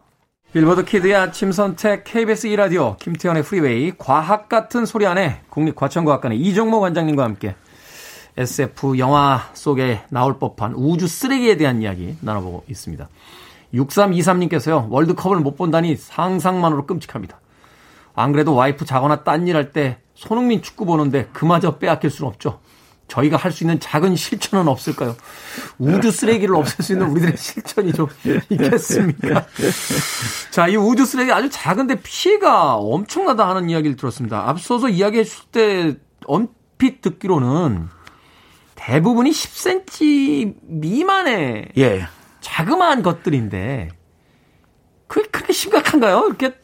빌보드 0.53 0.85
키드의 0.85 1.15
아침 1.15 1.53
선택 1.53 2.05
KBS 2.05 2.49
2라디오 2.49 2.97
김태훈의 2.99 3.43
프리웨이 3.43 3.93
과학 3.99 4.49
같은 4.49 4.87
소리 4.87 5.07
안에 5.07 5.43
국립과천과학관의 5.51 6.39
이정모 6.41 6.81
관장님과 6.81 7.25
함께 7.25 7.55
SF 8.39 8.99
영화 8.99 9.51
속에 9.55 10.03
나올 10.11 10.39
법한 10.39 10.75
우주 10.75 11.07
쓰레기에 11.09 11.57
대한 11.57 11.83
이야기 11.83 12.17
나눠보고 12.21 12.65
있습니다. 12.69 13.09
6323님께서요. 13.75 14.89
월드컵을 14.89 15.41
못 15.41 15.57
본다니 15.57 15.97
상상만으로 15.97 16.87
끔찍합니다. 16.87 17.41
안 18.15 18.33
그래도 18.33 18.55
와이프 18.55 18.85
자거나 18.87 19.25
딴 19.25 19.47
일 19.47 19.57
할 19.57 19.73
때 19.73 19.99
손흥민 20.15 20.63
축구 20.63 20.87
보는데 20.87 21.29
그마저 21.35 21.77
빼앗길 21.77 22.09
수는 22.11 22.31
없죠. 22.31 22.61
저희가 23.09 23.37
할 23.37 23.53
수 23.53 23.65
있는 23.65 23.79
작은 23.79 24.17
실천은 24.17 24.69
없을까요? 24.69 25.17
우주 25.79 26.11
쓰레기를 26.11 26.55
없앨 26.57 26.85
수 26.85 26.93
있는 26.93 27.07
우리들의 27.09 27.37
실천이 27.37 27.93
좀 27.93 28.09
있겠습니까? 28.51 29.47
자, 30.51 30.69
이 30.69 30.77
우주 30.77 31.05
쓰레기 31.07 31.31
아주 31.33 31.49
작은데 31.51 32.01
피해가 32.03 32.75
엄청나다 32.77 33.49
하는 33.49 33.71
이야기를 33.71 33.97
들었습니다. 33.97 34.49
앞서서 34.49 34.89
이야기해 34.89 35.25
주실 35.25 35.45
때 35.53 35.97
얼핏 36.27 37.01
듣기로는 37.01 37.89
대부분이 38.75 39.31
10cm 39.31 40.55
미만의 40.63 41.69
예. 41.79 42.07
자그마한 42.41 43.03
것들인데 43.03 43.89
그게 45.07 45.29
그렇게 45.29 45.53
심각한가요? 45.53 46.25
이렇게 46.27 46.55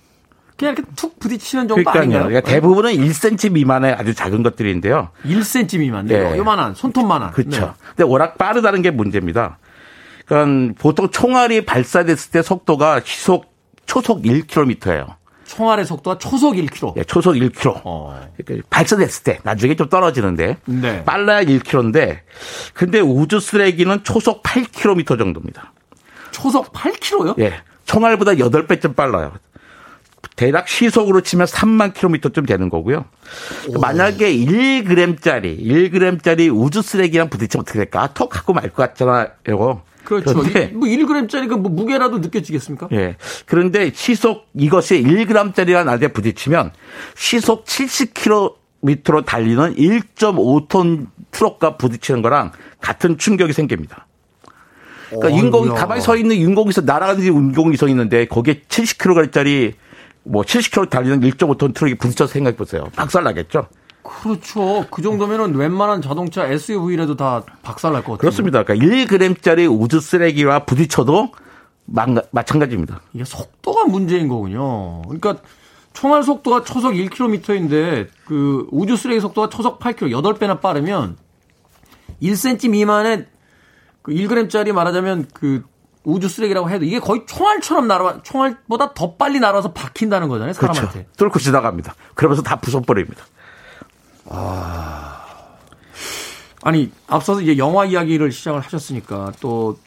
그냥 0.62 0.74
이렇게 0.76 0.90
툭 0.94 1.18
부딪히는 1.18 1.66
정도 1.66 1.74
그러니까요. 1.82 2.02
아닌가요? 2.02 2.24
그러니까 2.28 2.48
대부분은 2.50 2.92
1cm 2.92 3.52
미만의 3.52 3.94
아주 3.94 4.14
작은 4.14 4.44
것들인데요. 4.44 5.08
1cm 5.24 5.80
미만. 5.80 6.06
네. 6.06 6.38
요만한 6.38 6.74
손톱만한. 6.74 7.32
그렇죠. 7.32 7.60
네. 7.60 7.72
근데 7.88 8.04
워낙 8.04 8.38
빠르다는 8.38 8.80
게 8.82 8.92
문제입니다. 8.92 9.58
그러니까 10.24 10.74
보통 10.80 11.10
총알이 11.10 11.64
발사됐을 11.64 12.30
때 12.30 12.42
속도가 12.42 13.00
시속 13.04 13.52
초속 13.86 14.22
1km예요. 14.22 15.16
총알의 15.46 15.84
속도가 15.84 16.18
초속 16.18 16.54
1km. 16.54 16.94
네, 16.94 17.02
초속 17.04 17.34
1km. 17.34 17.80
어. 17.84 18.20
그러니까 18.36 18.66
발사됐을 18.70 19.24
때 19.24 19.40
나중에 19.42 19.74
좀 19.74 19.88
떨어지는데 19.88 20.58
네. 20.64 21.04
빨라야 21.04 21.42
1km인데 21.42 22.18
근데 22.72 23.00
우주 23.00 23.40
쓰레기는 23.40 24.04
초속 24.04 24.44
8km 24.44 25.18
정도입니다. 25.18 25.72
초속 26.30 26.72
8km요? 26.72 27.38
예. 27.40 27.54
총알보다 27.84 28.34
8배쯤 28.34 28.94
빨라요. 28.94 29.32
대략 30.36 30.68
시속으로 30.68 31.20
치면 31.20 31.46
3만 31.46 31.92
킬로미터쯤 31.94 32.46
되는 32.46 32.68
거고요. 32.68 33.04
오. 33.68 33.78
만약에 33.80 34.34
1g짜리, 34.34 35.60
1g짜리 35.62 36.50
우주 36.54 36.80
쓰레기랑 36.82 37.28
부딪히면 37.28 37.62
어떻게 37.62 37.78
될까? 37.78 38.08
턱 38.14 38.36
하고 38.36 38.52
말 38.52 38.70
것 38.70 38.76
같잖아요. 38.76 39.82
그렇죠. 40.04 40.34
뭐 40.34 40.44
1g짜리가 40.44 41.58
뭐 41.58 41.70
무게라도 41.70 42.18
느껴지겠습니까? 42.18 42.88
예. 42.92 43.16
그런데 43.46 43.92
시속 43.94 44.46
이것이 44.54 45.02
1g짜리가 45.02 45.84
나한테 45.84 46.08
부딪히면 46.08 46.72
시속 47.14 47.64
70km로 47.66 49.24
달리는 49.24 49.74
1.5톤 49.76 51.06
트럭과 51.30 51.76
부딪히는 51.76 52.22
거랑 52.22 52.52
같은 52.80 53.16
충격이 53.18 53.52
생깁니다. 53.52 54.06
그러니까 55.10 55.28
어, 55.28 55.30
인공이 55.30 55.68
가만히 55.70 56.00
서 56.00 56.16
있는 56.16 56.36
인공위성 56.36 56.80
날아가는 56.82 57.22
인공위성 57.22 57.86
있는데 57.88 58.24
거기에 58.26 58.62
70kg짜리 58.68 59.74
뭐 60.24 60.42
70km 60.42 60.90
달리는 60.90 61.20
1.5톤 61.20 61.74
트럭이 61.74 61.96
부딪혀서 61.96 62.32
생각해 62.32 62.56
보세요. 62.56 62.84
박살 62.94 63.24
나겠죠? 63.24 63.66
그렇죠. 64.02 64.84
그 64.90 65.02
정도면은 65.02 65.54
웬만한 65.54 66.02
자동차 66.02 66.46
SUV라도 66.46 67.16
다 67.16 67.42
박살 67.62 67.92
날 67.92 68.02
것 68.02 68.12
같아요. 68.12 68.18
그렇습니다. 68.18 68.62
그러니까 68.64 68.86
1g짜리 68.86 69.68
우주 69.70 70.00
쓰레기와 70.00 70.64
부딪혀도 70.64 71.32
마찬가지입니다. 72.30 73.00
이게 73.12 73.24
속도가 73.24 73.84
문제인 73.86 74.28
거군요. 74.28 75.02
그러니까 75.02 75.36
총알 75.92 76.22
속도가 76.22 76.64
초속 76.64 76.92
1km인데 76.94 78.08
그 78.26 78.66
우주 78.70 78.96
쓰레기 78.96 79.20
속도가 79.20 79.48
초속 79.50 79.78
8km, 79.78 80.38
8배나 80.38 80.60
빠르면 80.60 81.16
1cm 82.22 82.70
미만의 82.70 83.26
그 84.02 84.12
1g짜리 84.12 84.72
말하자면 84.72 85.26
그 85.34 85.64
우주 86.04 86.28
쓰레기라고 86.28 86.68
해도 86.70 86.84
이게 86.84 86.98
거의 86.98 87.22
총알처럼 87.26 87.86
날아 87.86 88.22
총알보다 88.22 88.94
더 88.94 89.14
빨리 89.14 89.38
날아서 89.40 89.72
박힌다는 89.72 90.28
거잖아요 90.28 90.52
사람한테. 90.52 90.90
그렇죠. 90.90 91.08
뚫고 91.16 91.38
지나갑니다. 91.38 91.94
그러면서 92.14 92.42
다 92.42 92.58
부숴버립니다. 92.60 93.18
아 94.28 95.24
아니 96.62 96.90
앞서서 97.08 97.40
이제 97.40 97.58
영화 97.58 97.84
이야기를 97.84 98.30
시작을 98.32 98.60
하셨으니까 98.60 99.32
또 99.40 99.78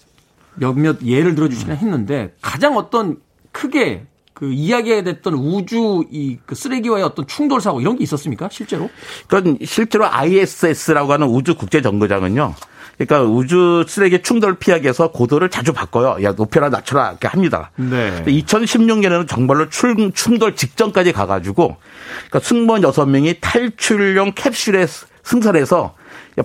몇몇 0.55 1.01
예를 1.03 1.35
들어주시긴 1.35 1.75
했는데 1.75 2.33
가장 2.41 2.77
어떤 2.77 3.17
크게 3.51 4.05
그 4.33 4.51
이야기가 4.51 5.01
됐던 5.03 5.33
우주 5.33 6.03
이 6.11 6.37
그 6.45 6.55
쓰레기와의 6.55 7.03
어떤 7.05 7.25
충돌 7.27 7.61
사고 7.61 7.79
이런 7.81 7.97
게 7.97 8.03
있었습니까 8.03 8.49
실제로? 8.51 8.89
그건 9.27 9.57
실제로 9.63 10.05
ISS라고 10.05 11.13
하는 11.13 11.27
우주 11.27 11.55
국제 11.55 11.81
정거장은요. 11.81 12.53
그러니까 12.97 13.23
우주 13.23 13.83
쓰레기 13.87 14.21
충돌 14.21 14.55
피하기 14.55 14.83
위해서 14.83 15.11
고도를 15.11 15.49
자주 15.49 15.73
바꿔요. 15.73 16.23
야, 16.23 16.31
높여라, 16.31 16.69
낮춰라, 16.69 17.11
이렇게 17.11 17.27
합니다. 17.27 17.71
네. 17.75 18.23
2016년에는 18.25 19.27
정말로 19.27 19.67
충돌 19.69 20.55
직전까지 20.55 21.11
가가지고, 21.11 21.75
그러니까 22.29 22.39
승무원 22.39 22.81
6명이 22.81 23.37
탈출용 23.41 24.31
캡슐에 24.33 24.87
승선해서 25.23 25.95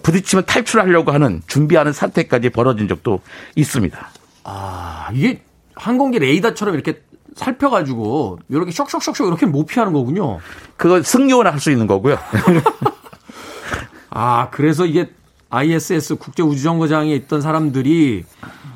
부딪히면 0.02 0.46
탈출하려고 0.46 1.12
하는 1.12 1.42
준비하는 1.46 1.92
사태까지 1.92 2.50
벌어진 2.50 2.88
적도 2.88 3.20
있습니다. 3.54 4.10
아, 4.44 5.08
이게 5.12 5.42
항공기 5.74 6.18
레이더처럼 6.18 6.74
이렇게 6.74 7.02
살펴가지고 7.36 8.38
이렇게 8.48 8.70
쇽쇽쇽쇽 8.70 9.28
이렇게 9.28 9.46
못 9.46 9.66
피하는 9.66 9.92
거군요. 9.92 10.40
그거 10.76 11.02
승용을 11.02 11.46
할수 11.46 11.70
있는 11.70 11.86
거고요. 11.86 12.18
아, 14.10 14.48
그래서 14.50 14.86
이게 14.86 15.10
ISS 15.50 16.16
국제우주정거장에 16.16 17.14
있던 17.14 17.40
사람들이 17.42 18.24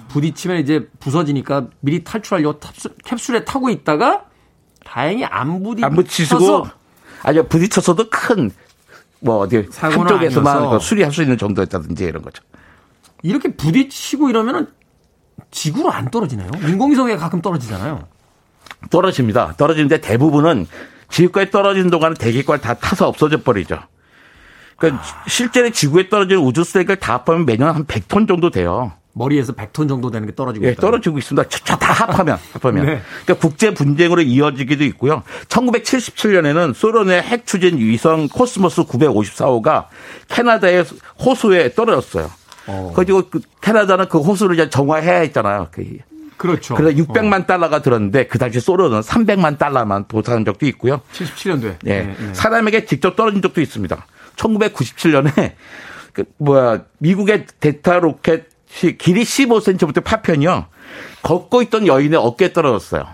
부딪히면 0.09 0.59
이제 0.59 0.89
부서지니까 1.01 1.68
미리 1.81 2.05
탈출하려고 2.05 2.61
캡슐에 3.05 3.45
타고 3.45 3.70
있다가 3.70 4.25
다행히 4.85 5.25
안 5.25 5.62
부딪혀서 5.62 6.70
아주 7.22 7.47
부딪혀서도 7.49 8.11
큰 8.11 8.51
뭐 9.25 9.39
어디 9.39 9.66
한쪽에서만 9.75 10.79
수리할 10.81 11.11
수 11.11 11.22
있는 11.22 11.39
정도였다든지 11.39 12.05
이런 12.05 12.22
거죠. 12.22 12.43
이렇게 13.22 13.55
부딪히고 13.55 14.29
이러면은 14.29 14.66
지구로 15.51 15.91
안 15.91 16.11
떨어지나요? 16.11 16.51
인공위성에 16.68 17.16
가끔 17.16 17.41
떨어지잖아요. 17.41 18.07
떨어집니다. 18.91 19.55
떨어지는데 19.57 20.03
대부분은 20.03 20.66
지구까지 21.09 21.51
떨어지는 21.51 21.89
동안은 21.89 22.18
대기권 22.18 22.61
다 22.61 22.75
타서 22.75 23.09
없어져 23.09 23.43
버리죠. 23.43 23.81
그러니까 24.77 25.03
아. 25.03 25.25
실제로 25.29 25.70
지구에 25.70 26.09
떨어지는 26.09 26.43
우주 26.43 26.64
쓰레기를 26.64 26.97
다 26.97 27.14
합하면 27.14 27.47
매년 27.47 27.75
한 27.75 27.85
100톤 27.85 28.29
정도 28.29 28.51
돼요. 28.51 28.93
머리에서 29.14 29.53
100톤 29.53 29.89
정도 29.89 30.11
되는 30.11 30.27
게 30.27 30.35
떨어지고 30.35 30.66
예. 30.66 30.75
떨어지고 30.75 31.18
있습니다. 31.18 31.49
다 31.49 31.93
합하면 31.93 32.39
합하면. 32.53 32.87
네. 32.87 33.03
그러니까 33.25 33.35
국제 33.35 33.72
분쟁으로 33.72 34.22
이어지기도 34.22 34.85
있고요. 34.85 35.22
1977년에는 35.49 36.75
소련의 36.75 37.22
핵 37.22 37.47
추진 37.47 37.79
위성 37.79 38.29
코스모스 38.29 38.83
954호가 38.85 39.87
캐나다의 40.29 40.85
호수에 41.25 41.75
떨어졌어요. 41.75 42.31
어. 42.66 42.93
그리고 42.95 43.22
그 43.31 43.41
캐나다는 43.61 44.09
그 44.09 44.18
호수를 44.18 44.57
이제 44.57 44.68
정화해야 44.68 45.20
했잖아요. 45.20 45.68
그 45.70 45.99
그렇죠. 46.37 46.75
그래서 46.75 46.97
600만 46.99 47.43
어. 47.43 47.47
달러가 47.47 47.81
들었는데 47.81 48.27
그 48.27 48.39
당시 48.39 48.59
소련은 48.59 49.01
300만 49.01 49.59
달러만 49.59 50.07
보상한 50.09 50.45
적도 50.45 50.66
있고요. 50.66 51.01
77년도에. 51.12 51.77
예. 51.87 52.03
네, 52.03 52.16
네. 52.18 52.35
사람에게 52.35 52.87
직접 52.87 53.14
떨어진 53.14 53.41
적도 53.41 53.61
있습니다. 53.61 54.05
1997년에 54.37 55.53
그 56.12 56.24
뭐야 56.39 56.85
미국의 56.99 57.47
대타 57.61 57.99
로켓이 58.01 58.99
길이 58.99 59.22
15cm부터 59.22 60.03
파편이요. 60.05 60.66
걷고 61.22 61.62
있던 61.62 61.87
여인의 61.87 62.18
어깨에 62.18 62.53
떨어졌어요. 62.53 63.07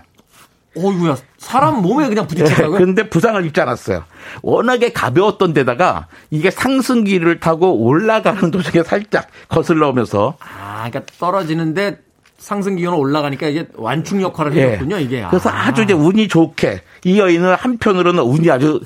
어이구야 0.77 1.17
사람 1.37 1.81
몸에 1.81 2.07
그냥 2.07 2.27
부딪혔다고요? 2.27 2.77
그런데 2.77 3.09
부상을 3.09 3.45
입지 3.45 3.59
않았어요. 3.59 4.05
워낙에 4.41 4.93
가벼웠던 4.93 5.53
데다가 5.53 6.07
이게 6.29 6.49
상승기를 6.49 7.39
타고 7.41 7.73
올라가는 7.73 8.39
도중에 8.51 8.83
살짝 8.83 9.27
거슬러 9.49 9.89
오면서 9.89 10.37
아, 10.39 10.89
그러니까 10.89 11.11
떨어지는데 11.19 11.99
상승 12.37 12.75
기온은 12.75 12.97
올라가니까 12.97 13.47
이게 13.47 13.67
완충 13.75 14.21
역할을 14.21 14.55
예. 14.55 14.63
해줬군요, 14.63 14.97
이게. 14.97 15.25
그래서 15.29 15.49
아. 15.49 15.71
주 15.73 15.83
이제 15.83 15.93
운이 15.93 16.27
좋게 16.27 16.81
이 17.03 17.19
여인은 17.19 17.53
한편으로는 17.53 18.23
운이 18.23 18.49
아주 18.49 18.81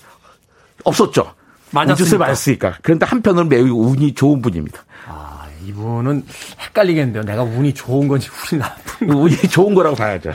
없었죠. 0.84 1.34
맞았으니까. 1.72 2.18
맞았으니까. 2.18 2.78
그런데 2.82 3.06
한편으로는 3.06 3.50
매우 3.50 3.90
운이 3.90 4.14
좋은 4.14 4.42
분입니다. 4.42 4.84
아, 5.08 5.46
이분은 5.66 6.26
헷갈리겠는데요. 6.60 7.24
내가 7.24 7.44
운이 7.44 7.74
좋은 7.74 8.08
건지 8.08 8.30
운이 8.52 8.62
나쁜 8.62 9.08
건지. 9.08 9.22
운이 9.22 9.50
좋은 9.52 9.74
거라고 9.76 9.96
봐야죠. 9.96 10.32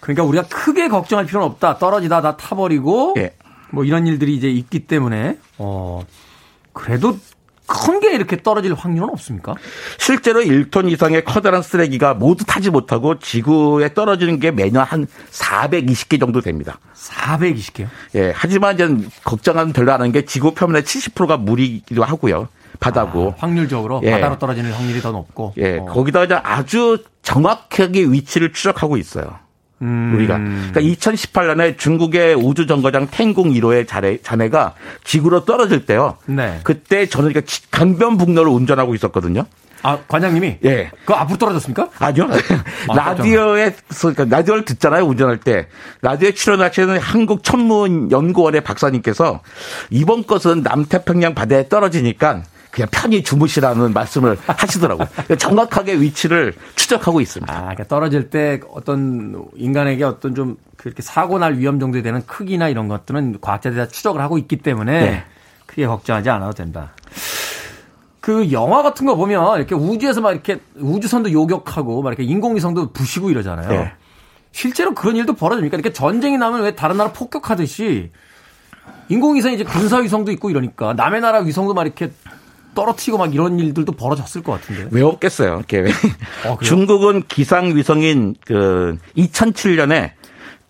그러니까 0.00 0.24
우리가 0.24 0.44
크게 0.48 0.88
걱정할 0.88 1.26
필요는 1.26 1.46
없다. 1.48 1.78
떨어지다 1.78 2.20
다 2.20 2.36
타버리고 2.36 3.14
예. 3.18 3.34
뭐 3.70 3.84
이런 3.84 4.06
일들이 4.06 4.36
이제 4.36 4.48
있기 4.48 4.80
때문에 4.86 5.38
어 5.58 6.04
그래도 6.72 7.18
큰 7.66 8.00
게 8.00 8.14
이렇게 8.14 8.36
떨어질 8.42 8.74
확률은 8.74 9.08
없습니까? 9.10 9.54
실제로 9.98 10.40
1톤 10.42 10.90
이상의 10.90 11.24
커다란 11.24 11.62
쓰레기가 11.62 12.14
모두 12.14 12.44
타지 12.44 12.70
못하고 12.70 13.18
지구에 13.18 13.94
떨어지는 13.94 14.38
게 14.40 14.50
매년 14.50 14.84
한 14.84 15.06
420개 15.30 16.20
정도 16.20 16.40
됩니다. 16.40 16.78
420개요? 16.94 17.88
예. 18.16 18.32
하지만 18.34 18.74
이제 18.74 18.88
걱정은 19.24 19.72
별로 19.72 19.92
안 19.92 20.00
하는 20.00 20.12
게 20.12 20.24
지구 20.24 20.52
표면의 20.54 20.82
70%가 20.82 21.36
물이기도 21.36 22.04
하고요. 22.04 22.48
바다고. 22.80 23.30
아, 23.30 23.34
확률적으로 23.38 24.00
예. 24.04 24.10
바다로 24.10 24.38
떨어지는 24.38 24.72
확률이 24.72 25.00
더 25.00 25.12
높고. 25.12 25.54
예. 25.58 25.78
어. 25.78 25.84
거기다 25.86 26.24
이제 26.24 26.34
아주 26.34 27.02
정확하게 27.22 28.02
위치를 28.04 28.52
추적하고 28.52 28.96
있어요. 28.96 29.38
음. 29.84 30.14
우리가. 30.14 30.38
그러니까 30.38 30.80
2018년에 30.80 31.78
중국의 31.78 32.34
우주 32.34 32.66
정거장 32.66 33.08
탱궁 33.10 33.50
1호의 33.50 33.86
자네, 33.86 34.18
자네가 34.22 34.74
지구로 35.04 35.44
떨어질 35.44 35.86
때요. 35.86 36.16
네. 36.26 36.60
그때 36.64 37.06
저는 37.06 37.32
그러니까 37.32 37.52
강변북로를 37.70 38.50
운전하고 38.50 38.94
있었거든요. 38.94 39.44
아, 39.82 39.98
관장님이? 40.08 40.56
예. 40.64 40.90
그 41.04 41.12
앞으로 41.12 41.36
떨어졌습니까? 41.36 41.90
아니요. 41.98 42.26
아, 42.88 42.94
라디오에, 42.96 43.74
그러니까 43.88 44.24
라디오를 44.24 44.64
듣잖아요, 44.64 45.04
운전할 45.04 45.40
때. 45.40 45.66
라디오에 46.00 46.32
출연하시는 46.32 46.98
한국천문연구원의 46.98 48.62
박사님께서 48.62 49.40
이번 49.90 50.24
것은 50.26 50.62
남태평양 50.62 51.34
바다에 51.34 51.68
떨어지니까 51.68 52.44
그냥 52.74 52.88
편히 52.90 53.22
주무시라는 53.22 53.92
말씀을 53.92 54.36
하시더라고요. 54.46 55.06
정확하게 55.38 56.00
위치를 56.00 56.54
추적하고 56.74 57.20
있습니다. 57.20 57.54
아, 57.54 57.60
그러니까 57.60 57.84
떨어질 57.84 58.30
때 58.30 58.60
어떤 58.72 59.44
인간에게 59.54 60.02
어떤 60.02 60.34
좀 60.34 60.56
그렇게 60.76 61.00
사고 61.00 61.38
날 61.38 61.56
위험 61.56 61.78
정도에 61.78 62.02
되는 62.02 62.26
크기나 62.26 62.68
이런 62.68 62.88
것들은 62.88 63.38
과학자들이 63.40 63.78
다 63.80 63.86
추적을 63.86 64.20
하고 64.20 64.38
있기 64.38 64.56
때문에 64.56 65.00
네. 65.00 65.24
크게 65.66 65.86
걱정하지 65.86 66.30
않아도 66.30 66.52
된다. 66.52 66.92
그 68.20 68.50
영화 68.50 68.82
같은 68.82 69.06
거 69.06 69.14
보면 69.14 69.58
이렇게 69.58 69.76
우주에서 69.76 70.20
막 70.20 70.32
이렇게 70.32 70.58
우주선도 70.76 71.30
요격하고 71.30 72.02
막 72.02 72.08
이렇게 72.08 72.24
인공위성도 72.24 72.92
부시고 72.92 73.30
이러잖아요. 73.30 73.68
네. 73.68 73.92
실제로 74.50 74.94
그런 74.94 75.14
일도 75.14 75.34
벌어집니까? 75.34 75.76
이렇게 75.76 75.92
전쟁이 75.92 76.38
나면 76.38 76.62
왜 76.62 76.74
다른 76.74 76.96
나라 76.96 77.12
폭격하듯이 77.12 78.10
인공위성 79.08 79.52
이제 79.52 79.62
군사위성도 79.62 80.32
있고 80.32 80.50
이러니까 80.50 80.94
남의 80.94 81.20
나라 81.20 81.38
위성도 81.38 81.74
막 81.74 81.82
이렇게 81.82 82.10
떨어뜨리고 82.74 83.18
막 83.18 83.34
이런 83.34 83.58
일들도 83.58 83.92
벌어졌을 83.92 84.42
것 84.42 84.52
같은데. 84.52 84.88
왜 84.90 85.02
없겠어요. 85.02 85.62
이렇게. 85.68 85.92
어, 86.46 86.58
중국은 86.62 87.24
기상 87.28 87.76
위성인 87.76 88.34
그 88.44 88.98
2007년에 89.16 90.12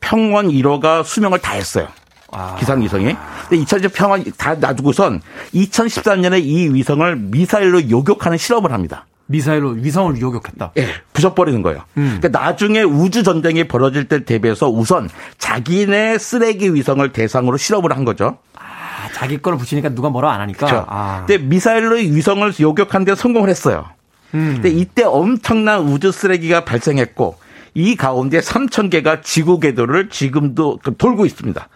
평원 0.00 0.48
1호가 0.48 1.05
수명을 1.05 1.40
다했어요. 1.40 1.88
아. 2.30 2.57
기상 2.59 2.82
위성이. 2.82 3.16
근데 3.48 3.64
2000년 3.64 3.92
평원 3.94 4.24
다 4.36 4.55
놔두고선 4.55 5.22
2013년에 5.55 6.42
이 6.42 6.68
위성을 6.68 7.16
미사일로 7.16 7.90
요격하는 7.90 8.36
실험을 8.38 8.72
합니다. 8.72 9.07
미사일로 9.26 9.70
위성을 9.70 10.20
요격했다. 10.20 10.72
예, 10.76 10.88
부숴버리는 11.14 11.62
거예요. 11.62 11.80
음. 11.96 12.18
그러니까 12.20 12.40
나중에 12.40 12.82
우주 12.82 13.22
전쟁이 13.22 13.66
벌어질 13.66 14.07
때 14.07 14.24
대비해서 14.24 14.68
우선 14.68 15.09
자기네 15.38 16.18
쓰레기 16.18 16.74
위성을 16.74 17.11
대상으로 17.12 17.57
실험을 17.57 17.96
한 17.96 18.05
거죠. 18.05 18.38
자기 19.14 19.38
거를 19.38 19.56
붙이니까 19.58 19.90
누가 19.90 20.10
뭐라 20.10 20.32
안 20.32 20.40
하니까. 20.40 20.66
그렇죠. 20.66 20.84
아. 20.88 21.24
근데 21.24 21.38
미사일로 21.42 21.94
위성을 21.94 22.52
요격한 22.58 23.04
데 23.04 23.14
성공을 23.14 23.48
했어요. 23.48 23.86
음. 24.34 24.54
근데 24.54 24.70
이때 24.70 25.04
엄청난 25.04 25.82
우주 25.82 26.10
쓰레기가 26.10 26.64
발생했고 26.64 27.36
이 27.74 27.94
가운데 27.94 28.40
3천 28.40 28.90
개가 28.90 29.20
지구 29.20 29.60
궤도를 29.60 30.08
지금도 30.08 30.80
돌고 30.98 31.26
있습니다. 31.26 31.68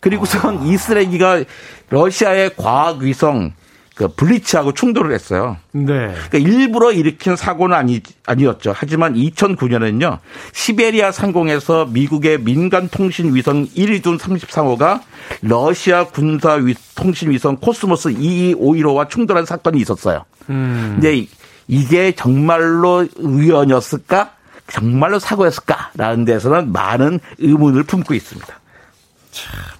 그리고선 0.00 0.58
아. 0.58 0.64
이 0.64 0.76
쓰레기가 0.76 1.44
러시아의 1.90 2.56
과학 2.56 2.98
위성 2.98 3.52
그 3.96 4.08
블리츠하고 4.08 4.74
충돌을 4.74 5.12
했어요. 5.14 5.56
네. 5.72 6.12
그러니까 6.28 6.38
일부러 6.38 6.92
일으킨 6.92 7.34
사고는 7.34 7.74
아니 7.74 8.02
아니었죠. 8.26 8.74
하지만 8.76 9.14
2009년에는요. 9.14 10.18
시베리아 10.52 11.10
상공에서 11.10 11.86
미국의 11.86 12.42
민간 12.42 12.88
통신 12.90 13.34
위성 13.34 13.66
이리듐 13.66 14.18
33호가 14.18 15.00
러시아 15.40 16.04
군사 16.04 16.52
위, 16.52 16.74
통신 16.94 17.30
위성 17.30 17.56
코스모스 17.56 18.10
2251호와 18.10 19.08
충돌한 19.08 19.46
사건이 19.46 19.80
있었어요. 19.80 20.26
음. 20.50 20.98
근데 21.00 21.26
이게 21.66 22.12
정말로 22.12 23.08
우연이었을까? 23.16 24.32
정말로 24.66 25.18
사고였을까 25.18 25.92
라는 25.94 26.26
데서는 26.26 26.70
많은 26.70 27.18
의문을 27.38 27.84
품고 27.84 28.12
있습니다. 28.12 28.60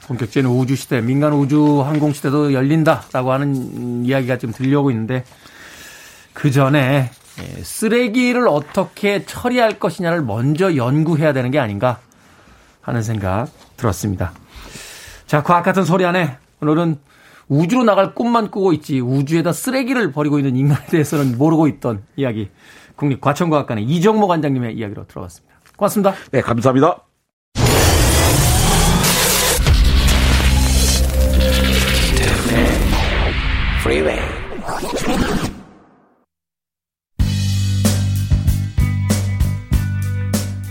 본격적인 0.07 0.49
우주 0.51 0.77
시대, 0.77 1.01
민간 1.01 1.33
우주 1.33 1.83
항공 1.83 2.13
시대도 2.13 2.53
열린다라고 2.53 3.33
하는 3.33 4.05
이야기가 4.05 4.39
지금 4.39 4.55
들려오고 4.55 4.91
있는데 4.91 5.25
그 6.33 6.51
전에 6.51 7.11
예, 7.39 7.63
쓰레기를 7.63 8.49
어떻게 8.49 9.25
처리할 9.25 9.79
것이냐를 9.79 10.23
먼저 10.23 10.77
연구해야 10.77 11.33
되는 11.33 11.51
게 11.51 11.59
아닌가 11.59 11.99
하는 12.81 13.03
생각 13.03 13.49
들었습니다. 13.77 14.33
자, 15.27 15.43
과학 15.43 15.63
같은 15.63 15.85
소리 15.85 16.05
안에 16.05 16.39
오늘은 16.61 16.99
우주로 17.49 17.85
나갈 17.85 18.15
꿈만 18.15 18.51
꾸고 18.51 18.73
있지 18.73 19.01
우주에다 19.01 19.53
쓰레기를 19.53 20.13
버리고 20.13 20.39
있는 20.39 20.57
인간에 20.57 20.85
대해서는 20.87 21.37
모르고 21.39 21.69
있던 21.69 22.03
이야기 22.17 22.51
국립과천과학관의 22.97 23.85
이정모 23.85 24.27
관장님의 24.27 24.77
이야기로 24.77 25.07
들어봤습니다. 25.07 25.57
고맙습니다. 25.77 26.15
네, 26.31 26.41
감사합니다. 26.41 27.06
Freeway. 33.87 34.21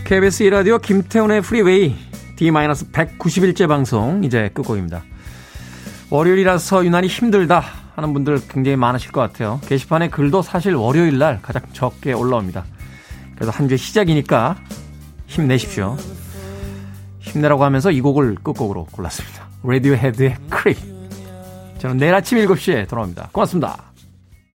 KBS 0.04 0.44
2라디오 0.44 0.78
김태훈의 0.78 1.42
프리웨이 1.42 1.96
D-191째 2.36 3.70
방송 3.70 4.24
이제 4.26 4.50
끝곡입니다. 4.54 5.04
월요일이라서 6.10 6.86
유난히 6.86 7.08
힘들다 7.08 7.64
하는 7.96 8.14
분들 8.14 8.42
굉장히 8.50 8.76
많으실 8.76 9.14
것 9.14 9.22
같아요. 9.22 9.62
게시판에 9.66 10.10
글도 10.10 10.42
사실 10.42 10.76
월요일 10.76 11.18
날 11.18 11.42
가장 11.42 11.64
적게 11.72 12.12
올라옵니다. 12.12 12.66
그래도 13.36 13.52
한 13.52 13.70
주의 13.70 13.78
시작이니까 13.78 14.58
힘내십시오. 15.28 15.96
힘내라고 17.20 17.64
하면서 17.64 17.92
이 17.92 18.02
곡을 18.02 18.36
끝곡으로 18.44 18.88
골랐습니다. 18.92 19.48
라디오헤드의 19.64 20.36
Creep 20.50 20.95
저는 21.86 21.98
내일 21.98 22.16
아침 22.16 22.40
7시에 22.40 22.88
돌아옵니다. 22.90 23.30
고맙습니다. 23.32 23.78